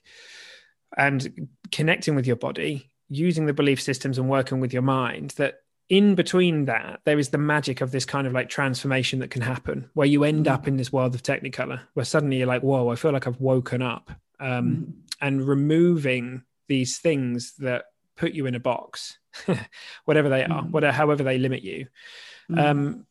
and 0.97 1.49
connecting 1.71 2.15
with 2.15 2.27
your 2.27 2.37
body 2.37 2.91
using 3.09 3.47
the 3.47 3.53
belief 3.53 3.81
systems 3.81 4.19
and 4.19 4.29
working 4.29 4.61
with 4.61 4.73
your 4.73 4.83
mind 4.83 5.31
that 5.33 5.61
in 5.91 6.15
between 6.15 6.65
that 6.65 7.01
there 7.05 7.19
is 7.19 7.29
the 7.29 7.39
magic 7.39 7.83
of 7.83 7.91
this 7.91 8.07
kind 8.07 8.27
of 8.27 8.33
like 8.33 8.49
transformation 8.49 9.19
that 9.19 9.31
can 9.31 9.43
happen 9.43 9.89
where 9.93 10.07
you 10.07 10.25
end 10.25 10.49
up 10.49 10.67
in 10.67 10.77
this 10.79 10.93
world 10.93 11.15
of 11.15 11.23
technicolor 11.23 11.81
where 11.93 12.05
suddenly 12.05 12.39
you're 12.39 12.47
like 12.47 12.63
whoa 12.63 12.89
i 12.89 12.95
feel 12.95 13.13
like 13.13 13.27
i've 13.27 13.41
woken 13.41 13.83
up 13.83 14.11
um, 14.41 14.77
mm. 14.77 14.93
and 15.21 15.47
removing 15.47 16.43
these 16.69 16.99
things 16.99 17.55
that 17.59 17.87
put 18.17 18.33
you 18.33 18.47
in 18.47 18.55
a 18.55 18.61
box, 18.61 19.19
whatever 20.05 20.29
they 20.29 20.45
are, 20.45 20.63
mm. 20.63 20.71
whatever 20.71 20.93
however 20.93 21.23
they 21.23 21.39
limit 21.39 21.63
you. 21.63 21.87
Mm. 22.51 22.59
Um, 22.59 23.07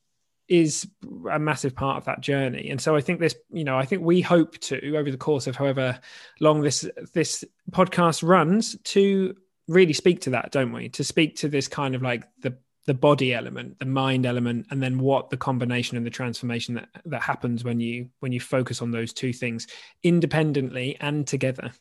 is 0.49 0.87
a 1.31 1.39
massive 1.39 1.73
part 1.73 1.97
of 1.97 2.05
that 2.05 2.19
journey 2.19 2.69
and 2.69 2.81
so 2.81 2.95
i 2.97 3.01
think 3.01 3.21
this 3.21 3.33
you 3.51 3.63
know 3.63 3.77
i 3.77 3.85
think 3.85 4.01
we 4.01 4.19
hope 4.19 4.57
to 4.57 4.97
over 4.97 5.09
the 5.09 5.17
course 5.17 5.47
of 5.47 5.55
however 5.55 5.97
long 6.41 6.61
this 6.61 6.87
this 7.13 7.45
podcast 7.71 8.27
runs 8.27 8.77
to 8.83 9.33
really 9.69 9.93
speak 9.93 10.19
to 10.19 10.31
that 10.31 10.51
don't 10.51 10.73
we 10.73 10.89
to 10.89 11.03
speak 11.03 11.37
to 11.37 11.47
this 11.47 11.69
kind 11.69 11.95
of 11.95 12.01
like 12.01 12.27
the 12.41 12.53
the 12.85 12.93
body 12.93 13.33
element 13.33 13.79
the 13.79 13.85
mind 13.85 14.25
element 14.25 14.67
and 14.69 14.83
then 14.83 14.99
what 14.99 15.29
the 15.29 15.37
combination 15.37 15.95
and 15.95 16.05
the 16.05 16.11
transformation 16.11 16.75
that 16.75 16.89
that 17.05 17.21
happens 17.21 17.63
when 17.63 17.79
you 17.79 18.09
when 18.19 18.33
you 18.33 18.41
focus 18.41 18.81
on 18.81 18.91
those 18.91 19.13
two 19.13 19.31
things 19.31 19.67
independently 20.03 20.97
and 20.99 21.25
together 21.25 21.71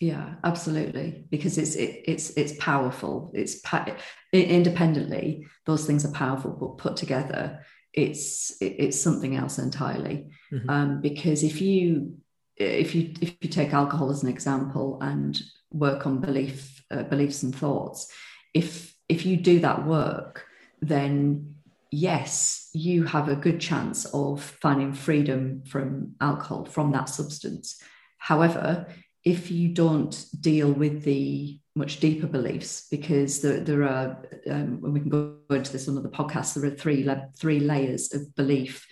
yeah 0.00 0.34
absolutely 0.44 1.24
because 1.30 1.58
it's 1.58 1.76
it, 1.76 2.02
it's 2.06 2.30
it's 2.30 2.52
powerful 2.58 3.30
it's 3.34 3.60
pa- 3.60 3.86
independently 4.32 5.46
those 5.66 5.86
things 5.86 6.04
are 6.04 6.12
powerful 6.12 6.50
but 6.50 6.78
put 6.78 6.96
together 6.96 7.60
it's 7.92 8.56
it, 8.60 8.76
it's 8.78 9.00
something 9.00 9.36
else 9.36 9.58
entirely 9.58 10.28
mm-hmm. 10.50 10.70
um, 10.70 11.00
because 11.00 11.44
if 11.44 11.60
you 11.60 12.16
if 12.56 12.94
you 12.94 13.12
if 13.20 13.36
you 13.40 13.48
take 13.48 13.72
alcohol 13.72 14.10
as 14.10 14.22
an 14.22 14.28
example 14.28 14.98
and 15.02 15.40
work 15.70 16.06
on 16.06 16.20
belief 16.20 16.82
uh, 16.90 17.02
beliefs 17.04 17.42
and 17.42 17.54
thoughts 17.54 18.10
if 18.54 18.94
if 19.10 19.26
you 19.26 19.36
do 19.36 19.58
that 19.60 19.86
work, 19.86 20.46
then 20.80 21.56
yes, 21.90 22.70
you 22.72 23.04
have 23.04 23.28
a 23.28 23.34
good 23.34 23.60
chance 23.60 24.04
of 24.06 24.40
finding 24.40 24.92
freedom 24.92 25.64
from 25.66 26.14
alcohol, 26.20 26.64
from 26.64 26.92
that 26.92 27.08
substance. 27.08 27.82
However, 28.18 28.86
if 29.24 29.50
you 29.50 29.68
don't 29.68 30.24
deal 30.40 30.72
with 30.72 31.04
the 31.04 31.60
much 31.74 32.00
deeper 32.00 32.26
beliefs, 32.26 32.88
because 32.90 33.42
there, 33.42 33.60
there 33.60 33.84
are, 33.84 34.24
um, 34.50 34.80
when 34.80 34.92
we 34.92 35.00
can 35.00 35.10
go 35.10 35.36
into 35.50 35.72
this 35.72 35.88
on 35.88 35.96
other 35.96 36.08
podcast, 36.08 36.54
there 36.54 36.70
are 36.70 36.74
three, 36.74 37.08
three 37.38 37.60
layers 37.60 38.12
of 38.14 38.34
belief. 38.34 38.86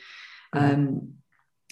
Mm-hmm. 0.55 0.75
Um, 0.75 1.13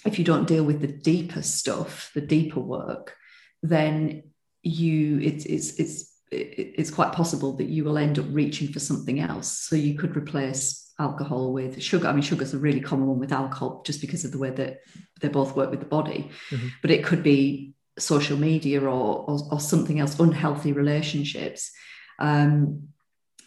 if 0.05 0.19
you 0.19 0.25
don't 0.25 0.47
deal 0.47 0.63
with 0.63 0.81
the 0.81 0.87
deeper 0.87 1.41
stuff, 1.41 2.11
the 2.13 2.21
deeper 2.21 2.59
work, 2.59 3.15
then 3.63 4.23
you 4.63 5.19
it's 5.19 5.45
it's 5.45 5.79
it's 5.79 6.13
it's 6.29 6.91
quite 6.91 7.13
possible 7.13 7.53
that 7.53 7.67
you 7.67 7.83
will 7.83 7.97
end 7.97 8.19
up 8.19 8.25
reaching 8.29 8.71
for 8.71 8.79
something 8.79 9.19
else. 9.19 9.47
So 9.47 9.75
you 9.75 9.95
could 9.95 10.15
replace 10.15 10.93
alcohol 10.99 11.53
with 11.53 11.81
sugar. 11.81 12.07
I 12.07 12.11
mean, 12.11 12.21
sugar's 12.21 12.53
a 12.53 12.57
really 12.57 12.81
common 12.81 13.07
one 13.07 13.19
with 13.19 13.31
alcohol 13.31 13.81
just 13.85 14.01
because 14.01 14.25
of 14.25 14.31
the 14.31 14.37
way 14.37 14.49
that 14.49 14.79
they 15.21 15.29
both 15.29 15.55
work 15.55 15.71
with 15.71 15.79
the 15.79 15.85
body. 15.85 16.29
Mm-hmm. 16.49 16.67
But 16.81 16.91
it 16.91 17.03
could 17.03 17.23
be 17.23 17.73
social 17.97 18.37
media 18.37 18.81
or, 18.81 19.29
or, 19.29 19.39
or 19.51 19.59
something 19.59 19.99
else, 19.99 20.19
unhealthy 20.19 20.73
relationships. 20.73 21.71
Um, 22.19 22.89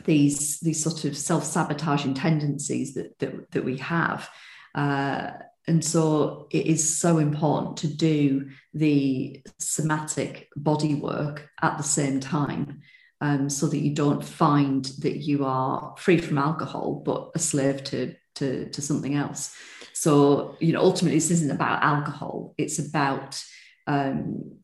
these 0.04 0.60
these 0.60 0.82
sort 0.82 1.04
of 1.04 1.16
self-sabotaging 1.16 2.14
tendencies 2.14 2.94
that 2.94 3.18
that, 3.18 3.50
that 3.50 3.64
we 3.64 3.76
have. 3.78 4.28
Uh, 4.74 5.32
and 5.66 5.84
so 5.84 6.48
it 6.50 6.66
is 6.66 6.98
so 6.98 7.18
important 7.18 7.76
to 7.78 7.86
do 7.86 8.50
the 8.74 9.42
somatic 9.58 10.48
body 10.56 10.94
work 10.94 11.48
at 11.62 11.76
the 11.76 11.84
same 11.84 12.18
time 12.18 12.80
um, 13.20 13.50
so 13.50 13.66
that 13.68 13.78
you 13.78 13.94
don't 13.94 14.24
find 14.24 14.86
that 15.00 15.18
you 15.18 15.44
are 15.44 15.94
free 15.98 16.18
from 16.18 16.38
alcohol 16.38 17.02
but 17.04 17.30
a 17.34 17.38
slave 17.38 17.84
to, 17.84 18.14
to, 18.36 18.70
to 18.70 18.82
something 18.82 19.14
else. 19.14 19.54
So, 19.92 20.56
you 20.60 20.72
know, 20.72 20.80
ultimately, 20.80 21.18
this 21.18 21.30
isn't 21.30 21.50
about 21.50 21.82
alcohol, 21.82 22.54
it's 22.56 22.78
about. 22.78 23.40
Um, 23.86 24.58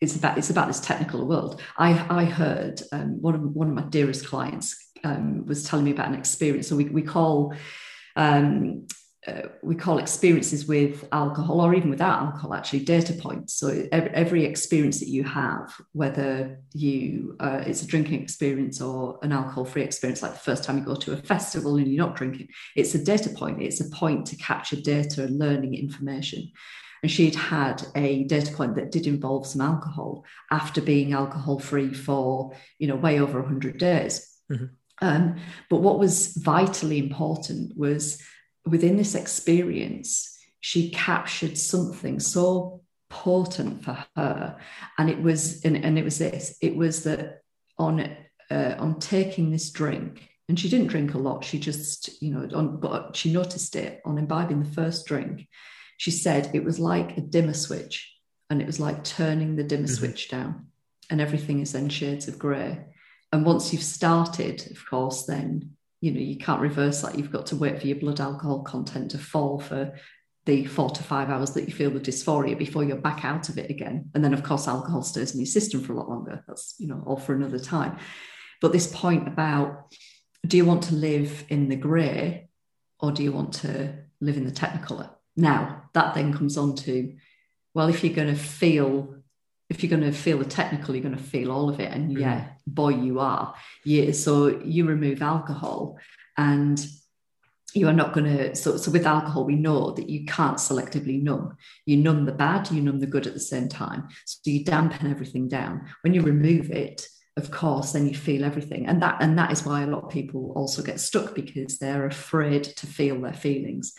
it's 0.00 0.16
about 0.16 0.38
it's 0.38 0.50
about 0.50 0.68
this 0.68 0.80
technicolor 0.80 1.26
world. 1.26 1.60
I 1.78 1.92
I 2.10 2.24
heard 2.24 2.82
um, 2.92 3.20
one 3.20 3.34
of 3.34 3.42
one 3.42 3.68
of 3.68 3.74
my 3.74 3.82
dearest 3.82 4.26
clients 4.26 4.76
um, 5.02 5.46
was 5.46 5.64
telling 5.64 5.84
me 5.84 5.92
about 5.92 6.08
an 6.08 6.14
experience. 6.14 6.68
So 6.68 6.76
we 6.76 6.84
we 6.84 7.02
call 7.02 7.54
um, 8.16 8.86
uh, 9.26 9.48
we 9.62 9.74
call 9.74 9.98
experiences 9.98 10.66
with 10.66 11.08
alcohol 11.10 11.60
or 11.60 11.74
even 11.74 11.88
without 11.88 12.20
alcohol 12.20 12.52
actually 12.52 12.80
data 12.80 13.14
points 13.14 13.54
so 13.54 13.86
every, 13.90 14.10
every 14.10 14.44
experience 14.44 15.00
that 15.00 15.08
you 15.08 15.24
have 15.24 15.74
whether 15.92 16.60
you 16.74 17.34
uh, 17.40 17.62
it's 17.66 17.82
a 17.82 17.86
drinking 17.86 18.20
experience 18.20 18.82
or 18.82 19.18
an 19.22 19.32
alcohol 19.32 19.64
free 19.64 19.82
experience 19.82 20.22
like 20.22 20.32
the 20.32 20.38
first 20.38 20.62
time 20.62 20.76
you 20.76 20.84
go 20.84 20.94
to 20.94 21.12
a 21.12 21.16
festival 21.16 21.76
and 21.76 21.90
you're 21.90 22.06
not 22.06 22.16
drinking 22.16 22.46
it's 22.76 22.94
a 22.94 23.02
data 23.02 23.30
point 23.30 23.62
it's 23.62 23.80
a 23.80 23.88
point 23.90 24.26
to 24.26 24.36
capture 24.36 24.76
data 24.76 25.24
and 25.24 25.38
learning 25.38 25.74
information 25.74 26.50
and 27.04 27.10
she'd 27.10 27.34
had 27.34 27.86
a 27.94 28.24
data 28.24 28.50
point 28.52 28.74
that 28.76 28.90
did 28.90 29.06
involve 29.06 29.46
some 29.46 29.60
alcohol 29.60 30.24
after 30.50 30.80
being 30.80 31.12
alcohol 31.12 31.58
free 31.58 31.92
for 31.92 32.56
you 32.78 32.88
know 32.88 32.96
way 32.96 33.20
over 33.20 33.40
100 33.40 33.76
days 33.76 34.40
mm-hmm. 34.50 34.64
um, 35.02 35.36
but 35.68 35.82
what 35.82 35.98
was 35.98 36.34
vitally 36.38 36.98
important 36.98 37.76
was 37.76 38.20
within 38.66 38.96
this 38.96 39.14
experience, 39.14 40.36
she 40.60 40.90
captured 40.90 41.58
something 41.58 42.20
so 42.20 42.82
potent 43.10 43.84
for 43.84 44.04
her. 44.16 44.58
And 44.98 45.10
it 45.10 45.20
was, 45.20 45.64
and, 45.64 45.76
and 45.76 45.98
it 45.98 46.04
was 46.04 46.18
this, 46.18 46.56
it 46.60 46.74
was 46.74 47.04
that 47.04 47.42
on 47.78 48.16
uh, 48.50 48.76
on 48.78 48.98
taking 49.00 49.50
this 49.50 49.70
drink, 49.70 50.28
and 50.48 50.60
she 50.60 50.68
didn't 50.68 50.88
drink 50.88 51.14
a 51.14 51.18
lot, 51.18 51.44
she 51.44 51.58
just, 51.58 52.20
you 52.22 52.30
know, 52.30 52.46
on, 52.56 52.78
but 52.78 53.16
she 53.16 53.32
noticed 53.32 53.74
it 53.74 54.02
on 54.04 54.18
imbibing 54.18 54.62
the 54.62 54.70
first 54.70 55.06
drink. 55.06 55.48
She 55.96 56.10
said 56.10 56.50
it 56.52 56.64
was 56.64 56.78
like 56.78 57.16
a 57.16 57.20
dimmer 57.20 57.54
switch, 57.54 58.12
and 58.50 58.60
it 58.60 58.66
was 58.66 58.80
like 58.80 59.04
turning 59.04 59.56
the 59.56 59.64
dimmer 59.64 59.84
mm-hmm. 59.84 59.94
switch 59.94 60.28
down, 60.28 60.66
and 61.10 61.20
everything 61.20 61.60
is 61.60 61.72
then 61.72 61.88
shades 61.88 62.28
of 62.28 62.38
grey. 62.38 62.84
And 63.32 63.44
once 63.44 63.72
you've 63.72 63.82
started, 63.82 64.70
of 64.70 64.78
course, 64.88 65.24
then 65.24 65.72
you 66.00 66.12
know 66.12 66.20
you 66.20 66.36
can't 66.36 66.60
reverse 66.60 67.02
that. 67.02 67.16
You've 67.18 67.32
got 67.32 67.46
to 67.46 67.56
wait 67.56 67.80
for 67.80 67.86
your 67.86 67.98
blood 67.98 68.20
alcohol 68.20 68.62
content 68.62 69.10
to 69.12 69.18
fall 69.18 69.58
for 69.58 69.94
the 70.46 70.66
four 70.66 70.90
to 70.90 71.02
five 71.02 71.30
hours 71.30 71.52
that 71.52 71.66
you 71.66 71.72
feel 71.72 71.90
the 71.90 72.00
dysphoria 72.00 72.58
before 72.58 72.84
you're 72.84 72.96
back 72.96 73.24
out 73.24 73.48
of 73.48 73.58
it 73.58 73.70
again. 73.70 74.10
And 74.14 74.22
then 74.22 74.34
of 74.34 74.42
course 74.42 74.68
alcohol 74.68 75.02
stays 75.02 75.32
in 75.32 75.40
your 75.40 75.46
system 75.46 75.82
for 75.82 75.94
a 75.94 75.96
lot 75.96 76.10
longer. 76.10 76.44
That's 76.46 76.74
you 76.78 76.86
know 76.86 77.02
all 77.06 77.16
for 77.16 77.34
another 77.34 77.58
time. 77.58 77.98
But 78.60 78.72
this 78.72 78.86
point 78.86 79.26
about 79.26 79.94
do 80.46 80.56
you 80.56 80.64
want 80.64 80.84
to 80.84 80.94
live 80.94 81.44
in 81.48 81.68
the 81.68 81.76
grey 81.76 82.48
or 83.00 83.12
do 83.12 83.22
you 83.22 83.32
want 83.32 83.54
to 83.54 83.94
live 84.20 84.36
in 84.36 84.44
the 84.44 84.52
technicolor? 84.52 85.10
Now 85.36 85.83
that 85.94 86.14
then 86.14 86.32
comes 86.32 86.58
on 86.58 86.76
to 86.76 87.14
well 87.72 87.88
if 87.88 88.04
you're 88.04 88.14
going 88.14 88.28
to 88.28 88.40
feel 88.40 89.14
if 89.70 89.82
you're 89.82 89.90
going 89.90 90.02
to 90.02 90.16
feel 90.16 90.38
the 90.38 90.44
technicolor, 90.44 90.92
you're 90.92 91.02
going 91.02 91.16
to 91.16 91.22
feel 91.22 91.50
all 91.50 91.68
of 91.68 91.80
it. 91.80 91.90
And 91.90 92.10
mm-hmm. 92.10 92.20
yeah, 92.20 92.48
boy, 92.66 92.90
you 92.90 93.20
are. 93.20 93.54
Yeah. 93.84 94.12
So 94.12 94.60
you 94.62 94.86
remove 94.86 95.22
alcohol 95.22 95.98
and 96.36 96.84
you 97.72 97.88
are 97.88 97.92
not 97.92 98.12
going 98.12 98.26
to. 98.36 98.54
So, 98.54 98.76
so 98.76 98.90
with 98.90 99.06
alcohol, 99.06 99.44
we 99.44 99.56
know 99.56 99.92
that 99.92 100.08
you 100.08 100.26
can't 100.26 100.58
selectively 100.58 101.20
numb. 101.22 101.56
You 101.86 101.96
numb 101.96 102.24
the 102.24 102.32
bad, 102.32 102.70
you 102.70 102.82
numb 102.82 103.00
the 103.00 103.06
good 103.06 103.26
at 103.26 103.34
the 103.34 103.40
same 103.40 103.68
time. 103.68 104.08
So 104.26 104.38
you 104.44 104.64
dampen 104.64 105.10
everything 105.10 105.48
down. 105.48 105.88
When 106.02 106.14
you 106.14 106.22
remove 106.22 106.70
it, 106.70 107.08
of 107.36 107.50
course, 107.50 107.92
then 107.92 108.06
you 108.06 108.14
feel 108.14 108.44
everything. 108.44 108.86
And 108.86 109.02
that, 109.02 109.16
and 109.20 109.36
that 109.38 109.50
is 109.50 109.64
why 109.64 109.82
a 109.82 109.88
lot 109.88 110.04
of 110.04 110.10
people 110.10 110.52
also 110.54 110.82
get 110.82 111.00
stuck 111.00 111.34
because 111.34 111.78
they're 111.78 112.06
afraid 112.06 112.62
to 112.62 112.86
feel 112.86 113.20
their 113.20 113.32
feelings. 113.32 113.92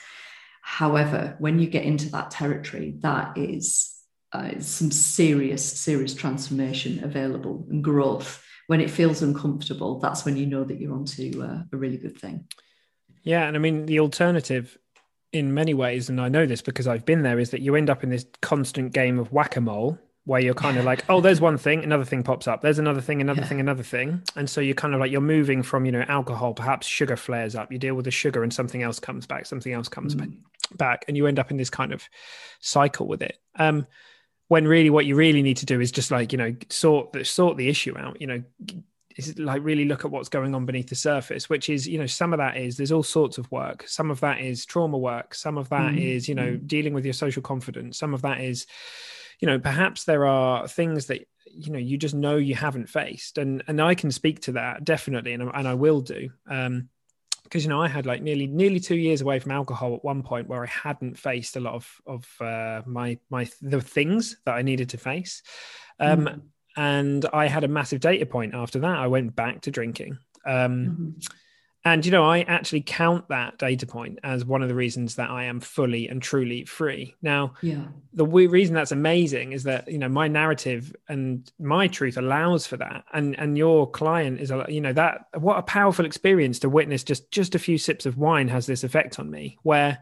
However, 0.67 1.35
when 1.37 1.59
you 1.59 1.67
get 1.67 1.85
into 1.85 2.09
that 2.09 2.31
territory, 2.31 2.95
that 3.01 3.37
is 3.37 3.93
uh, 4.33 4.59
some 4.59 4.89
serious, 4.89 5.63
serious 5.63 6.15
transformation 6.15 7.03
available 7.03 7.67
and 7.69 7.83
growth. 7.83 8.43
When 8.65 8.81
it 8.81 8.89
feels 8.89 9.21
uncomfortable, 9.21 9.99
that's 9.99 10.25
when 10.25 10.37
you 10.37 10.47
know 10.47 10.63
that 10.63 10.81
you're 10.81 10.95
onto 10.95 11.43
uh, 11.43 11.61
a 11.71 11.77
really 11.77 11.97
good 11.97 12.17
thing. 12.17 12.47
Yeah, 13.21 13.47
and 13.47 13.55
I 13.55 13.59
mean 13.59 13.85
the 13.85 13.99
alternative 13.99 14.75
in 15.31 15.53
many 15.53 15.75
ways, 15.75 16.09
and 16.09 16.19
I 16.19 16.29
know 16.29 16.47
this 16.47 16.63
because 16.63 16.87
I've 16.87 17.05
been 17.05 17.21
there, 17.21 17.37
is 17.37 17.51
that 17.51 17.61
you 17.61 17.75
end 17.75 17.91
up 17.91 18.03
in 18.03 18.09
this 18.09 18.25
constant 18.41 18.91
game 18.91 19.19
of 19.19 19.31
whack 19.31 19.55
a 19.57 19.61
mole 19.61 19.99
where 20.25 20.41
you're 20.41 20.55
kind 20.55 20.77
of 20.77 20.83
like, 20.83 21.05
oh, 21.07 21.21
there's 21.21 21.39
one 21.39 21.59
thing, 21.59 21.83
another 21.83 22.03
thing 22.03 22.23
pops 22.23 22.47
up, 22.47 22.61
there's 22.61 22.79
another 22.79 23.01
thing, 23.01 23.21
another 23.21 23.41
yeah. 23.41 23.47
thing, 23.47 23.59
another 23.59 23.83
thing. 23.83 24.23
And 24.35 24.49
so 24.49 24.59
you're 24.59 24.73
kind 24.73 24.95
of 24.95 24.99
like, 24.99 25.11
you're 25.11 25.21
moving 25.21 25.61
from, 25.61 25.85
you 25.85 25.91
know, 25.91 26.03
alcohol, 26.07 26.55
perhaps 26.55 26.87
sugar 26.87 27.15
flares 27.15 27.55
up, 27.55 27.71
you 27.71 27.77
deal 27.77 27.93
with 27.93 28.05
the 28.05 28.11
sugar 28.11 28.41
and 28.41 28.51
something 28.51 28.81
else 28.81 28.99
comes 28.99 29.27
back, 29.27 29.45
something 29.45 29.71
else 29.71 29.87
comes 29.87 30.15
mm. 30.15 30.35
Back, 30.75 31.05
and 31.07 31.15
you 31.15 31.27
end 31.27 31.39
up 31.39 31.51
in 31.51 31.57
this 31.57 31.69
kind 31.69 31.93
of 31.93 32.03
cycle 32.59 33.07
with 33.07 33.21
it. 33.21 33.37
Um, 33.57 33.87
when 34.47 34.67
really 34.67 34.89
what 34.89 35.05
you 35.05 35.15
really 35.15 35.41
need 35.41 35.57
to 35.57 35.65
do 35.65 35.81
is 35.81 35.91
just 35.91 36.11
like 36.11 36.31
you 36.31 36.37
know 36.37 36.55
sort 36.69 37.13
the 37.13 37.25
sort 37.25 37.57
the 37.57 37.67
issue 37.67 37.97
out 37.97 38.21
you 38.21 38.27
know 38.27 38.43
is 39.15 39.37
like 39.39 39.63
really 39.63 39.85
look 39.85 40.03
at 40.03 40.11
what's 40.11 40.29
going 40.29 40.53
on 40.53 40.65
beneath 40.65 40.89
the 40.89 40.95
surface 40.95 41.49
which 41.49 41.69
is 41.69 41.87
you 41.87 41.97
know 41.97 42.05
some 42.05 42.33
of 42.33 42.37
that 42.37 42.57
is 42.57 42.77
there's 42.77 42.91
all 42.91 43.03
sorts 43.03 43.37
of 43.37 43.49
work 43.51 43.87
some 43.87 44.11
of 44.11 44.19
that 44.19 44.39
is 44.39 44.65
trauma 44.65 44.97
work 44.97 45.33
some 45.33 45.57
of 45.57 45.69
that 45.69 45.91
mm-hmm. 45.91 45.97
is 45.97 46.29
you 46.29 46.35
know 46.35 46.51
mm-hmm. 46.53 46.67
dealing 46.67 46.93
with 46.93 47.05
your 47.05 47.13
social 47.13 47.41
confidence 47.41 47.97
some 47.97 48.13
of 48.13 48.21
that 48.21 48.41
is 48.41 48.67
you 49.39 49.47
know 49.47 49.59
perhaps 49.59 50.03
there 50.03 50.25
are 50.25 50.67
things 50.67 51.07
that 51.07 51.27
you 51.45 51.71
know 51.71 51.79
you 51.79 51.97
just 51.97 52.15
know 52.15 52.35
you 52.35 52.55
haven't 52.55 52.89
faced 52.89 53.37
and 53.37 53.63
and 53.67 53.81
i 53.81 53.95
can 53.95 54.11
speak 54.11 54.41
to 54.41 54.53
that 54.53 54.83
definitely 54.83 55.33
and, 55.33 55.49
and 55.53 55.67
i 55.67 55.73
will 55.73 56.01
do 56.01 56.29
um 56.49 56.89
because 57.45 57.63
you 57.63 57.69
know 57.69 57.81
I 57.81 57.87
had 57.87 58.05
like 58.05 58.21
nearly 58.21 58.47
nearly 58.47 58.79
two 58.79 58.97
years 58.97 59.21
away 59.21 59.39
from 59.39 59.53
alcohol 59.53 59.95
at 59.95 60.03
one 60.03 60.21
point 60.21 60.49
where 60.49 60.63
I 60.63 60.67
hadn't 60.67 61.17
faced 61.17 61.55
a 61.55 61.61
lot 61.61 61.75
of 61.75 62.01
of 62.05 62.27
uh, 62.41 62.81
my 62.85 63.17
my 63.29 63.47
the 63.61 63.81
things 63.81 64.37
that 64.45 64.55
I 64.55 64.61
needed 64.61 64.89
to 64.89 64.97
face, 64.97 65.41
um, 65.99 66.25
mm. 66.25 66.41
and 66.75 67.25
I 67.31 67.47
had 67.47 67.63
a 67.63 67.69
massive 67.69 68.01
data 68.01 68.25
point 68.25 68.53
after 68.53 68.79
that. 68.79 68.97
I 68.97 69.07
went 69.07 69.35
back 69.35 69.61
to 69.61 69.71
drinking. 69.71 70.17
Um, 70.45 71.15
Mm-hmm. 71.25 71.35
And 71.85 72.03
you 72.05 72.11
know, 72.11 72.25
I 72.25 72.39
actually 72.41 72.81
count 72.81 73.29
that 73.29 73.57
data 73.59 73.85
point 73.85 74.19
as 74.23 74.43
one 74.43 74.63
of 74.63 74.69
the 74.69 74.75
reasons 74.75 75.15
that 75.15 75.29
I 75.29 75.43
am 75.45 75.59
fully 75.59 76.09
and 76.09 76.21
truly 76.21 76.65
free. 76.65 77.15
Now, 77.21 77.53
Yeah. 77.61 77.85
the 78.13 78.25
w- 78.25 78.49
reason 78.49 78.73
that's 78.73 78.91
amazing 78.91 79.51
is 79.53 79.63
that 79.63 79.87
you 79.89 79.97
know 79.99 80.09
my 80.09 80.27
narrative 80.27 80.93
and 81.07 81.49
my 81.59 81.87
truth 81.87 82.17
allows 82.17 82.65
for 82.65 82.77
that 82.77 83.03
and 83.13 83.37
and 83.39 83.57
your 83.57 83.89
client 83.91 84.39
is 84.41 84.51
a 84.51 84.65
you 84.67 84.81
know 84.81 84.93
that 84.93 85.27
what 85.37 85.57
a 85.59 85.61
powerful 85.63 86.05
experience 86.05 86.59
to 86.59 86.69
witness 86.69 87.03
just 87.03 87.29
just 87.31 87.55
a 87.55 87.59
few 87.59 87.77
sips 87.77 88.05
of 88.05 88.17
wine 88.17 88.47
has 88.47 88.65
this 88.65 88.83
effect 88.83 89.19
on 89.19 89.29
me 89.29 89.57
where 89.63 89.99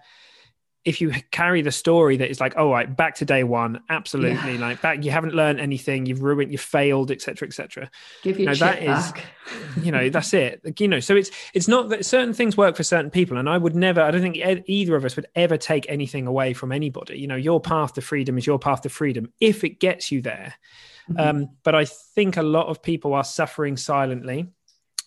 if 0.85 0.99
you 0.99 1.11
carry 1.31 1.61
the 1.61 1.71
story 1.71 2.17
that 2.17 2.29
is 2.29 2.39
like 2.41 2.53
oh 2.57 2.69
right 2.71 2.95
back 2.97 3.15
to 3.15 3.25
day 3.25 3.43
one 3.43 3.79
absolutely 3.89 4.53
Yeah. 4.55 4.59
like 4.59 4.81
back 4.81 5.03
you 5.03 5.11
haven't 5.11 5.33
learned 5.33 5.59
anything 5.59 6.05
you've 6.05 6.21
ruined 6.21 6.51
you 6.51 6.57
failed 6.57 7.09
etc 7.11 7.47
etc 7.47 7.89
Give 8.21 8.37
your 8.39 8.47
No, 8.47 8.53
shit 8.53 8.59
that 8.59 8.83
is- 8.83 9.11
back. 9.11 9.25
you 9.81 9.91
know 9.91 10.09
that's 10.09 10.33
it 10.33 10.61
Like, 10.63 10.79
you 10.81 10.87
know 10.87 10.99
so 10.99 11.15
it's 11.15 11.31
it's 11.53 11.67
not 11.67 11.89
that 11.89 12.05
certain 12.05 12.33
things 12.33 12.57
work 12.57 12.75
for 12.75 12.83
certain 12.83 13.11
people 13.11 13.37
and 13.37 13.47
i 13.49 13.57
would 13.57 13.75
never 13.75 14.01
i 14.01 14.11
don't 14.11 14.21
think 14.21 14.37
either 14.67 14.95
of 14.95 15.05
us 15.05 15.15
would 15.15 15.27
ever 15.35 15.57
take 15.57 15.85
anything 15.89 16.27
away 16.27 16.53
from 16.53 16.71
anybody 16.71 17.17
you 17.17 17.27
know 17.27 17.35
your 17.35 17.61
path 17.61 17.93
to 17.93 18.01
freedom 18.01 18.37
is 18.37 18.45
your 18.45 18.59
path 18.59 18.81
to 18.81 18.89
freedom 18.89 19.31
if 19.39 19.63
it 19.63 19.79
gets 19.79 20.11
you 20.11 20.21
there 20.21 20.53
Mhm. 21.09 21.19
um, 21.19 21.49
but 21.63 21.75
i 21.75 21.83
think 21.85 22.37
a 22.37 22.41
lot 22.43 22.67
of 22.67 22.81
people 22.81 23.13
are 23.13 23.25
suffering 23.25 23.75
silently 23.75 24.47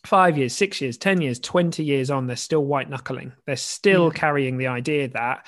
five 0.06 0.38
years 0.38 0.54
six 0.54 0.80
years 0.80 0.96
ten 0.96 1.20
years 1.20 1.38
20 1.40 1.82
years 1.84 2.10
on 2.10 2.26
they're 2.26 2.36
still 2.36 2.64
white 2.64 2.88
knuckling 2.88 3.32
they're 3.46 3.56
still 3.56 4.06
Yeah. 4.12 4.18
carrying 4.18 4.56
the 4.58 4.68
idea 4.68 5.08
that 5.08 5.46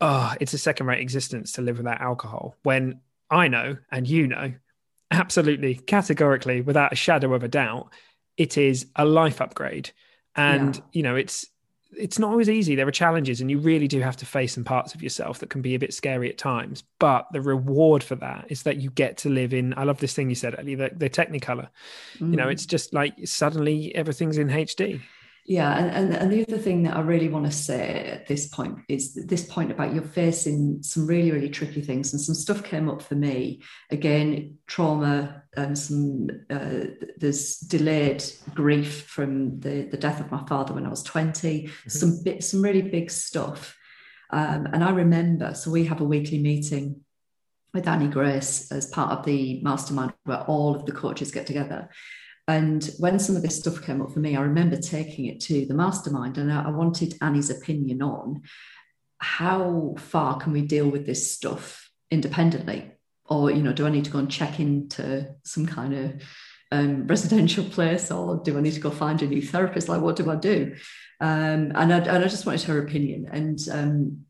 oh 0.00 0.34
it's 0.40 0.54
a 0.54 0.58
second 0.58 0.86
rate 0.86 1.00
existence 1.00 1.52
to 1.52 1.62
live 1.62 1.76
without 1.78 2.00
alcohol 2.00 2.56
when 2.62 3.00
i 3.30 3.48
know 3.48 3.76
and 3.92 4.08
you 4.08 4.26
know 4.26 4.52
absolutely 5.10 5.74
categorically 5.74 6.60
without 6.60 6.92
a 6.92 6.96
shadow 6.96 7.34
of 7.34 7.42
a 7.42 7.48
doubt 7.48 7.92
it 8.36 8.56
is 8.56 8.86
a 8.96 9.04
life 9.04 9.40
upgrade 9.40 9.90
and 10.36 10.76
Yeah. 10.76 10.82
you 10.92 11.02
know 11.02 11.16
it's 11.16 11.46
it's 11.96 12.18
not 12.18 12.30
always 12.30 12.48
easy. 12.48 12.74
There 12.74 12.86
are 12.86 12.92
challenges 12.92 13.40
and 13.40 13.50
you 13.50 13.58
really 13.58 13.88
do 13.88 14.00
have 14.00 14.16
to 14.18 14.26
face 14.26 14.54
some 14.54 14.64
parts 14.64 14.94
of 14.94 15.02
yourself 15.02 15.38
that 15.40 15.50
can 15.50 15.60
be 15.60 15.74
a 15.74 15.78
bit 15.78 15.92
scary 15.92 16.28
at 16.28 16.38
times. 16.38 16.84
But 16.98 17.26
the 17.32 17.40
reward 17.40 18.02
for 18.04 18.14
that 18.16 18.46
is 18.48 18.62
that 18.62 18.76
you 18.76 18.90
get 18.90 19.16
to 19.18 19.28
live 19.28 19.52
in 19.52 19.74
i 19.76 19.84
love 19.84 19.98
this 19.98 20.14
thing 20.14 20.28
you 20.28 20.34
said 20.34 20.54
earlier 20.58 20.76
the, 20.76 20.90
the 20.96 21.10
technicolor. 21.10 21.68
You 22.20 22.26
know 22.26 22.46
Mm. 22.46 22.52
it's 22.52 22.66
just 22.66 22.92
like 22.94 23.14
suddenly 23.24 23.94
everything's 23.94 24.38
in 24.38 24.48
hd 24.48 25.00
Yeah, 25.46 25.76
and, 25.76 25.90
and, 25.90 26.14
and 26.14 26.32
the 26.32 26.42
other 26.46 26.58
thing 26.58 26.82
that 26.84 26.96
I 26.96 27.00
really 27.00 27.28
want 27.28 27.46
to 27.46 27.50
say 27.50 28.08
at 28.10 28.26
this 28.28 28.46
point 28.48 28.78
is 28.88 29.14
this 29.14 29.44
point 29.44 29.72
about 29.72 29.92
you're 29.94 30.02
facing 30.02 30.82
some 30.82 31.06
really, 31.06 31.32
really 31.32 31.48
tricky 31.48 31.80
things, 31.80 32.12
and 32.12 32.20
some 32.20 32.34
stuff 32.34 32.62
came 32.62 32.88
up 32.88 33.02
for 33.02 33.14
me. 33.14 33.62
Again, 33.90 34.58
trauma 34.66 35.42
and 35.56 35.76
some 35.76 36.28
uh, 36.50 36.80
there's 37.16 37.56
delayed 37.58 38.22
grief 38.54 39.06
from 39.06 39.58
the, 39.60 39.82
the 39.84 39.96
death 39.96 40.20
of 40.20 40.30
my 40.30 40.44
father 40.46 40.74
when 40.74 40.86
I 40.86 40.90
was 40.90 41.02
20, 41.02 41.70
some 41.88 42.22
bit 42.22 42.44
some 42.44 42.62
really 42.62 42.82
big 42.82 43.10
stuff. 43.10 43.76
Um, 44.30 44.66
and 44.72 44.84
I 44.84 44.90
remember, 44.90 45.54
so 45.54 45.70
we 45.70 45.86
have 45.86 46.00
a 46.00 46.04
weekly 46.04 46.38
meeting 46.38 47.00
with 47.74 47.88
Annie 47.88 48.08
Grace 48.08 48.70
as 48.70 48.86
part 48.86 49.12
of 49.12 49.24
the 49.24 49.60
mastermind 49.62 50.12
where 50.24 50.42
all 50.42 50.74
of 50.74 50.86
the 50.86 50.92
coaches 50.92 51.30
get 51.30 51.46
together. 51.46 51.88
And 52.50 52.90
when 52.98 53.20
some 53.20 53.36
of 53.36 53.42
this 53.42 53.56
stuff 53.56 53.80
came 53.80 54.02
up 54.02 54.10
for 54.10 54.18
me, 54.18 54.34
I 54.34 54.40
remember 54.40 54.76
taking 54.76 55.26
it 55.26 55.40
to 55.42 55.66
the 55.66 55.74
mastermind 55.74 56.36
and 56.36 56.52
I 56.52 56.68
wanted 56.70 57.16
Annie's 57.20 57.48
opinion 57.48 58.02
on 58.02 58.42
how 59.18 59.94
far 59.98 60.36
can 60.38 60.52
we 60.52 60.62
deal 60.62 60.88
with 60.88 61.06
this 61.06 61.32
stuff 61.32 61.88
independently? 62.10 62.90
Or, 63.26 63.52
you 63.52 63.62
know, 63.62 63.72
do 63.72 63.86
I 63.86 63.90
need 63.90 64.06
to 64.06 64.10
go 64.10 64.18
and 64.18 64.28
check 64.28 64.58
into 64.58 65.32
some 65.44 65.64
kind 65.64 65.94
of 65.94 66.22
um, 66.72 67.06
residential 67.14 67.64
place 67.64 68.10
or 68.10 68.42
do 68.42 68.58
I 68.58 68.60
need 68.60 68.74
to 68.74 68.80
go 68.80 68.90
find 68.90 69.22
a 69.22 69.28
new 69.28 69.42
therapist? 69.42 69.88
Like, 69.88 70.02
what 70.02 70.16
do 70.16 70.28
I 70.28 70.34
do? 70.34 70.74
Um, 71.20 71.70
and, 71.76 71.92
I, 71.92 71.98
and 71.98 72.24
I 72.24 72.26
just 72.26 72.46
wanted 72.46 72.62
her 72.62 72.80
opinion. 72.80 73.28
And 73.30 73.60
um, 73.70 74.24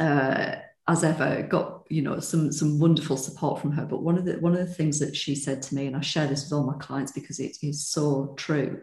uh, 0.00 0.56
as 0.86 1.02
ever, 1.04 1.42
got 1.42 1.84
you 1.88 2.02
know 2.02 2.20
some 2.20 2.52
some 2.52 2.78
wonderful 2.78 3.16
support 3.16 3.60
from 3.60 3.72
her. 3.72 3.84
But 3.86 4.02
one 4.02 4.18
of 4.18 4.24
the 4.24 4.34
one 4.34 4.52
of 4.52 4.58
the 4.58 4.74
things 4.74 4.98
that 5.00 5.16
she 5.16 5.34
said 5.34 5.62
to 5.62 5.74
me, 5.74 5.86
and 5.86 5.96
I 5.96 6.00
share 6.00 6.26
this 6.26 6.44
with 6.44 6.52
all 6.52 6.64
my 6.64 6.78
clients 6.78 7.12
because 7.12 7.40
it 7.40 7.56
is 7.62 7.86
so 7.86 8.34
true. 8.36 8.82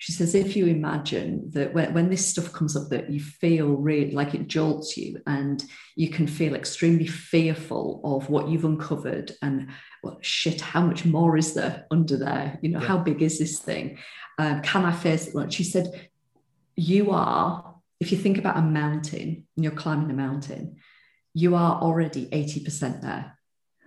She 0.00 0.12
says, 0.12 0.36
if 0.36 0.54
you 0.54 0.66
imagine 0.66 1.50
that 1.54 1.74
when, 1.74 1.92
when 1.92 2.08
this 2.08 2.24
stuff 2.24 2.52
comes 2.52 2.76
up, 2.76 2.88
that 2.90 3.10
you 3.10 3.18
feel 3.18 3.66
really 3.70 4.12
like 4.12 4.32
it 4.32 4.46
jolts 4.46 4.96
you, 4.96 5.20
and 5.26 5.64
you 5.96 6.08
can 6.08 6.28
feel 6.28 6.54
extremely 6.54 7.06
fearful 7.08 8.00
of 8.04 8.30
what 8.30 8.48
you've 8.48 8.64
uncovered, 8.64 9.32
and 9.42 9.70
well, 10.04 10.18
shit, 10.20 10.60
how 10.60 10.82
much 10.82 11.04
more 11.04 11.36
is 11.36 11.54
there 11.54 11.86
under 11.90 12.16
there? 12.16 12.60
You 12.62 12.70
know, 12.70 12.80
Yeah. 12.80 12.86
how 12.86 12.98
big 12.98 13.22
is 13.22 13.40
this 13.40 13.58
thing? 13.58 13.98
Um, 14.38 14.62
can 14.62 14.84
I 14.84 14.92
face 14.92 15.26
it? 15.26 15.34
Like 15.34 15.50
she 15.50 15.64
said, 15.64 16.08
you 16.76 17.10
are. 17.10 17.74
If 17.98 18.12
you 18.12 18.18
think 18.18 18.38
about 18.38 18.56
a 18.56 18.62
mountain 18.62 19.46
and 19.56 19.64
you're 19.64 19.72
climbing 19.72 20.10
a 20.10 20.14
mountain, 20.14 20.76
you 21.38 21.54
are 21.54 21.80
already 21.80 22.26
80% 22.26 23.00
there. 23.00 23.38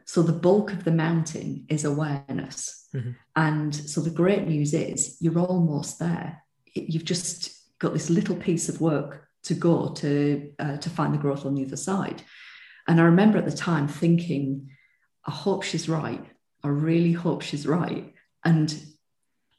So 0.05 0.21
the 0.21 0.41
bulk 0.47 0.71
of 0.71 0.83
the 0.83 0.91
mountain 1.05 1.65
is 1.67 1.83
awareness. 1.85 2.87
Mhm. 2.93 3.15
And 3.35 3.75
so 3.75 4.01
the 4.01 4.17
great 4.21 4.47
news 4.47 4.73
is 4.73 5.17
you're 5.19 5.39
almost 5.39 5.99
there. 5.99 6.43
You've 6.73 7.05
just 7.05 7.39
got 7.79 7.93
this 7.93 8.09
little 8.09 8.35
piece 8.35 8.69
of 8.69 8.79
work 8.79 9.27
to 9.43 9.53
go 9.53 9.93
to, 10.01 10.51
uh, 10.59 10.77
to 10.77 10.89
find 10.89 11.13
the 11.13 11.23
growth 11.25 11.45
on 11.45 11.55
the 11.55 11.65
other 11.65 11.77
side. 11.77 12.23
And 12.87 12.99
I 12.99 13.03
remember 13.03 13.37
at 13.37 13.45
the 13.45 13.63
time 13.71 13.87
thinking, 13.87 14.69
I 15.25 15.31
hope 15.31 15.63
she's 15.63 15.89
right. 15.89 16.25
I 16.63 16.69
really 16.69 17.13
hope 17.13 17.41
she's 17.41 17.67
right. 17.67 18.13
And 18.43 18.67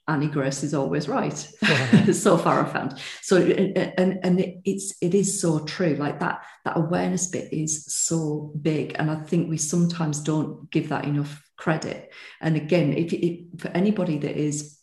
Annie 0.09 0.29
Grace 0.29 0.65
is 0.65 0.75
always 0.75 1.09
right. 1.09 1.37
so 2.13 2.37
far, 2.37 2.65
I 2.65 2.69
found. 2.69 2.99
So 3.21 3.37
and 3.37 4.19
and 4.23 4.41
it, 4.41 4.61
it's 4.65 4.95
it 5.01 5.15
is 5.15 5.41
so 5.41 5.61
true. 5.65 5.95
Like 5.95 6.19
that 6.21 6.43
that 6.65 6.77
awareness 6.77 7.29
bit 7.29 7.53
is 7.53 7.87
so 7.87 8.53
big, 8.61 8.97
and 8.99 9.11
I 9.11 9.17
think 9.17 9.49
we 9.49 9.59
sometimes 9.59 10.21
don't 10.21 10.71
give 10.71 10.89
that 10.89 11.05
enough 11.05 11.43
credit. 11.57 12.13
And 12.41 12.57
again, 12.57 12.93
if, 12.93 13.13
if 13.13 13.61
for 13.61 13.69
anybody 13.69 14.19
that 14.19 14.37
is 14.37 14.79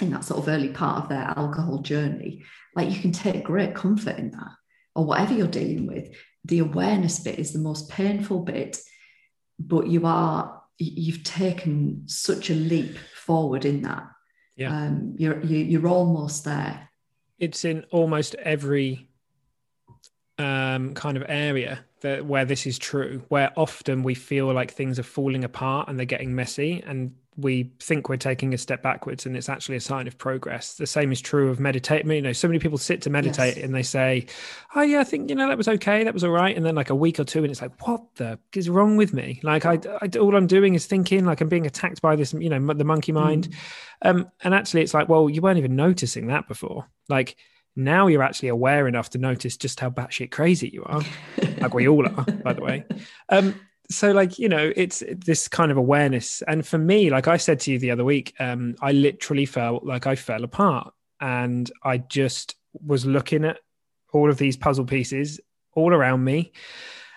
in 0.00 0.10
that 0.10 0.24
sort 0.24 0.40
of 0.40 0.48
early 0.48 0.68
part 0.68 1.02
of 1.02 1.08
their 1.08 1.32
alcohol 1.36 1.78
journey, 1.78 2.44
like 2.76 2.90
you 2.90 3.00
can 3.00 3.12
take 3.12 3.42
great 3.42 3.74
comfort 3.74 4.18
in 4.18 4.30
that, 4.30 4.52
or 4.94 5.04
whatever 5.04 5.34
you're 5.34 5.48
dealing 5.48 5.86
with. 5.86 6.14
The 6.44 6.60
awareness 6.60 7.18
bit 7.18 7.40
is 7.40 7.52
the 7.52 7.58
most 7.58 7.90
painful 7.90 8.40
bit, 8.40 8.78
but 9.58 9.88
you 9.88 10.06
are 10.06 10.62
you've 10.78 11.24
taken 11.24 12.02
such 12.06 12.50
a 12.50 12.54
leap 12.54 12.96
forward 13.24 13.64
in 13.64 13.82
that. 13.82 14.06
Yeah. 14.56 14.74
Um, 14.74 15.14
you're 15.18 15.40
you, 15.44 15.58
you're 15.58 15.88
almost 15.88 16.44
there. 16.44 16.88
it's 17.38 17.64
in 17.64 17.84
almost 17.90 18.34
every 18.36 19.08
um, 20.38 20.94
kind 20.94 21.16
of 21.16 21.24
area 21.28 21.84
that 22.00 22.26
where 22.26 22.44
this 22.44 22.66
is 22.66 22.78
true, 22.78 23.22
where 23.28 23.52
often 23.56 24.02
we 24.02 24.14
feel 24.14 24.52
like 24.52 24.70
things 24.70 24.98
are 24.98 25.02
falling 25.02 25.44
apart 25.44 25.88
and 25.88 25.98
they're 25.98 26.06
getting 26.06 26.34
messy, 26.34 26.82
and 26.86 27.14
we 27.36 27.70
think 27.80 28.08
we're 28.08 28.16
taking 28.16 28.54
a 28.54 28.58
step 28.58 28.82
backwards, 28.82 29.26
and 29.26 29.36
it's 29.36 29.48
actually 29.48 29.76
a 29.76 29.80
sign 29.80 30.06
of 30.06 30.16
progress. 30.16 30.74
The 30.74 30.86
same 30.86 31.12
is 31.12 31.20
true 31.20 31.50
of 31.50 31.60
meditate. 31.60 32.06
You 32.06 32.22
know, 32.22 32.32
so 32.32 32.48
many 32.48 32.58
people 32.58 32.78
sit 32.78 33.02
to 33.02 33.10
meditate 33.10 33.56
Yes. 33.56 33.64
and 33.64 33.74
they 33.74 33.82
say, 33.82 34.26
"Oh 34.74 34.82
yeah, 34.82 35.00
I 35.00 35.04
think 35.04 35.28
you 35.28 35.36
know 35.36 35.48
that 35.48 35.58
was 35.58 35.68
okay, 35.68 36.04
that 36.04 36.14
was 36.14 36.24
all 36.24 36.30
right," 36.30 36.56
and 36.56 36.64
then 36.64 36.74
like 36.74 36.90
a 36.90 36.94
week 36.94 37.20
or 37.20 37.24
two, 37.24 37.40
and 37.42 37.50
it's 37.50 37.60
like, 37.60 37.86
"What 37.86 38.02
the 38.16 38.38
is 38.54 38.70
wrong 38.70 38.96
with 38.96 39.12
me?" 39.12 39.40
Like 39.42 39.66
I, 39.66 39.78
I 40.00 40.08
all 40.18 40.34
I'm 40.34 40.46
doing 40.46 40.74
is 40.74 40.86
thinking, 40.86 41.24
like 41.26 41.40
I'm 41.40 41.48
being 41.48 41.66
attacked 41.66 42.00
by 42.00 42.16
this, 42.16 42.32
you 42.32 42.48
know, 42.48 42.72
the 42.72 42.84
monkey 42.84 43.12
mind. 43.12 43.48
Um, 44.02 44.30
and 44.42 44.54
actually, 44.54 44.82
it's 44.82 44.94
like, 44.94 45.08
well, 45.08 45.28
you 45.28 45.40
weren't 45.42 45.58
even 45.58 45.76
noticing 45.76 46.28
that 46.28 46.48
before. 46.48 46.86
Like 47.08 47.36
now, 47.76 48.06
you're 48.06 48.22
actually 48.22 48.48
aware 48.48 48.88
enough 48.88 49.10
to 49.10 49.18
notice 49.18 49.56
just 49.56 49.80
how 49.80 49.90
batshit 49.90 50.30
crazy 50.30 50.70
you 50.70 50.82
are, 50.84 51.02
like 51.58 51.74
we 51.74 51.86
all 51.88 52.06
are, 52.06 52.24
by 52.24 52.52
the 52.54 52.62
way. 52.62 52.84
Um, 53.28 53.60
so, 53.88 54.12
like 54.12 54.38
you 54.38 54.48
know, 54.48 54.72
it's 54.76 55.02
this 55.24 55.48
kind 55.48 55.70
of 55.70 55.76
awareness. 55.76 56.42
And 56.42 56.66
for 56.66 56.78
me, 56.78 57.10
like 57.10 57.28
I 57.28 57.36
said 57.36 57.60
to 57.60 57.72
you 57.72 57.78
the 57.78 57.90
other 57.90 58.04
week, 58.04 58.34
um, 58.40 58.74
I 58.80 58.92
literally 58.92 59.46
felt 59.46 59.84
like 59.84 60.06
I 60.06 60.16
fell 60.16 60.44
apart, 60.44 60.92
and 61.20 61.70
I 61.82 61.98
just 61.98 62.56
was 62.84 63.06
looking 63.06 63.44
at 63.44 63.58
all 64.12 64.30
of 64.30 64.38
these 64.38 64.56
puzzle 64.56 64.84
pieces 64.84 65.40
all 65.74 65.92
around 65.92 66.24
me, 66.24 66.52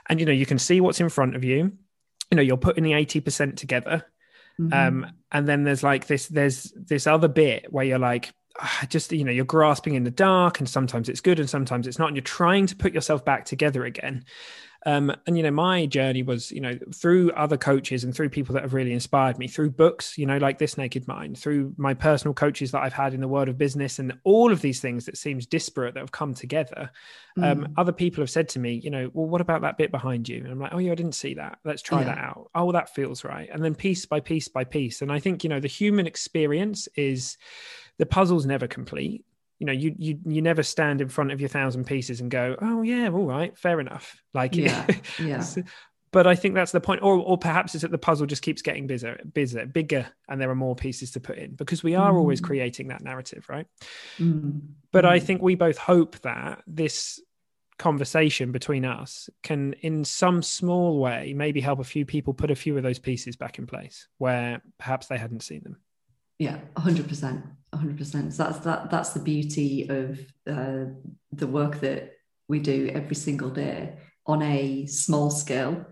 and 0.07 0.19
you 0.19 0.25
know, 0.25 0.31
you 0.31 0.45
can 0.45 0.59
see 0.59 0.81
what's 0.81 0.99
in 0.99 1.09
front 1.09 1.35
of 1.35 1.43
you. 1.43 1.71
You 2.31 2.35
know, 2.35 2.41
you're 2.41 2.57
putting 2.57 2.83
the 2.83 2.93
eighty 2.93 3.19
percent 3.19 3.57
together 3.57 4.05
Mhm. 4.59 4.73
um 4.73 5.07
and 5.31 5.47
then 5.47 5.63
there's 5.63 5.83
like 5.83 6.07
this 6.07 6.27
there's 6.27 6.73
this 6.75 7.07
other 7.07 7.29
bit 7.29 7.71
where 7.71 7.85
you're 7.85 7.97
like 7.97 8.33
ah, 8.59 8.85
just 8.89 9.09
you 9.13 9.23
know 9.23 9.31
you're 9.31 9.45
grasping 9.45 9.95
in 9.95 10.03
the 10.03 10.11
dark 10.11 10.59
and 10.59 10.67
sometimes 10.67 11.07
it's 11.07 11.21
good 11.21 11.39
and 11.39 11.49
sometimes 11.49 11.87
it's 11.87 11.97
not 11.97 12.07
and 12.07 12.17
you're 12.17 12.23
trying 12.23 12.65
to 12.65 12.75
put 12.75 12.93
yourself 12.93 13.23
back 13.23 13.45
together 13.45 13.85
again 13.85 14.25
Um, 14.85 15.13
and 15.27 15.35
you 15.35 15.43
know, 15.43 15.51
my 15.51 15.85
journey 15.85 16.23
was, 16.23 16.51
you 16.51 16.61
know, 16.61 16.77
through 16.93 17.31
other 17.31 17.57
coaches 17.57 18.03
and 18.03 18.15
through 18.15 18.29
people 18.29 18.53
that 18.53 18.63
have 18.63 18.73
really 18.73 18.93
inspired 18.93 19.37
me, 19.37 19.47
through 19.47 19.71
books, 19.71 20.17
you 20.17 20.25
know, 20.25 20.37
like 20.37 20.57
this 20.57 20.77
Naked 20.77 21.07
Mind, 21.07 21.37
through 21.37 21.73
my 21.77 21.93
personal 21.93 22.33
coaches 22.33 22.71
that 22.71 22.81
I've 22.81 22.93
had 22.93 23.13
in 23.13 23.19
the 23.19 23.27
world 23.27 23.49
of 23.49 23.57
business, 23.57 23.99
and 23.99 24.17
all 24.23 24.51
of 24.51 24.61
these 24.61 24.79
things 24.79 25.05
that 25.05 25.17
seems 25.17 25.45
disparate 25.45 25.95
that 25.95 25.99
have 25.99 26.11
come 26.11 26.33
together. 26.33 26.91
Um, 27.37 27.65
mm. 27.65 27.73
Other 27.77 27.91
people 27.91 28.21
have 28.21 28.29
said 28.29 28.47
to 28.49 28.59
me, 28.59 28.73
you 28.73 28.89
know, 28.89 29.09
well, 29.13 29.27
what 29.27 29.41
about 29.41 29.61
that 29.61 29.77
bit 29.77 29.91
behind 29.91 30.29
you? 30.29 30.37
And 30.37 30.51
I'm 30.51 30.59
like, 30.59 30.73
oh 30.73 30.79
yeah, 30.79 30.93
I 30.93 30.95
didn't 30.95 31.15
see 31.15 31.33
that. 31.35 31.59
Let's 31.65 31.81
try 31.81 31.99
yeah. 31.99 32.05
that 32.05 32.17
out. 32.17 32.49
Oh, 32.55 32.71
that 32.71 32.93
feels 32.93 33.23
right. 33.23 33.49
And 33.51 33.63
then 33.63 33.75
piece 33.75 34.05
by 34.05 34.21
piece 34.21 34.47
by 34.47 34.63
piece. 34.63 35.01
And 35.01 35.11
I 35.11 35.19
think, 35.19 35.43
you 35.43 35.49
know, 35.49 35.59
the 35.59 35.67
human 35.67 36.07
experience 36.07 36.87
is 36.95 37.37
the 37.97 38.05
puzzle's 38.05 38.45
never 38.45 38.67
complete 38.67 39.25
you 39.59 39.65
know 39.65 39.73
you 39.73 39.93
you 39.97 40.17
you 40.25 40.41
never 40.41 40.63
stand 40.63 41.01
in 41.01 41.09
front 41.09 41.31
of 41.31 41.39
your 41.39 41.49
thousand 41.49 41.85
pieces 41.85 42.21
and 42.21 42.31
go 42.31 42.55
oh 42.61 42.81
yeah 42.81 43.09
all 43.09 43.25
right 43.25 43.57
fair 43.57 43.79
enough 43.79 44.21
like 44.33 44.55
yeah 44.55 44.87
yeah 45.19 45.43
but 46.11 46.25
i 46.25 46.33
think 46.33 46.55
that's 46.55 46.71
the 46.71 46.81
point 46.81 47.03
or 47.03 47.15
or 47.15 47.37
perhaps 47.37 47.75
it's 47.75 47.81
that 47.83 47.91
the 47.91 47.97
puzzle 47.97 48.25
just 48.25 48.41
keeps 48.41 48.61
getting 48.61 48.87
bigger 48.87 49.19
bigger 49.33 49.65
bigger 49.65 50.07
and 50.27 50.41
there 50.41 50.49
are 50.49 50.55
more 50.55 50.75
pieces 50.75 51.11
to 51.11 51.19
put 51.19 51.37
in 51.37 51.53
because 51.55 51.83
we 51.83 51.95
are 51.95 52.11
mm. 52.11 52.17
always 52.17 52.41
creating 52.41 52.87
that 52.87 53.03
narrative 53.03 53.45
right 53.49 53.67
mm. 54.17 54.59
but 54.91 55.03
mm. 55.05 55.09
i 55.09 55.19
think 55.19 55.41
we 55.41 55.55
both 55.55 55.77
hope 55.77 56.17
that 56.21 56.63
this 56.65 57.19
conversation 57.77 58.51
between 58.51 58.83
us 58.83 59.29
can 59.41 59.71
in 59.81 60.03
some 60.03 60.41
small 60.41 60.99
way 60.99 61.33
maybe 61.33 61.61
help 61.61 61.79
a 61.79 61.83
few 61.83 62.05
people 62.05 62.33
put 62.33 62.51
a 62.51 62.55
few 62.55 62.75
of 62.75 62.83
those 62.83 62.99
pieces 62.99 63.37
back 63.37 63.57
in 63.57 63.65
place 63.65 64.09
where 64.17 64.61
perhaps 64.77 65.07
they 65.07 65.17
hadn't 65.17 65.43
seen 65.43 65.61
them 65.63 65.77
yeah 66.39 66.57
100% 66.75 67.41
100% 67.73 68.33
so 68.33 68.43
that's 68.43 68.59
that 68.59 68.89
that's 68.89 69.13
the 69.13 69.19
beauty 69.19 69.87
of 69.89 70.19
uh, 70.47 70.85
the 71.31 71.47
work 71.47 71.79
that 71.81 72.13
we 72.47 72.59
do 72.59 72.89
every 72.93 73.15
single 73.15 73.49
day 73.49 73.97
on 74.25 74.41
a 74.41 74.85
small 74.85 75.29
scale 75.29 75.85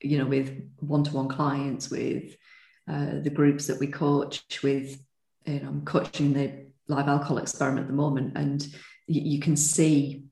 you 0.00 0.18
know 0.18 0.26
with 0.26 0.70
one-to-one 0.78 1.28
clients 1.28 1.90
with 1.90 2.36
uh, 2.88 3.18
the 3.22 3.30
groups 3.30 3.66
that 3.66 3.80
we 3.80 3.86
coach 3.86 4.44
with 4.62 5.00
you 5.44 5.60
know 5.60 5.68
i'm 5.68 5.84
coaching 5.84 6.32
the 6.32 6.66
live 6.88 7.08
alcohol 7.08 7.38
experiment 7.38 7.84
at 7.84 7.88
the 7.88 7.92
moment 7.92 8.36
and 8.36 8.68
you, 9.06 9.20
you 9.22 9.40
can 9.40 9.56
see 9.56 10.24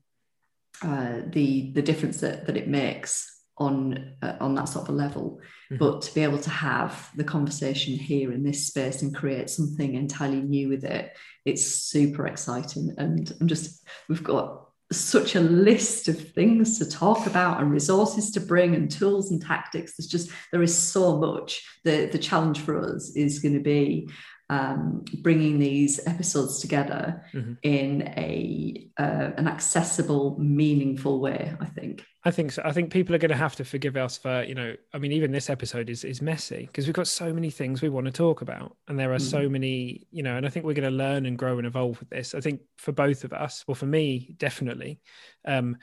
uh, 0.81 1.21
the 1.27 1.71
the 1.71 1.81
difference 1.81 2.19
that, 2.19 2.45
that 2.45 2.57
it 2.57 2.67
makes 2.67 3.43
on 3.57 4.13
uh, 4.21 4.35
on 4.39 4.55
that 4.55 4.65
sort 4.65 4.87
of 4.87 4.93
a 4.93 4.97
level. 4.97 5.39
Hmm. 5.69 5.77
but 5.77 6.01
to 6.03 6.13
be 6.13 6.21
able 6.21 6.39
to 6.39 6.49
have 6.49 7.09
the 7.15 7.23
conversation 7.23 7.95
here 7.95 8.31
in 8.31 8.43
this 8.43 8.67
space 8.67 9.01
and 9.01 9.15
create 9.15 9.49
something 9.49 9.95
entirely 9.95 10.41
new 10.41 10.69
with 10.69 10.83
it 10.83 11.11
it's 11.45 11.65
super 11.65 12.27
exciting. 12.27 12.93
And 12.97 13.31
i'm 13.39 13.47
just 13.47 13.85
we've 14.09 14.23
got 14.23 14.65
such 14.91 15.35
a 15.35 15.39
list 15.39 16.07
of 16.07 16.19
things 16.33 16.77
to 16.77 16.89
talk 16.89 17.25
about 17.25 17.59
and 17.59 17.71
resources 17.71 18.31
to 18.31 18.39
bring 18.39 18.75
and 18.75 18.89
tools 18.89 19.31
and 19.31 19.41
tactics. 19.41 19.95
There's 19.95 20.07
just 20.07 20.29
there 20.51 20.61
is 20.61 20.77
so 20.77 21.17
much. 21.17 21.63
The 21.83 22.07
the 22.11 22.19
challenge 22.19 22.59
for 22.59 22.79
us 22.79 23.15
is 23.15 23.39
going 23.39 23.55
to 23.55 23.63
be 23.63 24.09
um, 24.49 25.03
bringing 25.21 25.57
these 25.57 26.05
episodes 26.07 26.59
together 26.59 27.23
mm-hmm. 27.33 27.53
in 27.63 28.03
a 28.15 28.87
uh, 28.97 29.31
an 29.37 29.47
accessible, 29.47 30.37
meaningful 30.39 31.19
way. 31.19 31.53
I 31.59 31.65
think. 31.65 32.05
I 32.23 32.31
think 32.31 32.51
so. 32.51 32.61
I 32.63 32.71
think 32.71 32.91
people 32.91 33.15
are 33.15 33.19
going 33.19 33.31
to 33.31 33.37
have 33.37 33.55
to 33.55 33.65
forgive 33.65 33.97
us 33.97 34.17
for 34.17 34.43
you 34.43 34.53
know. 34.53 34.75
I 34.93 34.99
mean, 34.99 35.11
even 35.13 35.31
this 35.31 35.49
episode 35.49 35.89
is 35.89 36.03
is 36.03 36.21
messy 36.21 36.67
because 36.67 36.85
we've 36.85 36.93
got 36.93 37.07
so 37.07 37.33
many 37.33 37.49
things 37.49 37.81
we 37.81 37.89
want 37.89 38.05
to 38.05 38.11
talk 38.11 38.41
about, 38.41 38.77
and 38.87 38.99
there 38.99 39.13
are 39.13 39.17
mm. 39.17 39.29
so 39.29 39.49
many 39.49 40.05
you 40.11 40.21
know. 40.21 40.37
And 40.37 40.45
I 40.45 40.49
think 40.49 40.65
we're 40.65 40.73
going 40.73 40.91
to 40.91 40.95
learn 40.95 41.25
and 41.25 41.39
grow 41.39 41.57
and 41.57 41.65
evolve 41.65 41.99
with 41.99 42.09
this. 42.09 42.35
I 42.35 42.39
think 42.39 42.61
for 42.77 42.91
both 42.91 43.23
of 43.23 43.33
us, 43.33 43.63
well, 43.67 43.75
for 43.75 43.87
me, 43.87 44.35
definitely. 44.37 44.99
Um, 45.43 45.77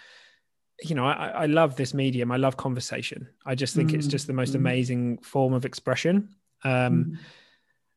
you 0.85 0.95
know, 0.95 1.07
I, 1.07 1.29
I 1.29 1.47
love 1.47 1.77
this 1.77 1.95
medium. 1.95 2.33
I 2.33 2.37
love 2.37 2.57
conversation. 2.57 3.29
I 3.45 3.55
just 3.55 3.75
think 3.75 3.91
mm. 3.91 3.95
it's 3.95 4.07
just 4.07 4.27
the 4.27 4.33
most 4.33 4.53
mm. 4.53 4.57
amazing 4.57 5.19
form 5.19 5.53
of 5.53 5.65
expression. 5.65 6.29
Um, 6.65 7.05
mm 7.05 7.19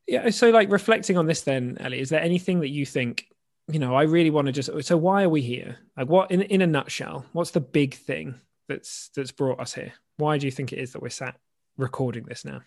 yeah 0.07 0.29
so 0.29 0.49
like 0.49 0.71
reflecting 0.71 1.17
on 1.17 1.25
this 1.25 1.41
then 1.41 1.77
ellie 1.79 1.99
is 1.99 2.09
there 2.09 2.21
anything 2.21 2.59
that 2.59 2.69
you 2.69 2.85
think 2.85 3.27
you 3.67 3.79
know 3.79 3.95
i 3.95 4.03
really 4.03 4.29
want 4.29 4.45
to 4.45 4.51
just 4.51 4.69
so 4.83 4.97
why 4.97 5.23
are 5.23 5.29
we 5.29 5.41
here? 5.41 5.77
Like 5.97 6.07
what 6.07 6.31
in, 6.31 6.41
in 6.43 6.61
a 6.61 6.67
nutshell 6.67 7.25
what's 7.33 7.51
the 7.51 7.61
big 7.61 7.95
thing 7.95 8.35
that's 8.67 9.09
that's 9.15 9.31
brought 9.31 9.59
us 9.59 9.73
here? 9.73 9.93
Why 10.17 10.37
do 10.37 10.45
you 10.45 10.51
think 10.51 10.71
it 10.71 10.79
is 10.79 10.93
that 10.93 11.01
we're 11.01 11.09
sat 11.09 11.35
recording 11.77 12.23
this 12.23 12.45
now? 12.45 12.61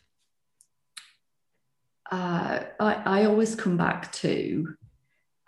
Uh, 2.11 2.61
I, 2.81 2.95
I 3.05 3.25
always 3.27 3.55
come 3.55 3.77
back 3.77 4.11
to 4.13 4.75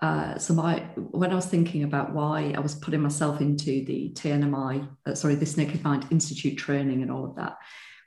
uh, 0.03 0.39
so 0.39 0.55
my 0.55 0.81
when 0.97 1.31
I 1.31 1.35
was 1.35 1.47
thinking 1.47 1.85
about 1.85 2.15
why 2.15 2.55
I 2.57 2.61
was 2.61 2.75
putting 2.75 3.01
myself 3.01 3.41
into 3.41 3.85
the 3.85 4.11
TNMI, 4.15 4.89
uh, 5.07 5.15
sorry, 5.15 5.35
this 5.35 5.57
Naked 5.57 5.85
Mind 5.85 6.07
Institute 6.11 6.57
training 6.57 7.03
and 7.03 7.11
all 7.11 7.25
of 7.25 7.37
that, 7.37 7.59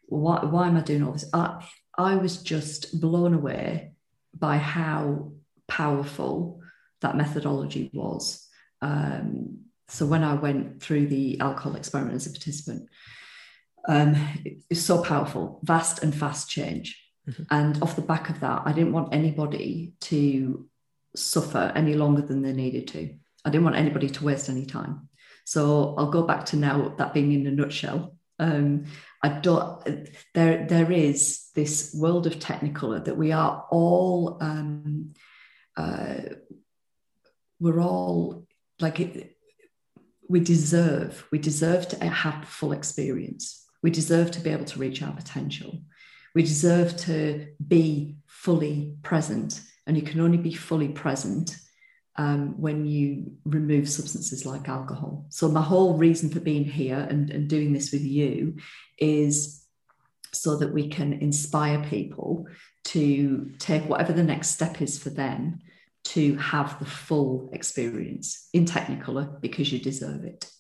why, 0.08 0.44
why 0.44 0.68
am 0.68 0.78
I 0.78 0.82
doing 0.82 1.04
all 1.04 1.12
this? 1.12 1.30
I, 1.34 1.64
I 1.98 2.16
was 2.16 2.38
just 2.38 3.00
blown 3.00 3.34
away 3.34 3.94
by 4.38 4.58
how 4.58 5.34
powerful 5.68 6.62
that 7.02 7.18
methodology 7.18 7.92
was. 7.94 8.48
Um, 8.82 9.60
so 9.88 10.06
when 10.06 10.24
I 10.24 10.34
went 10.34 10.82
through 10.82 11.08
the 11.08 11.40
alcohol 11.40 11.76
experiment 11.76 12.16
as 12.16 12.28
a 12.28 12.32
participant, 12.32 12.90
um, 13.88 14.16
it's 14.70 14.82
so 14.82 15.04
powerful, 15.04 15.60
vast 15.64 16.04
and 16.04 16.16
fast 16.16 16.50
change. 16.50 17.00
Mm-hmm. 17.30 17.44
And 17.52 17.82
off 17.82 17.96
the 17.96 18.02
back 18.02 18.30
of 18.30 18.40
that, 18.40 18.64
I 18.66 18.72
didn't 18.72 18.94
want 18.94 19.14
anybody 19.14 19.94
to 20.02 20.68
suffer 21.16 21.72
any 21.76 21.94
longer 21.94 22.22
than 22.22 22.42
they 22.42 22.54
needed 22.54 22.88
to. 22.90 23.14
I 23.46 23.50
didn't 23.50 23.66
want 23.66 23.76
anybody 23.76 24.10
to 24.10 24.24
waste 24.24 24.50
any 24.50 24.66
time. 24.66 25.10
So 25.46 25.96
I'll 25.98 26.12
go 26.12 26.24
back 26.24 26.46
to 26.48 26.56
now 26.56 26.96
that 26.98 27.14
being 27.14 27.34
in 27.34 27.46
a 27.48 27.52
nutshell. 27.52 28.16
Um, 28.40 28.86
I 29.22 29.30
don't. 29.30 30.10
There, 30.34 30.66
there 30.68 30.92
is 30.92 31.50
this 31.56 31.96
world 31.98 32.28
of 32.28 32.40
Technicolor 32.40 33.06
that 33.06 33.18
we 33.18 33.32
are 33.32 33.66
all. 33.72 34.38
Um, 34.42 35.14
uh, 35.78 36.16
we're 37.60 37.82
all 37.82 38.46
like 38.80 39.00
it, 39.00 39.38
we 40.28 40.40
deserve. 40.40 41.26
We 41.32 41.40
deserve 41.40 41.88
to 41.90 42.06
have 42.06 42.46
full 42.46 42.72
experience. 42.72 43.66
We 43.82 43.92
deserve 43.92 44.32
to 44.32 44.40
be 44.40 44.50
able 44.50 44.66
to 44.66 44.80
reach 44.80 45.02
our 45.02 45.14
potential. 45.14 45.80
We 46.36 46.44
deserve 46.44 46.98
to 46.98 47.48
be 47.66 48.18
fully 48.26 48.96
present, 49.04 49.62
and 49.86 49.96
you 49.96 50.04
can 50.04 50.20
only 50.20 50.38
be 50.38 50.54
fully 50.54 50.90
present 50.90 51.56
um, 52.16 52.60
when 52.62 52.86
you 52.86 53.34
remove 53.46 53.90
substances 53.90 54.46
like 54.46 54.70
alcohol. 54.70 55.26
So, 55.30 55.50
my 55.50 55.62
whole 55.62 55.98
reason 55.98 56.30
for 56.30 56.40
being 56.40 56.64
here 56.64 57.08
and, 57.10 57.30
and 57.30 57.48
doing 57.48 57.74
this 57.74 57.92
with 57.92 58.04
you 58.04 58.58
is 59.00 59.66
so 60.32 60.58
that 60.58 60.74
we 60.74 60.90
can 60.90 61.14
inspire 61.14 61.84
people 61.84 62.48
to 62.86 63.52
take 63.60 63.84
whatever 63.86 64.14
the 64.14 64.24
next 64.24 64.50
step 64.50 64.82
is 64.82 65.00
for 65.00 65.10
them 65.10 65.60
to 66.04 66.36
have 66.36 66.78
the 66.80 66.86
full 66.86 67.50
experience 67.54 68.50
in 68.52 68.66
Technicolor 68.66 69.40
because 69.42 69.72
you 69.72 69.80
deserve 69.80 70.26
it. 70.26 70.52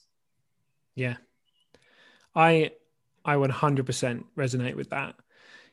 Yeah. 0.95 1.17
I 2.35 2.71
I 3.25 3.35
100% 3.35 4.23
resonate 4.37 4.75
with 4.75 4.89
that. 4.89 5.15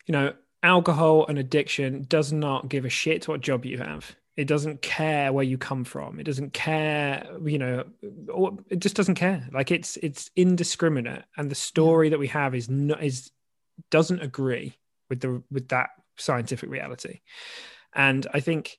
You 0.07 0.13
know, 0.13 0.33
alcohol 0.63 1.27
and 1.27 1.39
addiction 1.39 2.05
does 2.09 2.33
not 2.33 2.69
give 2.69 2.85
a 2.85 2.91
shit 2.91 3.29
what 3.29 3.41
job 3.41 3.65
you 3.65 3.79
have 3.79 4.15
it 4.41 4.49
doesn't 4.49 4.81
care 4.81 5.35
where 5.35 5.45
you 5.45 5.59
come 5.59 5.85
from. 5.85 6.19
It 6.19 6.25
doesn't 6.25 6.55
care 6.55 7.27
you 7.45 7.59
know 7.59 7.85
or 8.33 8.57
it 8.71 8.79
just 8.81 8.97
doesn't 8.97 9.17
care. 9.17 9.47
Like 9.53 9.71
it's 9.71 9.99
it's 9.99 10.31
indiscriminate. 10.35 11.25
And 11.37 11.51
the 11.51 11.55
story 11.55 12.09
that 12.09 12.19
we 12.19 12.29
have 12.29 12.55
is 12.55 12.71
not 12.71 13.03
is 13.03 13.31
doesn't 13.91 14.23
agree 14.23 14.79
with 15.11 15.21
the 15.21 15.43
with 15.51 15.69
that 15.69 15.91
scientific 16.17 16.71
reality. 16.71 17.21
And 17.95 18.27
i 18.33 18.41
think 18.41 18.79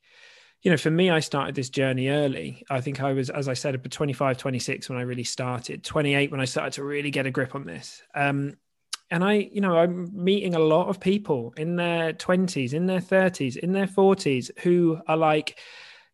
you 0.64 0.72
know 0.72 0.78
for 0.78 0.89
me 0.89 1.12
i 1.12 1.20
started 1.20 1.53
this 1.53 1.70
journey 1.70 2.07
early. 2.07 2.66
I 2.68 2.82
think 2.82 2.99
i 2.99 3.14
was 3.14 3.30
as 3.30 3.47
i 3.47 3.53
said 3.53 3.91
25 3.91 4.38
26 4.38 4.89
when 4.89 4.97
i 4.97 5.03
really 5.03 5.24
started. 5.24 5.84
28 5.84 6.32
when 6.32 6.41
i 6.41 6.45
started 6.45 6.74
to 6.74 6.84
really 6.84 7.12
get 7.12 7.28
a 7.28 7.32
grip 7.32 7.53
on 7.53 7.66
this. 7.66 8.01
Um 8.16 8.57
and 9.12 9.24
I, 9.26 9.49
you 9.51 9.59
know, 9.59 9.78
I'm 9.78 10.09
meeting 10.14 10.55
a 10.55 10.59
lot 10.59 10.88
of 10.88 10.99
people 10.99 11.53
in 11.57 11.76
their 11.76 12.14
20s, 12.14 12.74
in 12.74 12.86
their 12.86 13.01
30s, 13.01 13.57
in 13.57 13.74
their 13.74 13.86
40s 13.86 14.57
who 14.59 15.01
are 15.05 15.18
like, 15.18 15.59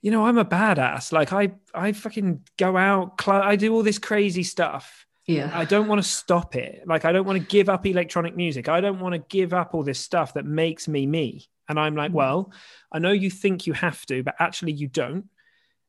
you 0.02 0.10
know, 0.10 0.26
I'm 0.26 0.39
a 0.39 0.45
badass. 0.45 1.12
Like 1.12 1.32
I, 1.32 1.52
I 1.76 1.91
fucking 1.91 2.41
go 2.58 2.76
out, 2.76 3.22
cl- 3.22 3.43
I 3.43 3.56
do 3.56 3.74
all 3.74 3.84
this 3.84 4.00
crazy 4.00 4.43
stuff. 4.43 5.06
Yeah. 5.28 5.52
I 5.54 5.66
don't 5.66 5.88
want 5.88 6.02
to 6.02 6.08
stop 6.08 6.56
it. 6.56 6.88
Like 6.88 7.06
I 7.06 7.12
don't 7.12 7.26
want 7.26 7.39
to 7.39 7.45
give 7.45 7.70
up 7.70 7.86
electronic 7.86 8.36
music. 8.36 8.68
I 8.68 8.82
don't 8.82 9.00
want 9.00 9.14
to 9.14 9.20
give 9.20 9.54
up 9.54 9.76
all 9.76 9.84
this 9.84 10.00
stuff 10.00 10.34
that 10.34 10.45
makes 10.45 10.88
me 10.88 11.06
me. 11.06 11.48
And 11.70 11.80
I'm 11.80 11.95
like, 11.95 12.12
mm. 12.12 12.16
well, 12.16 12.52
I 12.91 13.00
know 13.00 13.12
you 13.12 13.30
think 13.30 13.68
you 13.68 13.74
have 13.74 14.06
to, 14.08 14.24
but 14.24 14.36
actually 14.39 14.72
you 14.72 14.88
don't 14.88 15.26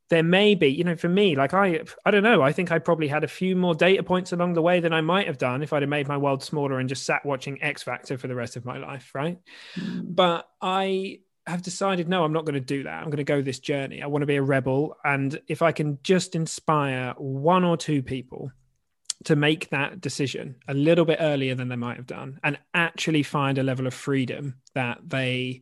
there 0.09 0.22
may 0.22 0.54
be, 0.54 0.68
you 0.68 0.84
know, 0.84 0.96
for 0.96 1.09
me, 1.09 1.36
like 1.36 1.52
I, 1.52 1.80
I 2.04 2.11
don't 2.11 2.22
know. 2.22 2.42
I 2.42 2.52
think 2.52 2.72
I 2.72 2.78
probably 2.78 3.09
had 3.09 3.24
a 3.24 3.28
few 3.28 3.54
more 3.54 3.74
data 3.74 4.02
points 4.02 4.32
along 4.32 4.54
the 4.54 4.62
way 4.62 4.80
than 4.80 4.92
I 4.92 5.00
might 5.00 5.26
have 5.26 5.38
done 5.38 5.62
if 5.62 5.72
I'd 5.72 5.82
have 5.82 5.88
made 5.88 6.09
my 6.09 6.16
world 6.16 6.42
smaller 6.42 6.78
and 6.78 6.88
just 6.88 7.04
sat 7.04 7.24
watching 7.26 7.62
X 7.62 7.82
Factor 7.82 8.16
for 8.16 8.26
the 8.26 8.34
rest 8.34 8.56
of 8.56 8.64
my 8.64 8.78
life, 8.78 9.11
right? 9.14 9.38
Mm. 9.76 10.14
But 10.14 10.48
I 10.62 11.20
have 11.46 11.62
decided, 11.62 12.09
no, 12.09 12.24
I'm 12.24 12.32
not 12.32 12.44
going 12.44 12.54
to 12.54 12.61
do 12.61 12.84
that. 12.84 13.02
I'm 13.02 13.06
going 13.06 13.16
to 13.18 13.24
go 13.24 13.42
this 13.42 13.59
journey. 13.59 14.02
I 14.02 14.06
want 14.06 14.22
to 14.22 14.26
be 14.26 14.36
a 14.36 14.42
rebel, 14.42 14.96
and 15.04 15.38
if 15.46 15.62
I 15.62 15.72
can 15.72 15.98
just 16.02 16.34
inspire 16.34 17.14
one 17.18 17.64
or 17.64 17.76
two 17.76 18.02
people 18.02 18.50
to 19.24 19.36
make 19.36 19.68
that 19.70 20.00
decision 20.00 20.56
a 20.68 20.74
little 20.74 21.04
bit 21.04 21.18
earlier 21.20 21.54
than 21.54 21.68
they 21.68 21.76
might 21.76 21.96
have 21.96 22.06
done 22.06 22.38
and 22.44 22.59
actually 22.72 23.22
find 23.24 23.59
a 23.59 23.64
level 23.64 23.86
of 23.86 23.94
freedom 23.94 24.54
that 24.74 24.98
they 25.04 25.61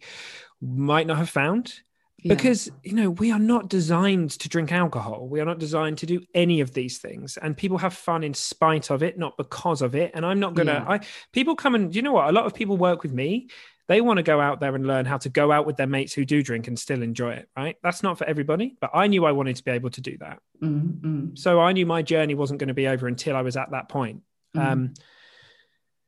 might 0.60 1.06
not 1.06 1.16
have 1.16 1.30
found 1.30 1.80
yeah. 2.26 2.34
because 2.34 2.70
you 2.82 2.92
know 2.92 3.10
we 3.10 3.30
are 3.30 3.38
not 3.38 3.68
designed 3.68 4.30
to 4.30 4.48
drink 4.48 4.72
alcohol 4.72 5.28
we 5.28 5.40
are 5.40 5.44
not 5.44 5.58
designed 5.58 5.98
to 5.98 6.06
do 6.06 6.20
any 6.34 6.60
of 6.60 6.72
these 6.74 6.98
things 6.98 7.36
and 7.36 7.56
people 7.56 7.78
have 7.78 7.94
fun 7.94 8.24
in 8.24 8.34
spite 8.34 8.90
of 8.90 9.02
it 9.02 9.18
not 9.18 9.36
because 9.36 9.82
of 9.82 9.94
it 9.94 10.10
and 10.14 10.26
i'm 10.26 10.40
not 10.40 10.54
gonna 10.54 10.72
yeah. 10.72 10.88
i 10.88 11.00
people 11.32 11.54
come 11.54 11.74
and 11.74 11.94
you 11.94 12.02
know 12.02 12.12
what 12.12 12.28
a 12.28 12.32
lot 12.32 12.46
of 12.46 12.54
people 12.54 12.76
work 12.76 13.02
with 13.02 13.12
me 13.12 13.48
they 13.88 14.00
want 14.00 14.16
to 14.16 14.22
go 14.22 14.40
out 14.40 14.58
there 14.58 14.74
and 14.74 14.86
learn 14.86 15.04
how 15.04 15.16
to 15.16 15.28
go 15.28 15.52
out 15.52 15.64
with 15.64 15.76
their 15.76 15.86
mates 15.86 16.12
who 16.12 16.24
do 16.24 16.42
drink 16.42 16.66
and 16.66 16.78
still 16.78 17.02
enjoy 17.02 17.32
it 17.32 17.48
right 17.56 17.76
that's 17.82 18.02
not 18.02 18.18
for 18.18 18.26
everybody 18.26 18.76
but 18.80 18.90
i 18.94 19.06
knew 19.06 19.24
i 19.24 19.32
wanted 19.32 19.56
to 19.56 19.64
be 19.64 19.70
able 19.70 19.90
to 19.90 20.00
do 20.00 20.16
that 20.18 20.40
mm-hmm. 20.62 21.34
so 21.34 21.60
i 21.60 21.72
knew 21.72 21.86
my 21.86 22.02
journey 22.02 22.34
wasn't 22.34 22.58
going 22.58 22.68
to 22.68 22.74
be 22.74 22.88
over 22.88 23.06
until 23.06 23.36
i 23.36 23.42
was 23.42 23.56
at 23.56 23.70
that 23.70 23.88
point 23.88 24.22
mm-hmm. 24.56 24.66
um, 24.66 24.94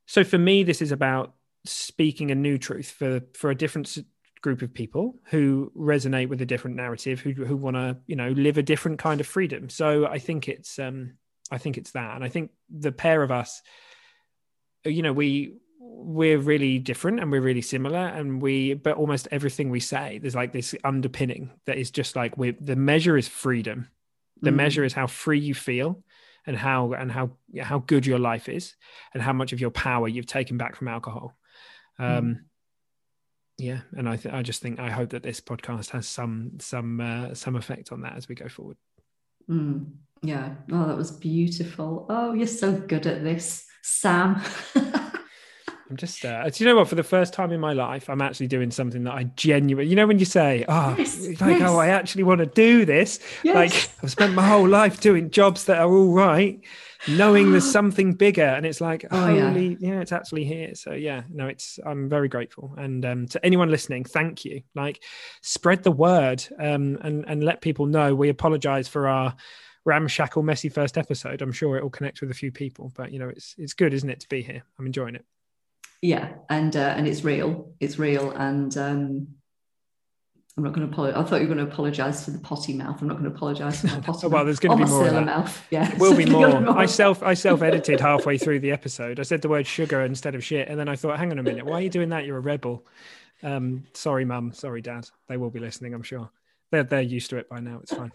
so 0.06 0.24
for 0.24 0.38
me 0.38 0.62
this 0.64 0.82
is 0.82 0.92
about 0.92 1.34
speaking 1.64 2.30
a 2.30 2.34
new 2.34 2.58
truth 2.58 2.90
for 2.90 3.20
for 3.34 3.50
a 3.50 3.54
different 3.54 3.98
group 4.40 4.62
of 4.62 4.72
people 4.72 5.14
who 5.24 5.72
resonate 5.76 6.28
with 6.28 6.40
a 6.40 6.46
different 6.46 6.76
narrative 6.76 7.20
who, 7.20 7.32
who 7.32 7.56
want 7.56 7.76
to 7.76 7.96
you 8.06 8.16
know 8.16 8.30
live 8.30 8.58
a 8.58 8.62
different 8.62 8.98
kind 8.98 9.20
of 9.20 9.26
freedom 9.26 9.68
so 9.68 10.06
i 10.06 10.18
think 10.18 10.48
it's 10.48 10.78
um 10.78 11.14
i 11.50 11.58
think 11.58 11.76
it's 11.76 11.92
that 11.92 12.14
and 12.14 12.24
i 12.24 12.28
think 12.28 12.50
the 12.70 12.92
pair 12.92 13.22
of 13.22 13.30
us 13.30 13.62
you 14.84 15.02
know 15.02 15.12
we 15.12 15.54
we're 15.80 16.38
really 16.38 16.78
different 16.78 17.20
and 17.20 17.30
we're 17.30 17.40
really 17.40 17.62
similar 17.62 17.98
and 17.98 18.42
we 18.42 18.74
but 18.74 18.96
almost 18.96 19.28
everything 19.30 19.70
we 19.70 19.80
say 19.80 20.18
there's 20.18 20.34
like 20.34 20.52
this 20.52 20.74
underpinning 20.84 21.50
that 21.66 21.78
is 21.78 21.90
just 21.90 22.14
like 22.14 22.36
we 22.36 22.52
the 22.52 22.76
measure 22.76 23.16
is 23.16 23.26
freedom 23.28 23.88
the 24.40 24.50
mm. 24.50 24.56
measure 24.56 24.84
is 24.84 24.92
how 24.92 25.06
free 25.06 25.38
you 25.38 25.54
feel 25.54 26.02
and 26.46 26.56
how 26.56 26.92
and 26.92 27.10
how 27.10 27.30
how 27.60 27.78
good 27.78 28.06
your 28.06 28.18
life 28.18 28.48
is 28.48 28.74
and 29.14 29.22
how 29.22 29.32
much 29.32 29.52
of 29.52 29.60
your 29.60 29.70
power 29.70 30.08
you've 30.08 30.26
taken 30.26 30.56
back 30.56 30.76
from 30.76 30.88
alcohol 30.88 31.36
um 31.98 32.06
mm. 32.06 32.40
Yeah 33.58 33.80
and 33.96 34.08
i 34.08 34.16
th- 34.16 34.34
i 34.34 34.42
just 34.42 34.62
think 34.62 34.78
i 34.78 34.88
hope 34.88 35.10
that 35.10 35.22
this 35.22 35.40
podcast 35.40 35.90
has 35.90 36.08
some 36.08 36.52
some 36.58 37.00
uh, 37.00 37.34
some 37.34 37.56
effect 37.56 37.92
on 37.92 38.02
that 38.02 38.16
as 38.16 38.28
we 38.28 38.34
go 38.34 38.48
forward 38.48 38.76
mm. 39.50 39.84
yeah 40.22 40.54
oh 40.72 40.86
that 40.86 40.96
was 40.96 41.10
beautiful 41.10 42.06
oh 42.08 42.32
you're 42.32 42.46
so 42.46 42.72
good 42.72 43.06
at 43.06 43.24
this 43.24 43.66
sam 43.82 44.40
I'm 45.90 45.96
just, 45.96 46.22
uh, 46.22 46.48
do 46.50 46.62
you 46.62 46.68
know 46.68 46.76
what? 46.76 46.88
For 46.88 46.96
the 46.96 47.02
first 47.02 47.32
time 47.32 47.50
in 47.50 47.60
my 47.60 47.72
life, 47.72 48.10
I'm 48.10 48.20
actually 48.20 48.48
doing 48.48 48.70
something 48.70 49.04
that 49.04 49.14
I 49.14 49.24
genuinely, 49.24 49.88
you 49.88 49.96
know, 49.96 50.06
when 50.06 50.18
you 50.18 50.26
say, 50.26 50.66
oh, 50.68 50.94
yes, 50.98 51.40
like, 51.40 51.60
yes. 51.60 51.62
oh, 51.64 51.78
I 51.78 51.88
actually 51.88 52.24
want 52.24 52.40
to 52.40 52.46
do 52.46 52.84
this. 52.84 53.20
Yes. 53.42 53.54
Like, 53.54 53.90
I've 54.02 54.10
spent 54.10 54.34
my 54.34 54.46
whole 54.46 54.68
life 54.68 55.00
doing 55.00 55.30
jobs 55.30 55.64
that 55.64 55.78
are 55.78 55.90
all 55.90 56.12
right, 56.12 56.60
knowing 57.06 57.52
there's 57.52 57.70
something 57.70 58.14
bigger. 58.14 58.44
And 58.44 58.66
it's 58.66 58.80
like, 58.80 59.04
oh, 59.10 59.28
yeah. 59.28 59.52
yeah. 59.52 60.00
it's 60.00 60.12
actually 60.12 60.44
here. 60.44 60.74
So, 60.74 60.92
yeah, 60.92 61.22
no, 61.30 61.46
it's, 61.46 61.78
I'm 61.84 62.08
very 62.08 62.28
grateful. 62.28 62.74
And 62.76 63.04
um, 63.04 63.26
to 63.28 63.44
anyone 63.44 63.70
listening, 63.70 64.04
thank 64.04 64.44
you. 64.44 64.62
Like, 64.74 65.02
spread 65.42 65.82
the 65.82 65.92
word 65.92 66.44
um, 66.58 66.98
and, 67.02 67.24
and 67.26 67.44
let 67.44 67.60
people 67.60 67.86
know. 67.86 68.14
We 68.14 68.28
apologize 68.28 68.88
for 68.88 69.08
our, 69.08 69.36
ramshackle 69.84 70.42
messy 70.42 70.68
first 70.68 70.98
episode 70.98 71.40
i'm 71.40 71.52
sure 71.52 71.78
it 71.78 71.82
will 71.82 71.88
connect 71.88 72.20
with 72.20 72.30
a 72.30 72.34
few 72.34 72.52
people 72.52 72.92
but 72.94 73.10
you 73.10 73.18
know 73.18 73.28
it's 73.30 73.54
it's 73.56 73.72
good 73.72 73.94
isn't 73.94 74.10
it 74.10 74.20
to 74.20 74.28
be 74.28 74.42
here 74.42 74.62
i'm 74.78 74.84
enjoying 74.84 75.14
it 75.14 75.24
yeah 76.02 76.34
and 76.50 76.76
uh, 76.76 76.94
and 76.96 77.08
it's 77.08 77.24
real 77.24 77.72
it's 77.80 77.98
real 77.98 78.30
and 78.32 78.76
um 78.76 79.28
I'm 80.58 80.64
not 80.64 80.72
going 80.72 80.84
to 80.84 80.92
apologize. 80.92 81.16
I 81.16 81.22
thought 81.22 81.40
you 81.40 81.46
were 81.46 81.54
going 81.54 81.64
to 81.64 81.72
apologize 81.72 82.24
for 82.24 82.32
the 82.32 82.38
potty 82.40 82.72
mouth. 82.72 83.00
I'm 83.00 83.06
not 83.06 83.14
going 83.18 83.30
to 83.30 83.36
apologize 83.36 83.80
for 83.80 83.86
my 83.86 83.92
potty 84.00 84.10
mouth. 84.10 84.24
oh, 84.24 84.28
well, 84.28 84.44
there's 84.44 84.58
going 84.58 84.76
to 84.76 84.84
be 84.84 84.90
more 84.90 85.06
of 85.06 85.14
that. 85.14 85.24
mouth. 85.24 85.66
Yeah, 85.70 85.96
will 85.98 86.16
be 86.16 86.26
more. 86.30 86.60
more. 86.60 86.76
I 86.76 86.84
self 86.86 87.22
I 87.22 87.34
self 87.34 87.62
edited 87.62 88.00
halfway 88.00 88.38
through 88.38 88.58
the 88.58 88.72
episode. 88.72 89.20
I 89.20 89.22
said 89.22 89.40
the 89.40 89.48
word 89.48 89.68
sugar 89.68 90.02
instead 90.02 90.34
of 90.34 90.42
shit, 90.42 90.66
and 90.66 90.76
then 90.76 90.88
I 90.88 90.96
thought, 90.96 91.16
hang 91.16 91.30
on 91.30 91.38
a 91.38 91.44
minute, 91.44 91.64
why 91.64 91.74
are 91.74 91.82
you 91.82 91.90
doing 91.90 92.08
that? 92.08 92.24
You're 92.24 92.38
a 92.38 92.40
rebel. 92.40 92.84
Um, 93.44 93.84
sorry, 93.92 94.24
mum. 94.24 94.52
Sorry, 94.52 94.82
dad. 94.82 95.08
They 95.28 95.36
will 95.36 95.50
be 95.50 95.60
listening. 95.60 95.94
I'm 95.94 96.02
sure. 96.02 96.28
They're 96.72 96.82
they're 96.82 97.02
used 97.02 97.30
to 97.30 97.36
it 97.36 97.48
by 97.48 97.60
now. 97.60 97.78
It's 97.80 97.94
fine. 97.94 98.10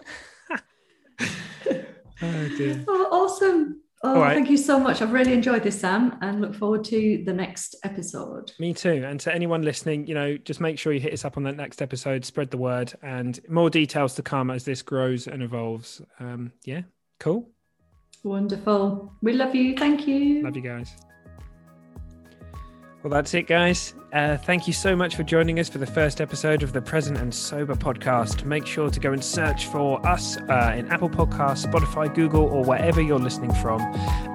oh 1.22 2.50
dear. 2.58 2.84
Oh, 2.90 3.08
awesome. 3.10 3.83
Oh, 4.06 4.20
right. 4.20 4.34
thank 4.34 4.50
you 4.50 4.58
so 4.58 4.78
much. 4.78 5.02
I've 5.02 5.14
really 5.14 5.32
enjoyed 5.32 5.64
this, 5.64 5.80
Sam, 5.80 6.18
and 6.22 6.42
look 6.42 6.54
forward 6.54 6.84
to 6.86 7.24
the 7.26 7.32
next 7.32 7.78
episode. 7.86 8.52
Me 8.60 8.74
too. 8.74 9.04
And 9.06 9.18
to 9.22 9.34
anyone 9.34 9.62
listening, 9.62 10.08
you 10.08 10.14
know, 10.14 10.36
just 10.36 10.60
make 10.60 10.78
sure 10.78 10.92
you 10.92 11.00
hit 11.00 11.14
us 11.14 11.24
up 11.24 11.38
on 11.38 11.44
that 11.44 11.56
next 11.56 11.82
episode, 11.82 12.26
spread 12.26 12.52
the 12.52 12.58
word, 12.58 12.94
and 13.02 13.40
more 13.48 13.70
details 13.70 14.14
to 14.16 14.22
come 14.22 14.52
as 14.52 14.66
this 14.66 14.82
grows 14.82 15.28
and 15.28 15.42
evolves. 15.42 16.02
Um, 16.20 16.52
yeah, 16.66 16.82
cool. 17.22 17.50
Wonderful. 18.24 19.14
We 19.22 19.34
love 19.34 19.56
you. 19.56 19.78
Thank 19.78 20.06
you. 20.06 20.44
Love 20.44 20.58
you 20.58 20.62
guys. 20.62 20.94
Well, 23.04 23.12
that's 23.12 23.34
it, 23.34 23.48
guys. 23.48 23.96
Uh, 24.14 24.38
thank 24.38 24.66
you 24.66 24.72
so 24.72 24.96
much 24.96 25.18
for 25.18 25.24
joining 25.24 25.60
us 25.60 25.68
for 25.68 25.78
the 25.78 25.86
first 25.86 26.22
episode 26.22 26.64
of 26.64 26.72
the 26.72 26.82
Present 26.82 27.18
and 27.18 27.36
Sober 27.36 27.76
podcast. 27.76 28.46
Make 28.46 28.66
sure 28.66 28.90
to 28.90 28.98
go 28.98 29.12
and 29.12 29.22
search 29.22 29.66
for 29.66 30.06
us 30.08 30.38
uh, 30.38 30.74
in 30.78 30.90
Apple 30.90 31.10
Podcasts, 31.10 31.70
Spotify, 31.70 32.14
Google, 32.16 32.46
or 32.46 32.64
wherever 32.64 33.02
you're 33.02 33.20
listening 33.20 33.54
from, 33.56 33.82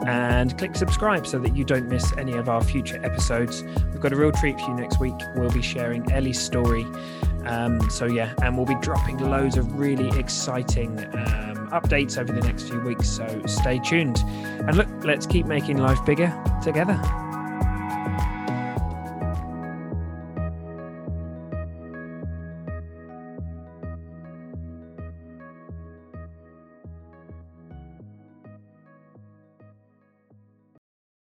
and 0.06 0.58
click 0.58 0.76
subscribe 0.76 1.26
so 1.26 1.38
that 1.38 1.56
you 1.56 1.64
don't 1.64 1.88
miss 1.88 2.12
any 2.18 2.34
of 2.34 2.50
our 2.50 2.62
future 2.62 3.02
episodes. 3.02 3.64
We've 3.90 4.02
got 4.02 4.12
a 4.12 4.16
real 4.16 4.32
treat 4.32 4.60
for 4.60 4.68
you 4.68 4.74
next 4.74 5.00
week. 5.00 5.16
We'll 5.34 5.50
be 5.50 5.62
sharing 5.62 6.12
Ellie's 6.12 6.38
story. 6.38 6.84
Um, 7.46 7.88
so, 7.88 8.04
yeah, 8.04 8.34
and 8.42 8.54
we'll 8.54 8.66
be 8.66 8.76
dropping 8.82 9.16
loads 9.16 9.56
of 9.56 9.78
really 9.78 10.10
exciting. 10.18 10.98
Um, 11.14 11.70
updates 11.70 12.18
over 12.18 12.32
the 12.32 12.46
next 12.46 12.64
few 12.64 12.80
weeks, 12.80 13.08
so 13.08 13.42
stay 13.46 13.78
tuned. 13.78 14.18
And 14.26 14.76
look, 14.76 14.88
let's 15.04 15.26
keep 15.26 15.46
making 15.46 15.78
life 15.78 16.04
bigger 16.04 16.34
together. 16.62 17.00